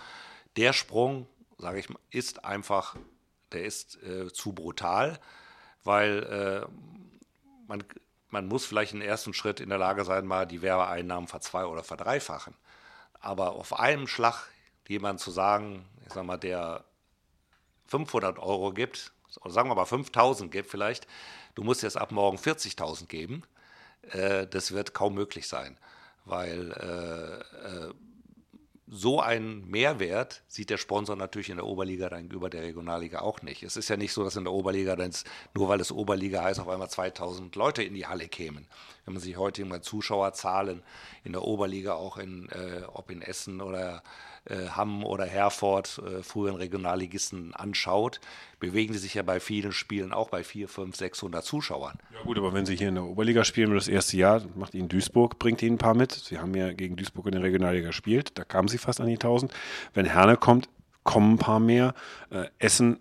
Der 0.58 0.73
Sprung, 0.73 1.25
sage 1.58 1.80
ich 1.80 1.89
mal, 1.89 1.99
ist 2.12 2.45
einfach, 2.45 2.95
der 3.51 3.65
ist 3.65 4.01
äh, 4.03 4.31
zu 4.31 4.53
brutal, 4.53 5.19
weil 5.83 6.23
äh, 6.23 6.67
man 7.67 7.83
man 8.29 8.47
muss 8.47 8.65
vielleicht 8.65 8.93
im 8.93 9.01
ersten 9.01 9.33
Schritt 9.33 9.60
in 9.60 9.69
der 9.69 9.77
Lage 9.77 10.03
sein, 10.03 10.25
mal 10.25 10.45
die 10.45 10.62
Werbeeinnahmen 10.62 11.27
verzwei- 11.27 11.65
oder 11.65 11.83
verdreifachen. 11.83 12.53
Aber 13.19 13.53
auf 13.53 13.79
einem 13.79 14.07
Schlag 14.07 14.47
jemand 14.88 15.19
zu 15.19 15.31
sagen, 15.31 15.86
ich 16.05 16.13
sag 16.13 16.25
mal, 16.25 16.38
der 16.38 16.83
500 17.88 18.39
Euro 18.39 18.73
gibt, 18.73 19.13
oder 19.41 19.53
sagen 19.53 19.69
wir 19.69 19.75
mal 19.75 19.86
5000 19.86 20.51
gibt 20.51 20.69
vielleicht, 20.69 21.07
du 21.55 21.63
musst 21.63 21.83
jetzt 21.83 21.97
ab 21.97 22.12
morgen 22.12 22.38
40.000 22.38 23.07
geben, 23.07 23.43
äh, 24.12 24.45
das 24.47 24.71
wird 24.71 24.93
kaum 24.93 25.13
möglich 25.13 25.47
sein, 25.47 25.77
weil 26.25 26.71
äh, 26.73 27.88
äh, 27.88 27.93
so 28.89 29.19
einen 29.19 29.69
Mehrwert 29.69 30.43
sieht 30.47 30.69
der 30.69 30.78
Sponsor 30.78 31.17
natürlich 31.17 31.50
in 31.50 31.58
der 31.58 31.65
Oberliga 31.65 32.08
gegenüber 32.08 32.50
der 32.50 32.63
Regionalliga 32.63 33.19
auch 33.19 33.41
nicht. 33.41 33.63
Es 33.63 33.76
ist 33.76 33.89
ja 33.89 33.97
nicht 33.97 34.13
so, 34.13 34.23
dass 34.23 34.38
in 34.38 34.45
der 34.45 34.54
Oberliga, 34.54 34.95
nur 35.54 35.67
weil 35.67 35.82
es 35.82 35.91
Oberliga 35.91 36.43
heißt, 36.43 36.60
auf 36.62 36.69
einmal 36.69 36.89
2000 36.89 37.56
Leute 37.58 37.84
in 37.84 37.93
die 37.93 38.08
Halle 38.08 38.30
kämen. 38.30 38.65
Wenn 39.04 39.13
man 39.13 39.21
sich 39.21 39.36
heute 39.36 39.65
mal 39.65 39.82
Zuschauerzahlen 39.82 40.84
in 41.26 41.34
der 41.34 41.43
Oberliga, 41.43 41.93
auch 41.93 42.17
in, 42.17 42.47
äh, 42.50 42.84
ob 42.93 43.12
in 43.12 43.21
Essen 43.21 43.62
oder 43.62 44.04
äh, 44.49 44.69
Hamm 44.69 45.03
oder 45.03 45.25
Herford, 45.25 46.01
äh, 46.05 46.23
früheren 46.23 46.55
Regionalligisten 46.57 47.53
anschaut, 47.53 48.19
bewegen 48.60 48.93
die 48.93 48.99
sich 48.99 49.13
ja 49.13 49.23
bei 49.23 49.39
vielen 49.39 49.71
Spielen 49.71 50.12
auch 50.13 50.29
bei 50.29 50.43
4, 50.43 50.67
5, 50.67 50.95
600 50.95 51.43
Zuschauern. 51.43 51.97
Ja 52.13 52.21
gut, 52.23 52.38
aber 52.38 52.53
wenn 52.53 52.65
Sie 52.65 52.75
hier 52.75 52.89
in 52.89 52.95
der 52.95 53.05
Oberliga 53.05 53.43
spielen, 53.43 53.73
das 53.73 53.88
erste 53.88 54.17
Jahr, 54.17 54.41
macht 54.55 54.73
Ihnen 54.73 54.89
Duisburg, 54.89 55.39
bringt 55.39 55.62
Ihnen 55.62 55.75
ein 55.75 55.79
paar 55.79 55.95
mit. 55.95 56.12
Sie 56.12 56.39
haben 56.39 56.55
ja 56.55 56.73
gegen 56.73 56.95
Duisburg 56.95 57.27
in 57.27 57.33
der 57.33 57.43
Regionalliga 57.43 57.88
gespielt, 57.88 58.31
da 58.36 58.43
kamen 58.43 58.67
Sie 58.67 58.77
fast 58.77 59.01
an 59.01 59.07
die 59.07 59.13
1000. 59.13 59.53
Wenn 59.93 60.05
Herne 60.05 60.38
kommt, 60.38 60.69
kommen 61.03 61.33
ein 61.36 61.38
paar 61.38 61.60
mehr. 61.60 61.93
Äh, 62.29 62.45
Essen 62.60 62.99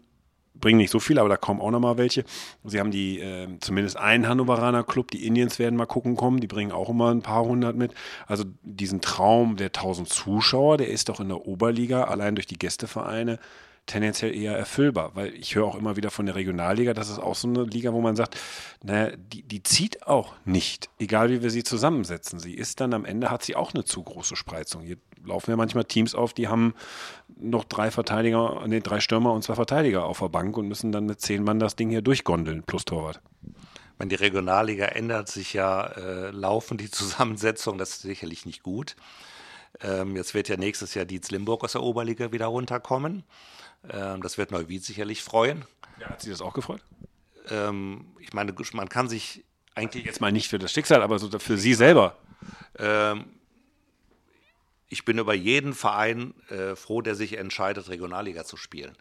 bringen 0.61 0.79
nicht 0.79 0.91
so 0.91 1.01
viel, 1.01 1.19
aber 1.19 1.29
da 1.29 1.37
kommen 1.37 1.61
auch 1.61 1.71
noch 1.71 1.81
mal 1.81 1.99
welche. 1.99 2.25
Sie 2.65 2.81
haben 2.81 2.91
die, 2.91 3.21
äh, 3.21 3.49
zumindest 3.61 3.97
einen 3.97 4.29
Hannoveraner 4.29 4.85
Club, 4.85 5.11
die 5.11 5.27
Indians 5.27 5.59
werden 5.59 5.77
mal 5.77 5.87
gucken 5.87 6.17
kommen, 6.17 6.41
die 6.41 6.47
bringen 6.47 6.73
auch 6.73 6.89
immer 6.89 7.11
ein 7.11 7.23
paar 7.23 7.45
hundert 7.45 7.77
mit. 7.77 7.93
Also 8.27 8.45
diesen 8.63 9.01
Traum 9.01 9.57
der 9.57 9.69
1000 9.69 10.09
Zuschauer, 10.09 10.79
der 10.79 10.89
ist 10.89 11.09
doch 11.09 11.21
in 11.21 11.29
der 11.29 11.47
Oberliga 11.47 12.05
allein 12.05 12.35
durch 12.35 12.47
die 12.47 12.59
Gästevereine 12.59 13.39
tendenziell 13.87 14.35
eher 14.35 14.57
erfüllbar, 14.57 15.13
weil 15.15 15.33
ich 15.35 15.55
höre 15.55 15.65
auch 15.65 15.77
immer 15.77 15.97
wieder 15.97 16.11
von 16.11 16.27
der 16.27 16.35
Regionalliga, 16.35 16.93
das 16.93 17.09
ist 17.09 17.19
auch 17.19 17.37
so 17.37 17.49
eine 17.49 17.63
Liga, 17.63 17.93
wo 17.93 18.01
man 18.01 18.17
sagt, 18.17 18.37
naja, 18.83 19.17
die, 19.17 19.43
die 19.43 19.63
zieht 19.63 20.07
auch 20.07 20.35
nicht, 20.45 20.91
egal 20.99 21.31
wie 21.31 21.43
wir 21.43 21.51
sie 21.51 21.63
zusammensetzen. 21.63 22.41
Sie 22.41 22.55
ist 22.55 22.81
dann 22.81 22.95
am 22.95 23.05
Ende, 23.05 23.31
hat 23.31 23.45
sie 23.45 23.57
auch 23.57 23.75
eine 23.75 23.85
zu 23.85 24.03
große 24.03 24.37
Spreizung. 24.37 24.83
Hier 24.83 24.97
laufen 25.25 25.51
ja 25.51 25.57
manchmal 25.57 25.85
Teams 25.85 26.15
auf, 26.15 26.35
die 26.35 26.49
haben 26.49 26.75
noch 27.37 27.65
drei 27.65 27.91
Verteidiger, 27.91 28.63
nee, 28.67 28.81
drei 28.81 29.01
Stürmer 29.01 29.33
und 29.33 29.43
zwei 29.43 29.55
Verteidiger 29.55 30.05
auf 30.05 30.19
der 30.19 30.29
Bank 30.29 30.57
und 30.57 30.69
müssen 30.69 30.93
dann 30.93 31.07
mit 31.07 31.21
zehn 31.21 31.45
Mann 31.45 31.59
das 31.59 31.77
Ding 31.77 31.91
hier 31.91 32.03
durchgondeln, 32.03 32.65
plus 32.65 32.85
Torwart. 32.85 33.21
Wenn 33.99 34.09
die 34.09 34.17
Regionalliga 34.17 34.87
ändert 34.87 35.29
sich 35.29 35.55
ja 35.55 35.87
äh, 35.87 36.31
laufend 36.31 36.81
die 36.81 36.91
Zusammensetzung, 36.91 37.79
das 37.79 37.91
ist 37.91 38.03
sicherlich 38.03 38.47
nicht 38.47 38.63
gut. 38.63 38.97
Ähm, 39.81 40.17
jetzt 40.17 40.35
wird 40.35 40.49
ja 40.49 40.57
nächstes 40.57 40.95
Jahr 40.95 41.05
Dietz 41.05 41.31
Limburg 41.31 41.65
aus 41.65 41.73
der 41.73 41.83
Oberliga 41.83 42.33
wieder 42.33 42.47
runterkommen. 42.47 43.25
Ähm, 43.91 44.23
das 44.23 44.39
wird 44.39 44.51
Neuwied 44.51 44.85
sicherlich 44.85 45.23
freuen. 45.23 45.65
Ja, 46.01 46.11
hat 46.11 46.23
sie 46.23 46.31
das 46.31 46.41
auch 46.41 46.55
gefreut? 46.55 46.83
Ähm, 47.51 48.07
ich 48.21 48.33
meine, 48.33 48.55
man 48.73 48.89
kann 48.89 49.09
sich 49.09 49.45
eigentlich. 49.75 50.05
Jetzt 50.05 50.21
mal 50.21 50.33
nicht 50.33 50.49
für 50.49 50.59
das 50.59 50.73
Schicksal, 50.73 51.03
aber 51.03 51.19
so 51.19 51.39
für 51.39 51.59
Sie 51.59 51.75
selber. 51.75 52.17
Ähm, 52.79 53.27
ich 54.89 55.05
bin 55.05 55.19
über 55.19 55.35
jeden 55.35 55.75
Verein 55.75 56.35
äh, 56.49 56.77
froh, 56.77 57.03
der 57.03 57.15
sich 57.15 57.39
entscheidet, 57.39 57.89
Regionalliga 57.89 58.45
zu 58.45 58.57
spielen. 58.57 58.97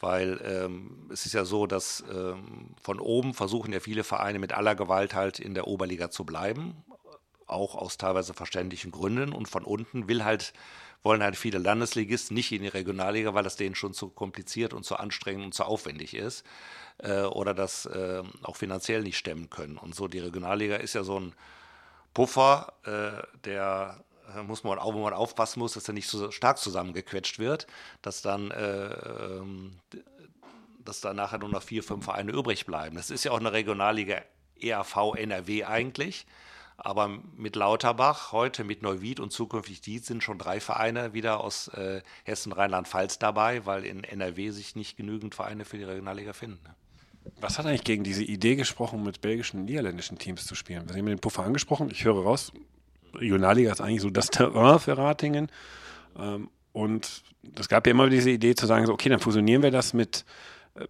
Weil 0.00 0.40
ähm, 0.44 1.08
es 1.12 1.26
ist 1.26 1.32
ja 1.32 1.44
so, 1.44 1.66
dass 1.66 2.04
ähm, 2.12 2.70
von 2.80 3.00
oben 3.00 3.34
versuchen 3.34 3.72
ja 3.72 3.80
viele 3.80 4.04
Vereine 4.04 4.38
mit 4.38 4.52
aller 4.52 4.74
Gewalt 4.74 5.14
halt 5.14 5.40
in 5.40 5.54
der 5.54 5.66
Oberliga 5.66 6.10
zu 6.10 6.24
bleiben, 6.24 6.76
auch 7.46 7.74
aus 7.74 7.96
teilweise 7.96 8.34
verständlichen 8.34 8.92
Gründen. 8.92 9.32
Und 9.32 9.48
von 9.48 9.64
unten 9.64 10.06
will 10.06 10.24
halt, 10.24 10.52
wollen 11.02 11.22
halt 11.22 11.36
viele 11.36 11.58
Landesligisten 11.58 12.34
nicht 12.34 12.52
in 12.52 12.62
die 12.62 12.68
Regionalliga, 12.68 13.34
weil 13.34 13.44
das 13.44 13.56
denen 13.56 13.74
schon 13.74 13.94
zu 13.94 14.08
kompliziert 14.08 14.74
und 14.74 14.84
zu 14.84 14.96
anstrengend 14.96 15.44
und 15.44 15.54
zu 15.54 15.64
aufwendig 15.64 16.14
ist 16.14 16.44
äh, 16.98 17.22
oder 17.22 17.54
das 17.54 17.86
äh, 17.86 18.22
auch 18.42 18.56
finanziell 18.56 19.02
nicht 19.02 19.18
stemmen 19.18 19.50
können. 19.50 19.78
Und 19.78 19.94
so 19.94 20.08
die 20.08 20.18
Regionalliga 20.18 20.76
ist 20.76 20.94
ja 20.94 21.04
so 21.04 21.20
ein 21.20 21.34
Puffer, 22.14 22.72
äh, 22.84 23.22
der 23.44 24.04
muss 24.46 24.64
man 24.64 24.78
auch, 24.78 24.94
wo 24.94 25.02
man 25.02 25.14
aufpassen 25.14 25.60
muss, 25.60 25.72
dass 25.72 25.88
er 25.88 25.94
nicht 25.94 26.08
so 26.08 26.30
stark 26.30 26.58
zusammengequetscht 26.58 27.38
wird, 27.38 27.66
dass 28.02 28.22
dann, 28.22 28.50
äh, 28.50 28.92
ähm, 28.92 29.78
dass 30.84 31.00
dann 31.00 31.16
nachher 31.16 31.38
nur 31.38 31.48
noch 31.48 31.62
vier, 31.62 31.82
fünf 31.82 32.04
Vereine 32.04 32.32
übrig 32.32 32.66
bleiben. 32.66 32.96
Das 32.96 33.10
ist 33.10 33.24
ja 33.24 33.32
auch 33.32 33.40
eine 33.40 33.52
Regionalliga 33.52 34.22
ERV 34.60 35.14
NRW 35.16 35.64
eigentlich. 35.64 36.26
Aber 36.80 37.18
mit 37.36 37.56
Lauterbach, 37.56 38.30
heute 38.30 38.62
mit 38.62 38.82
Neuwied 38.82 39.18
und 39.18 39.32
zukünftig 39.32 39.80
Dietz 39.80 40.06
sind 40.06 40.22
schon 40.22 40.38
drei 40.38 40.60
Vereine 40.60 41.12
wieder 41.12 41.40
aus 41.40 41.66
äh, 41.68 42.02
Hessen, 42.22 42.52
Rheinland-Pfalz 42.52 43.18
dabei, 43.18 43.66
weil 43.66 43.84
in 43.84 44.04
NRW 44.04 44.50
sich 44.50 44.76
nicht 44.76 44.96
genügend 44.96 45.34
Vereine 45.34 45.64
für 45.64 45.76
die 45.76 45.82
Regionalliga 45.82 46.32
finden. 46.32 46.62
Ne? 46.62 46.74
Was 47.40 47.58
hat 47.58 47.66
eigentlich 47.66 47.82
gegen 47.82 48.04
diese 48.04 48.22
Idee 48.22 48.54
gesprochen, 48.54 49.02
mit 49.02 49.20
belgischen 49.20 49.58
und 49.58 49.64
niederländischen 49.66 50.18
Teams 50.18 50.46
zu 50.46 50.54
spielen? 50.54 50.86
Sie 50.88 50.96
haben 50.96 51.06
den 51.06 51.18
Puffer 51.18 51.42
angesprochen. 51.42 51.90
Ich 51.90 52.04
höre 52.04 52.22
raus, 52.22 52.52
Regionalliga 53.12 53.72
ist 53.72 53.80
eigentlich 53.80 54.02
so 54.02 54.10
das 54.10 54.26
Terrain 54.30 54.78
für 54.78 54.96
Ratingen. 54.96 55.48
Ähm, 56.16 56.48
und 56.72 57.24
es 57.58 57.68
gab 57.68 57.88
ja 57.88 57.90
immer 57.90 58.08
diese 58.08 58.30
Idee 58.30 58.54
zu 58.54 58.66
sagen, 58.66 58.86
so, 58.86 58.92
okay, 58.92 59.08
dann 59.08 59.18
fusionieren 59.18 59.64
wir 59.64 59.72
das 59.72 59.94
mit 59.94 60.24
äh, 60.76 60.86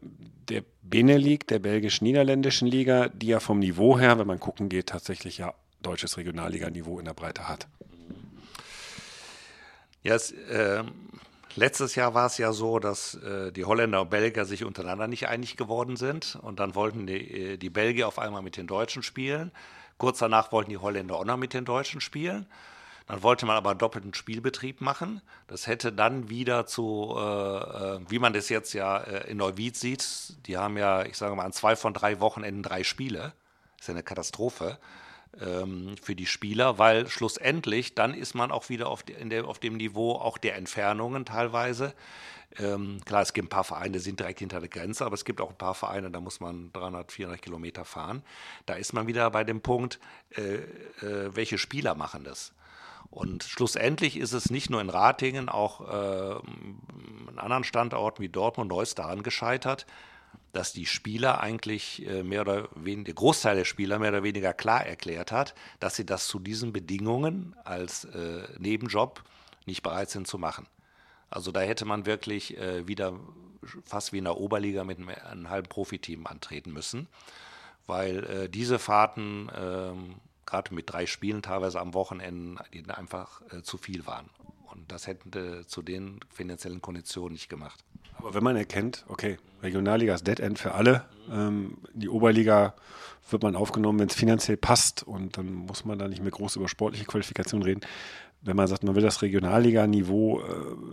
der 0.50 0.64
Benelux, 0.82 1.46
der 1.46 1.60
belgisch-niederländischen 1.60 2.68
Liga, 2.68 3.08
die 3.08 3.28
ja 3.28 3.40
vom 3.40 3.58
Niveau 3.58 3.98
her, 3.98 4.18
wenn 4.18 4.26
man 4.26 4.38
gucken 4.38 4.68
geht, 4.68 4.88
tatsächlich 4.88 5.38
ja 5.38 5.54
deutsches 5.82 6.16
Regionalliganiveau 6.16 6.98
in 6.98 7.04
der 7.04 7.14
Breite 7.14 7.48
hat. 7.48 7.66
Ja, 10.02 10.14
es, 10.14 10.30
äh, 10.30 10.84
letztes 11.54 11.94
Jahr 11.94 12.14
war 12.14 12.26
es 12.26 12.38
ja 12.38 12.52
so, 12.52 12.78
dass 12.78 13.14
äh, 13.14 13.52
die 13.52 13.64
Holländer 13.64 14.02
und 14.02 14.10
Belgier 14.10 14.44
sich 14.44 14.64
untereinander 14.64 15.08
nicht 15.08 15.28
einig 15.28 15.56
geworden 15.56 15.96
sind 15.96 16.38
und 16.40 16.60
dann 16.60 16.74
wollten 16.74 17.06
die, 17.06 17.52
äh, 17.52 17.56
die 17.56 17.70
Belgier 17.70 18.08
auf 18.08 18.18
einmal 18.18 18.42
mit 18.42 18.56
den 18.56 18.66
Deutschen 18.66 19.02
spielen. 19.02 19.52
Kurz 19.98 20.18
danach 20.18 20.52
wollten 20.52 20.70
die 20.70 20.78
Holländer 20.78 21.16
auch 21.16 21.24
noch 21.24 21.36
mit 21.36 21.54
den 21.54 21.64
Deutschen 21.64 22.00
spielen. 22.00 22.46
Dann 23.08 23.22
wollte 23.22 23.46
man 23.46 23.56
aber 23.56 23.74
doppelten 23.74 24.12
Spielbetrieb 24.12 24.80
machen. 24.80 25.22
Das 25.46 25.66
hätte 25.66 25.92
dann 25.92 26.28
wieder 26.28 26.66
zu, 26.66 27.14
äh, 27.16 27.20
äh, 27.20 28.00
wie 28.08 28.18
man 28.18 28.34
das 28.34 28.50
jetzt 28.50 28.74
ja 28.74 28.98
äh, 28.98 29.30
in 29.30 29.38
Neuwied 29.38 29.76
sieht, 29.76 30.46
die 30.46 30.58
haben 30.58 30.76
ja, 30.76 31.04
ich 31.04 31.16
sage 31.16 31.34
mal, 31.34 31.44
an 31.44 31.52
zwei 31.52 31.74
von 31.74 31.94
drei 31.94 32.20
Wochenenden 32.20 32.62
drei 32.62 32.84
Spiele. 32.84 33.32
Das 33.76 33.80
ist 33.80 33.88
ja 33.88 33.94
eine 33.94 34.02
Katastrophe 34.02 34.78
für 35.36 36.16
die 36.16 36.26
Spieler, 36.26 36.78
weil 36.78 37.06
schlussendlich 37.08 37.94
dann 37.94 38.14
ist 38.14 38.34
man 38.34 38.50
auch 38.50 38.70
wieder 38.70 38.88
auf, 38.88 39.02
de, 39.02 39.22
der, 39.28 39.44
auf 39.46 39.58
dem 39.58 39.76
Niveau 39.76 40.12
auch 40.12 40.38
der 40.38 40.56
Entfernungen 40.56 41.24
teilweise. 41.24 41.94
Ähm, 42.58 43.00
klar, 43.04 43.22
es 43.22 43.32
gibt 43.34 43.46
ein 43.46 43.50
paar 43.50 43.64
Vereine, 43.64 43.92
die 43.92 43.98
sind 43.98 44.20
direkt 44.20 44.38
hinter 44.38 44.60
der 44.60 44.68
Grenze, 44.68 45.04
aber 45.04 45.14
es 45.14 45.24
gibt 45.24 45.40
auch 45.40 45.50
ein 45.50 45.58
paar 45.58 45.74
Vereine, 45.74 46.10
da 46.10 46.20
muss 46.20 46.40
man 46.40 46.72
300, 46.72 47.12
400 47.12 47.42
Kilometer 47.42 47.84
fahren. 47.84 48.22
Da 48.66 48.74
ist 48.74 48.92
man 48.92 49.06
wieder 49.06 49.30
bei 49.30 49.44
dem 49.44 49.60
Punkt, 49.60 50.00
äh, 50.30 50.54
äh, 51.04 51.36
welche 51.36 51.58
Spieler 51.58 51.94
machen 51.94 52.24
das? 52.24 52.52
Und 53.10 53.44
schlussendlich 53.44 54.16
ist 54.16 54.32
es 54.32 54.50
nicht 54.50 54.70
nur 54.70 54.80
in 54.80 54.90
Ratingen, 54.90 55.48
auch 55.48 55.80
äh, 55.80 56.40
an 57.28 57.38
anderen 57.38 57.64
Standorten 57.64 58.22
wie 58.22 58.28
Dortmund, 58.28 58.70
Neuss 58.70 58.94
daran 58.94 59.22
gescheitert, 59.22 59.86
dass 60.52 60.72
die 60.72 60.86
Spieler 60.86 61.40
eigentlich 61.40 62.06
äh, 62.06 62.22
mehr 62.22 62.40
oder 62.40 62.68
weniger, 62.74 63.04
der 63.04 63.14
Großteil 63.14 63.56
der 63.56 63.64
Spieler 63.64 63.98
mehr 63.98 64.10
oder 64.10 64.22
weniger 64.22 64.52
klar 64.52 64.84
erklärt 64.84 65.30
hat, 65.30 65.54
dass 65.78 65.96
sie 65.96 66.06
das 66.06 66.26
zu 66.26 66.38
diesen 66.38 66.72
Bedingungen 66.72 67.54
als 67.64 68.04
äh, 68.06 68.48
Nebenjob 68.58 69.22
nicht 69.66 69.82
bereit 69.82 70.10
sind 70.10 70.26
zu 70.26 70.38
machen. 70.38 70.66
Also 71.30 71.52
da 71.52 71.60
hätte 71.60 71.84
man 71.84 72.06
wirklich 72.06 72.56
äh, 72.56 72.88
wieder 72.88 73.18
fast 73.84 74.12
wie 74.12 74.18
in 74.18 74.24
der 74.24 74.38
Oberliga 74.38 74.84
mit 74.84 74.98
einem, 74.98 75.10
einem 75.10 75.50
halben 75.50 75.68
Profiteam 75.68 76.26
antreten 76.26 76.72
müssen, 76.72 77.08
weil 77.86 78.24
äh, 78.24 78.48
diese 78.48 78.78
Fahrten, 78.78 79.50
ähm, 79.54 80.14
gerade 80.46 80.74
mit 80.74 80.90
drei 80.90 81.06
Spielen 81.06 81.42
teilweise 81.42 81.80
am 81.80 81.94
Wochenende, 81.94 82.64
einfach 82.96 83.42
äh, 83.52 83.62
zu 83.62 83.76
viel 83.76 84.06
waren. 84.06 84.30
Und 84.72 84.90
das 84.90 85.06
hätte 85.06 85.66
zu 85.66 85.82
den 85.82 86.20
finanziellen 86.30 86.80
Konditionen 86.80 87.32
nicht 87.32 87.48
gemacht. 87.48 87.84
Aber 88.14 88.34
wenn 88.34 88.42
man 88.42 88.56
erkennt, 88.56 89.04
okay, 89.08 89.38
Regionalliga 89.62 90.14
ist 90.14 90.26
Dead 90.26 90.40
End 90.40 90.58
für 90.58 90.74
alle, 90.74 91.04
ähm, 91.30 91.78
die 91.94 92.08
Oberliga 92.08 92.74
wird 93.30 93.42
man 93.42 93.56
aufgenommen, 93.56 93.98
wenn 93.98 94.08
es 94.08 94.14
finanziell 94.14 94.56
passt 94.56 95.02
und 95.02 95.36
dann 95.36 95.52
muss 95.52 95.84
man 95.84 95.98
da 95.98 96.08
nicht 96.08 96.22
mehr 96.22 96.30
groß 96.30 96.56
über 96.56 96.68
sportliche 96.68 97.04
Qualifikation 97.04 97.62
reden 97.62 97.82
wenn 98.40 98.56
man 98.56 98.68
sagt, 98.68 98.84
man 98.84 98.94
will 98.94 99.02
das 99.02 99.22
Regionalliga-Niveau 99.22 100.40
äh, 100.40 100.44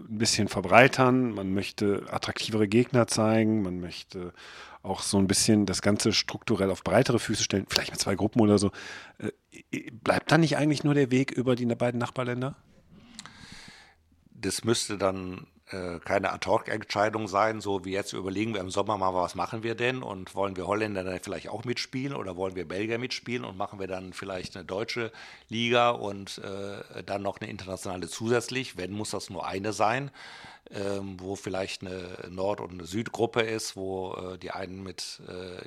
ein 0.09 0.17
bisschen 0.17 0.47
verbreitern, 0.47 1.31
man 1.33 1.53
möchte 1.53 2.03
attraktivere 2.09 2.67
Gegner 2.67 3.07
zeigen, 3.07 3.61
man 3.61 3.79
möchte 3.79 4.33
auch 4.81 5.01
so 5.01 5.17
ein 5.17 5.27
bisschen 5.27 5.65
das 5.65 5.81
Ganze 5.81 6.11
strukturell 6.13 6.71
auf 6.71 6.83
breitere 6.83 7.19
Füße 7.19 7.43
stellen, 7.43 7.65
vielleicht 7.69 7.91
mit 7.91 7.99
zwei 7.99 8.15
Gruppen 8.15 8.41
oder 8.41 8.57
so. 8.57 8.71
Äh, 9.19 9.91
bleibt 9.91 10.31
dann 10.31 10.41
nicht 10.41 10.57
eigentlich 10.57 10.83
nur 10.83 10.93
der 10.93 11.11
Weg 11.11 11.31
über 11.31 11.55
die 11.55 11.65
beiden 11.65 11.99
Nachbarländer? 11.99 12.55
Das 14.31 14.63
müsste 14.63 14.97
dann 14.97 15.47
äh, 15.71 15.99
keine 15.99 16.31
Ad-Hoc-Entscheidung 16.31 17.27
sein, 17.27 17.59
so 17.59 17.85
wie 17.85 17.91
jetzt 17.91 18.13
überlegen 18.13 18.53
wir 18.53 18.61
im 18.61 18.69
Sommer 18.69 18.97
mal, 18.97 19.13
was 19.13 19.33
machen 19.35 19.63
wir 19.63 19.75
denn 19.75 20.03
und 20.03 20.35
wollen 20.35 20.55
wir 20.55 20.67
Holländer 20.67 21.03
dann 21.03 21.19
vielleicht 21.19 21.49
auch 21.49 21.63
mitspielen 21.63 22.15
oder 22.15 22.35
wollen 22.35 22.55
wir 22.55 22.67
Belgier 22.67 22.99
mitspielen 22.99 23.43
und 23.43 23.57
machen 23.57 23.79
wir 23.79 23.87
dann 23.87 24.13
vielleicht 24.13 24.55
eine 24.55 24.65
deutsche 24.65 25.11
Liga 25.49 25.89
und 25.89 26.37
äh, 26.39 27.03
dann 27.03 27.23
noch 27.23 27.39
eine 27.39 27.49
internationale 27.49 28.07
zusätzlich. 28.07 28.77
Wenn, 28.77 28.91
muss 28.91 29.09
das 29.09 29.29
nur 29.29 29.47
eine 29.47 29.73
sein, 29.73 30.11
ähm, 30.69 31.19
wo 31.19 31.35
vielleicht 31.35 31.81
eine 31.81 32.15
Nord- 32.29 32.61
und 32.61 32.73
eine 32.73 32.85
Südgruppe 32.85 33.41
ist, 33.41 33.75
wo 33.75 34.13
äh, 34.13 34.37
die 34.37 34.51
einen 34.51 34.83
mit 34.83 35.21
äh, 35.27 35.65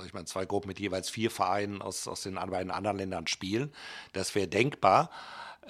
sag 0.00 0.06
ich 0.06 0.14
mal, 0.14 0.24
zwei 0.24 0.46
Gruppen 0.46 0.68
mit 0.68 0.80
jeweils 0.80 1.10
vier 1.10 1.30
Vereinen 1.30 1.82
aus, 1.82 2.08
aus 2.08 2.22
den 2.22 2.36
beiden 2.36 2.70
anderen 2.70 2.96
Ländern 2.96 3.26
spielen. 3.26 3.72
Das 4.14 4.34
wäre 4.34 4.48
denkbar. 4.48 5.10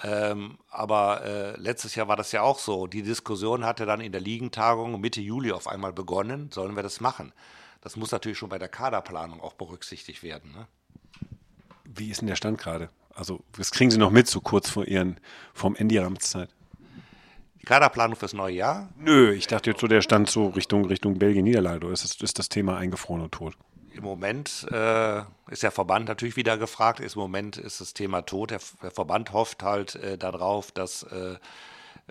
Ähm, 0.03 0.57
aber 0.69 1.23
äh, 1.23 1.59
letztes 1.59 1.95
Jahr 1.95 2.07
war 2.07 2.15
das 2.15 2.31
ja 2.31 2.41
auch 2.41 2.59
so. 2.59 2.87
Die 2.87 3.03
Diskussion 3.03 3.65
hatte 3.65 3.85
dann 3.85 4.01
in 4.01 4.11
der 4.11 4.21
Ligentagung 4.21 4.99
Mitte 4.99 5.21
Juli 5.21 5.51
auf 5.51 5.67
einmal 5.67 5.93
begonnen. 5.93 6.49
Sollen 6.51 6.75
wir 6.75 6.83
das 6.83 7.01
machen? 7.01 7.33
Das 7.81 7.95
muss 7.95 8.11
natürlich 8.11 8.37
schon 8.37 8.49
bei 8.49 8.59
der 8.59 8.69
Kaderplanung 8.69 9.41
auch 9.41 9.53
berücksichtigt 9.53 10.23
werden. 10.23 10.51
Ne? 10.51 10.67
Wie 11.85 12.09
ist 12.09 12.21
denn 12.21 12.27
der 12.27 12.35
Stand 12.35 12.57
gerade? 12.57 12.89
Also, 13.13 13.41
das 13.57 13.71
kriegen 13.71 13.91
Sie 13.91 13.97
noch 13.97 14.11
mit, 14.11 14.27
so 14.27 14.39
kurz 14.39 14.69
vor 14.69 14.85
Ihren, 14.85 15.19
vom 15.53 15.75
Ende 15.75 15.95
Ihrer 15.95 16.05
Amtszeit. 16.05 16.49
Die 17.61 17.65
Kaderplanung 17.65 18.15
fürs 18.15 18.33
neue 18.33 18.55
Jahr? 18.55 18.89
Nö, 18.97 19.33
ich 19.33 19.47
dachte 19.47 19.69
jetzt 19.69 19.81
so, 19.81 19.87
der 19.87 20.01
Stand 20.01 20.29
so 20.29 20.47
Richtung, 20.47 20.85
Richtung 20.85 21.19
Belgien-Niederlande. 21.19 21.87
Ist, 21.91 22.03
das, 22.03 22.15
ist 22.21 22.39
das 22.39 22.49
Thema 22.49 22.77
eingefroren 22.77 23.21
und 23.21 23.31
tot? 23.31 23.55
Im 23.93 24.03
Moment 24.03 24.65
äh, 24.71 25.21
ist 25.49 25.63
der 25.63 25.71
Verband 25.71 26.07
natürlich 26.07 26.35
wieder 26.35 26.57
gefragt. 26.57 26.99
Im 26.99 27.09
Moment 27.15 27.57
ist 27.57 27.81
das 27.81 27.93
Thema 27.93 28.21
tot. 28.21 28.51
Der, 28.51 28.59
der 28.81 28.91
Verband 28.91 29.33
hofft 29.33 29.63
halt 29.63 29.95
äh, 29.95 30.17
darauf, 30.17 30.71
dass 30.71 31.03
äh, 31.03 31.35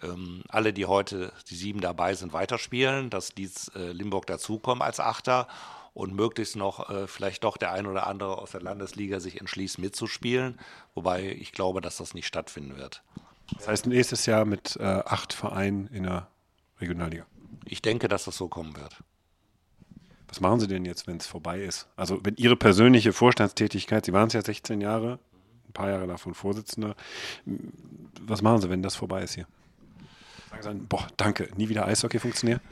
ähm, 0.03 0.43
alle, 0.49 0.73
die 0.73 0.87
heute, 0.87 1.33
die 1.49 1.57
sieben 1.57 1.81
dabei 1.81 2.15
sind, 2.15 2.33
weiterspielen, 2.33 3.11
dass 3.11 3.35
dies 3.35 3.69
äh, 3.75 3.93
Limburg 3.93 4.27
dazukommen 4.27 4.83
als 4.83 5.01
Achter 5.01 5.49
und 5.95 6.15
möglichst 6.15 6.57
noch 6.57 6.91
äh, 6.91 7.07
vielleicht 7.07 7.45
doch 7.45 7.57
der 7.57 7.73
ein 7.73 7.87
oder 7.87 8.07
andere 8.07 8.39
aus 8.39 8.53
der 8.53 8.63
Landesliga 8.63 9.21
sich 9.21 9.41
entschließt 9.41 9.79
mitzuspielen. 9.79 10.59
Wobei 10.95 11.25
ich 11.25 11.53
glaube, 11.53 11.81
dass 11.81 11.97
das 11.97 12.15
nicht 12.15 12.27
stattfinden 12.27 12.77
wird. 12.77 13.03
Das 13.57 13.69
heißt, 13.69 13.87
nächstes 13.87 14.27
Jahr 14.27 14.45
mit 14.45 14.77
äh, 14.77 14.85
acht 14.85 15.33
Vereinen 15.33 15.89
in 15.89 16.05
der 16.05 16.29
Regionalliga. 16.81 17.27
Ich 17.65 17.83
denke, 17.83 18.09
dass 18.09 18.25
das 18.25 18.37
so 18.37 18.49
kommen 18.49 18.77
wird. 18.77 19.03
Was 20.31 20.41
machen 20.41 20.61
Sie 20.61 20.69
denn 20.69 20.85
jetzt, 20.85 21.09
wenn 21.09 21.17
es 21.17 21.27
vorbei 21.27 21.61
ist? 21.61 21.89
Also 21.97 22.21
wenn 22.23 22.37
Ihre 22.37 22.57
persönliche 22.57 23.13
Vorstandstätigkeit, 23.13 24.07
Sie 24.07 24.13
waren 24.13 24.29
es 24.29 24.33
ja 24.33 24.43
16 24.43 24.81
Jahre, 24.81 25.19
ein 25.69 25.73
paar 25.73 25.91
Jahre 25.91 26.07
davon 26.07 26.35
Vorsitzender, 26.35 26.95
was 28.23 28.41
machen 28.41 28.61
Sie, 28.61 28.71
wenn 28.71 28.83
das 28.83 28.95
vorbei 28.95 29.25
ist 29.25 29.35
hier? 29.35 29.47
Sagen 30.63 30.87
boah, 30.89 31.07
danke, 31.17 31.49
nie 31.57 31.69
wieder 31.69 31.87
Eishockey 31.87 32.19
funktioniert? 32.19 32.61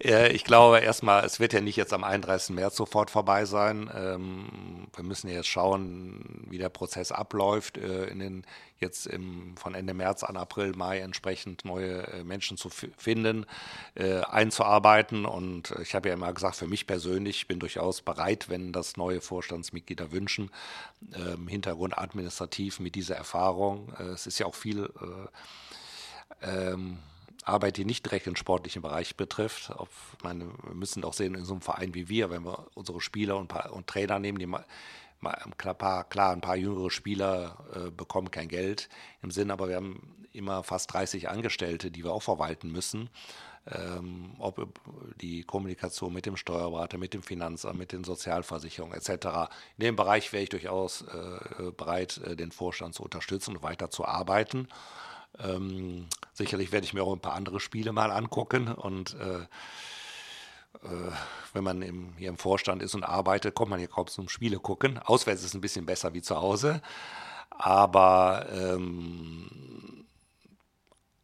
Ich 0.00 0.42
glaube 0.42 0.80
erstmal, 0.80 1.24
es 1.24 1.38
wird 1.38 1.52
ja 1.52 1.60
nicht 1.60 1.76
jetzt 1.76 1.92
am 1.92 2.02
31. 2.02 2.56
März 2.56 2.74
sofort 2.74 3.10
vorbei 3.10 3.44
sein. 3.44 3.88
Ähm, 3.94 4.88
wir 4.94 5.04
müssen 5.04 5.28
jetzt 5.28 5.46
schauen, 5.46 6.46
wie 6.50 6.58
der 6.58 6.68
Prozess 6.68 7.12
abläuft, 7.12 7.78
äh, 7.78 8.06
in 8.06 8.18
den 8.18 8.46
jetzt 8.78 9.06
im, 9.06 9.56
von 9.56 9.74
Ende 9.74 9.94
März 9.94 10.24
an 10.24 10.36
April, 10.36 10.72
Mai 10.74 10.98
entsprechend 10.98 11.64
neue 11.64 12.08
äh, 12.08 12.24
Menschen 12.24 12.56
zu 12.56 12.70
finden, 12.70 13.46
äh, 13.94 14.20
einzuarbeiten. 14.22 15.26
Und 15.26 15.72
ich 15.80 15.94
habe 15.94 16.08
ja 16.08 16.14
immer 16.14 16.32
gesagt, 16.32 16.56
für 16.56 16.66
mich 16.66 16.88
persönlich 16.88 17.46
bin 17.46 17.60
durchaus 17.60 18.02
bereit, 18.02 18.48
wenn 18.48 18.72
das 18.72 18.96
neue 18.96 19.20
Vorstandsmitglieder 19.20 20.10
wünschen, 20.10 20.50
ähm, 21.14 21.46
Hintergrund 21.46 21.96
administrativ 21.96 22.80
mit 22.80 22.96
dieser 22.96 23.14
Erfahrung. 23.14 23.92
es 24.12 24.26
ist 24.26 24.40
ja 24.40 24.46
auch 24.46 24.56
viel 24.56 24.90
ähm, 26.42 26.98
Arbeit, 27.44 27.76
die 27.76 27.84
nicht 27.84 28.04
direkt 28.04 28.26
den 28.26 28.36
sportlichen 28.36 28.82
Bereich 28.82 29.16
betrifft. 29.16 29.70
Auf, 29.70 30.16
meine, 30.22 30.46
wir 30.62 30.74
müssen 30.74 31.04
auch 31.04 31.12
sehen, 31.12 31.34
in 31.34 31.44
so 31.44 31.54
einem 31.54 31.60
Verein 31.60 31.94
wie 31.94 32.08
wir, 32.08 32.30
wenn 32.30 32.44
wir 32.44 32.66
unsere 32.74 33.00
Spieler 33.00 33.36
und, 33.36 33.52
und 33.52 33.86
Trainer 33.86 34.18
nehmen, 34.18 34.38
die 34.38 34.46
mal, 34.46 34.64
mal 35.20 35.36
paar, 35.56 36.04
klar, 36.04 36.32
ein 36.32 36.40
paar 36.40 36.56
jüngere 36.56 36.90
Spieler 36.90 37.58
äh, 37.74 37.90
bekommen 37.90 38.30
kein 38.30 38.48
Geld 38.48 38.88
im 39.22 39.30
Sinn, 39.30 39.50
aber 39.50 39.68
wir 39.68 39.76
haben 39.76 40.26
immer 40.32 40.62
fast 40.64 40.92
30 40.92 41.28
Angestellte, 41.28 41.90
die 41.90 42.04
wir 42.04 42.12
auch 42.12 42.22
verwalten 42.22 42.70
müssen. 42.70 43.08
Ähm, 43.66 44.34
ob 44.40 44.60
die 45.22 45.42
Kommunikation 45.42 46.12
mit 46.12 46.26
dem 46.26 46.36
Steuerberater, 46.36 46.98
mit 46.98 47.14
dem 47.14 47.22
Finanzamt, 47.22 47.78
mit 47.78 47.92
den 47.92 48.04
Sozialversicherungen 48.04 48.94
etc. 48.94 49.08
In 49.78 49.86
dem 49.86 49.96
Bereich 49.96 50.34
wäre 50.34 50.42
ich 50.42 50.50
durchaus 50.50 51.00
äh, 51.02 51.70
bereit, 51.74 52.18
äh, 52.18 52.36
den 52.36 52.52
Vorstand 52.52 52.94
zu 52.94 53.02
unterstützen 53.02 53.56
und 53.56 53.62
weiter 53.62 53.90
zu 53.90 54.04
arbeiten. 54.04 54.68
Ähm, 55.38 56.06
sicherlich 56.32 56.72
werde 56.72 56.84
ich 56.86 56.94
mir 56.94 57.02
auch 57.02 57.12
ein 57.12 57.20
paar 57.20 57.34
andere 57.34 57.60
Spiele 57.60 57.92
mal 57.92 58.10
angucken 58.10 58.68
und 58.68 59.14
äh, 59.14 59.46
äh, 60.82 61.10
wenn 61.52 61.64
man 61.64 61.82
im, 61.82 62.14
hier 62.16 62.28
im 62.28 62.38
Vorstand 62.38 62.82
ist 62.82 62.94
und 62.94 63.04
arbeitet, 63.04 63.54
kommt 63.54 63.70
man 63.70 63.78
hier 63.78 63.88
kaum 63.88 64.06
zum 64.06 64.28
Spiele 64.28 64.58
gucken. 64.58 64.98
Auswärts 64.98 65.40
ist 65.40 65.48
es 65.48 65.54
ein 65.54 65.60
bisschen 65.60 65.86
besser 65.86 66.14
wie 66.14 66.22
zu 66.22 66.36
Hause, 66.36 66.82
aber 67.50 68.46
ähm, 68.52 70.06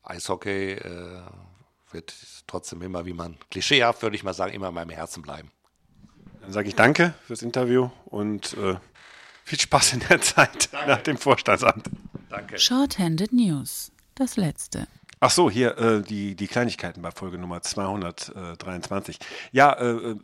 Eishockey 0.03 0.73
äh, 0.73 1.23
wird 1.93 2.15
trotzdem 2.47 2.83
immer, 2.83 3.07
wie 3.07 3.13
man 3.13 3.37
klischeehaft 3.51 4.03
würde 4.03 4.17
ich 4.17 4.23
mal 4.23 4.35
sagen, 4.35 4.53
immer 4.53 4.69
in 4.69 4.75
meinem 4.75 4.91
Herzen 4.91 5.23
bleiben. 5.23 5.51
Dann 6.41 6.53
sage 6.53 6.69
ich 6.69 6.75
danke 6.75 7.15
fürs 7.27 7.43
Interview 7.43 7.91
und 8.07 8.55
äh, 8.55 8.77
viel 9.45 9.61
Spaß 9.61 9.95
in 9.95 10.01
der 10.09 10.21
Zeit 10.21 10.73
danke. 10.73 10.89
nach 10.89 11.03
dem 11.03 11.19
Vorstandsamt. 11.19 11.91
Danke. 12.29 12.59
Shorthanded 12.59 13.33
News 13.33 13.91
das 14.21 14.37
letzte. 14.37 14.87
Ach 15.19 15.31
so, 15.31 15.51
hier 15.51 15.77
äh, 15.79 16.03
die, 16.03 16.35
die 16.35 16.47
Kleinigkeiten 16.47 17.03
bei 17.03 17.11
Folge 17.11 17.39
Nummer 17.39 17.61
223. 17.61 19.19
Ja, 19.53 19.73
äh, 19.73 19.91
äh 19.91 20.17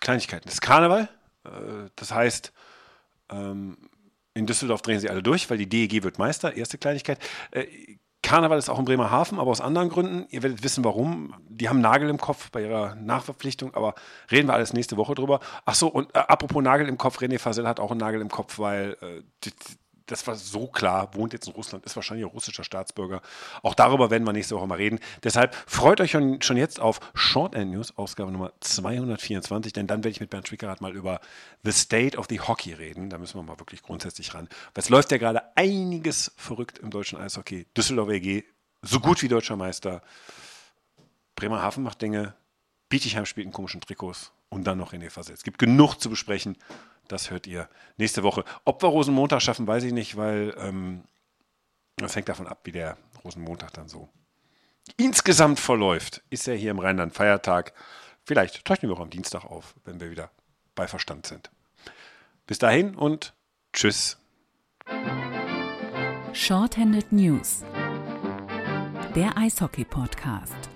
Kleinigkeiten. 0.00 0.44
Das 0.44 0.54
ist 0.54 0.60
Karneval. 0.60 1.08
Äh, 1.44 1.48
das 1.94 2.12
heißt, 2.12 2.52
ähm, 3.30 3.76
in 4.34 4.46
Düsseldorf 4.46 4.82
drehen 4.82 4.98
sie 4.98 5.08
alle 5.08 5.22
durch, 5.22 5.48
weil 5.50 5.58
die 5.58 5.68
DEG 5.68 6.02
wird 6.02 6.18
Meister. 6.18 6.56
Erste 6.56 6.78
Kleinigkeit. 6.78 7.18
Äh, 7.52 7.66
Karneval 8.22 8.58
ist 8.58 8.70
auch 8.70 8.78
in 8.78 8.86
Bremerhaven, 8.86 9.38
aber 9.38 9.50
aus 9.50 9.60
anderen 9.60 9.90
Gründen. 9.90 10.26
Ihr 10.30 10.42
werdet 10.42 10.64
wissen, 10.64 10.82
warum. 10.82 11.34
Die 11.48 11.68
haben 11.68 11.80
Nagel 11.80 12.08
im 12.08 12.18
Kopf 12.18 12.50
bei 12.50 12.62
ihrer 12.62 12.94
Nachverpflichtung, 12.94 13.74
aber 13.74 13.94
reden 14.32 14.48
wir 14.48 14.54
alles 14.54 14.72
nächste 14.72 14.96
Woche 14.96 15.14
drüber. 15.14 15.40
Ach 15.66 15.74
so, 15.74 15.88
und 15.88 16.12
äh, 16.14 16.18
apropos 16.18 16.62
Nagel 16.62 16.88
im 16.88 16.98
Kopf, 16.98 17.20
René 17.20 17.38
Fasel 17.38 17.68
hat 17.68 17.78
auch 17.78 17.90
einen 17.90 18.00
Nagel 18.00 18.20
im 18.22 18.30
Kopf, 18.30 18.58
weil 18.58 18.96
äh, 19.02 19.22
das 20.06 20.26
war 20.26 20.34
so 20.34 20.66
klar, 20.66 21.14
wohnt 21.14 21.32
jetzt 21.32 21.46
in 21.46 21.54
Russland, 21.54 21.84
ist 21.86 21.96
wahrscheinlich 21.96 22.26
ein 22.26 22.32
russischer 22.32 22.64
Staatsbürger. 22.64 23.22
Auch 23.62 23.74
darüber 23.74 24.10
werden 24.10 24.24
wir 24.24 24.32
nächste 24.32 24.56
Woche 24.56 24.66
mal 24.66 24.76
reden. 24.76 25.00
Deshalb 25.22 25.54
freut 25.66 26.00
euch 26.00 26.10
schon, 26.10 26.42
schon 26.42 26.56
jetzt 26.56 26.78
auf 26.78 27.00
Short 27.14 27.54
End 27.54 27.72
News, 27.72 27.96
Ausgabe 27.96 28.30
Nummer 28.30 28.52
224, 28.60 29.72
denn 29.72 29.86
dann 29.86 29.98
werde 29.98 30.10
ich 30.10 30.20
mit 30.20 30.30
Bernd 30.30 30.48
Schwickerath 30.48 30.80
mal 30.80 30.94
über 30.94 31.20
The 31.62 31.72
State 31.72 32.18
of 32.18 32.26
the 32.28 32.40
Hockey 32.40 32.74
reden. 32.74 33.08
Da 33.08 33.18
müssen 33.18 33.38
wir 33.38 33.42
mal 33.42 33.58
wirklich 33.58 33.82
grundsätzlich 33.82 34.34
ran. 34.34 34.48
Es 34.74 34.90
läuft 34.90 35.10
ja 35.10 35.18
gerade 35.18 35.56
einiges 35.56 36.32
verrückt 36.36 36.78
im 36.78 36.90
deutschen 36.90 37.18
Eishockey. 37.18 37.66
Düsseldorf 37.76 38.10
EG, 38.10 38.44
so 38.82 39.00
gut 39.00 39.22
wie 39.22 39.28
deutscher 39.28 39.56
Meister. 39.56 40.02
Bremerhaven 41.34 41.82
macht 41.82 42.02
Dinge. 42.02 42.34
Bietigheim 42.90 43.26
spielt 43.26 43.46
in 43.46 43.52
komischen 43.52 43.80
Trikots. 43.80 44.32
Und 44.50 44.64
dann 44.64 44.78
noch 44.78 44.92
René 44.92 45.10
Fassel. 45.10 45.34
Es 45.34 45.42
gibt 45.42 45.58
genug 45.58 45.96
zu 45.96 46.10
besprechen. 46.10 46.56
Das 47.08 47.30
hört 47.30 47.46
ihr 47.46 47.68
nächste 47.96 48.22
Woche. 48.22 48.44
Ob 48.64 48.82
wir 48.82 48.88
Rosenmontag 48.88 49.42
schaffen, 49.42 49.66
weiß 49.66 49.84
ich 49.84 49.92
nicht, 49.92 50.16
weil 50.16 50.54
ähm, 50.58 51.04
das 51.96 52.16
hängt 52.16 52.28
davon 52.28 52.46
ab, 52.46 52.60
wie 52.64 52.72
der 52.72 52.96
Rosenmontag 53.24 53.72
dann 53.72 53.88
so 53.88 54.08
insgesamt 54.96 55.60
verläuft. 55.60 56.22
Ist 56.30 56.46
ja 56.46 56.54
hier 56.54 56.70
im 56.70 56.78
Rheinland 56.78 57.14
Feiertag. 57.14 57.72
Vielleicht 58.24 58.64
tauchen 58.64 58.88
wir 58.88 58.96
auch 58.96 59.00
am 59.00 59.10
Dienstag 59.10 59.44
auf, 59.44 59.74
wenn 59.84 60.00
wir 60.00 60.10
wieder 60.10 60.30
bei 60.74 60.86
Verstand 60.86 61.26
sind. 61.26 61.50
Bis 62.46 62.58
dahin 62.58 62.94
und 62.94 63.34
tschüss. 63.72 64.18
Shorthanded 66.32 67.12
News. 67.12 67.62
Der 69.14 69.36
Eishockey-Podcast. 69.38 70.73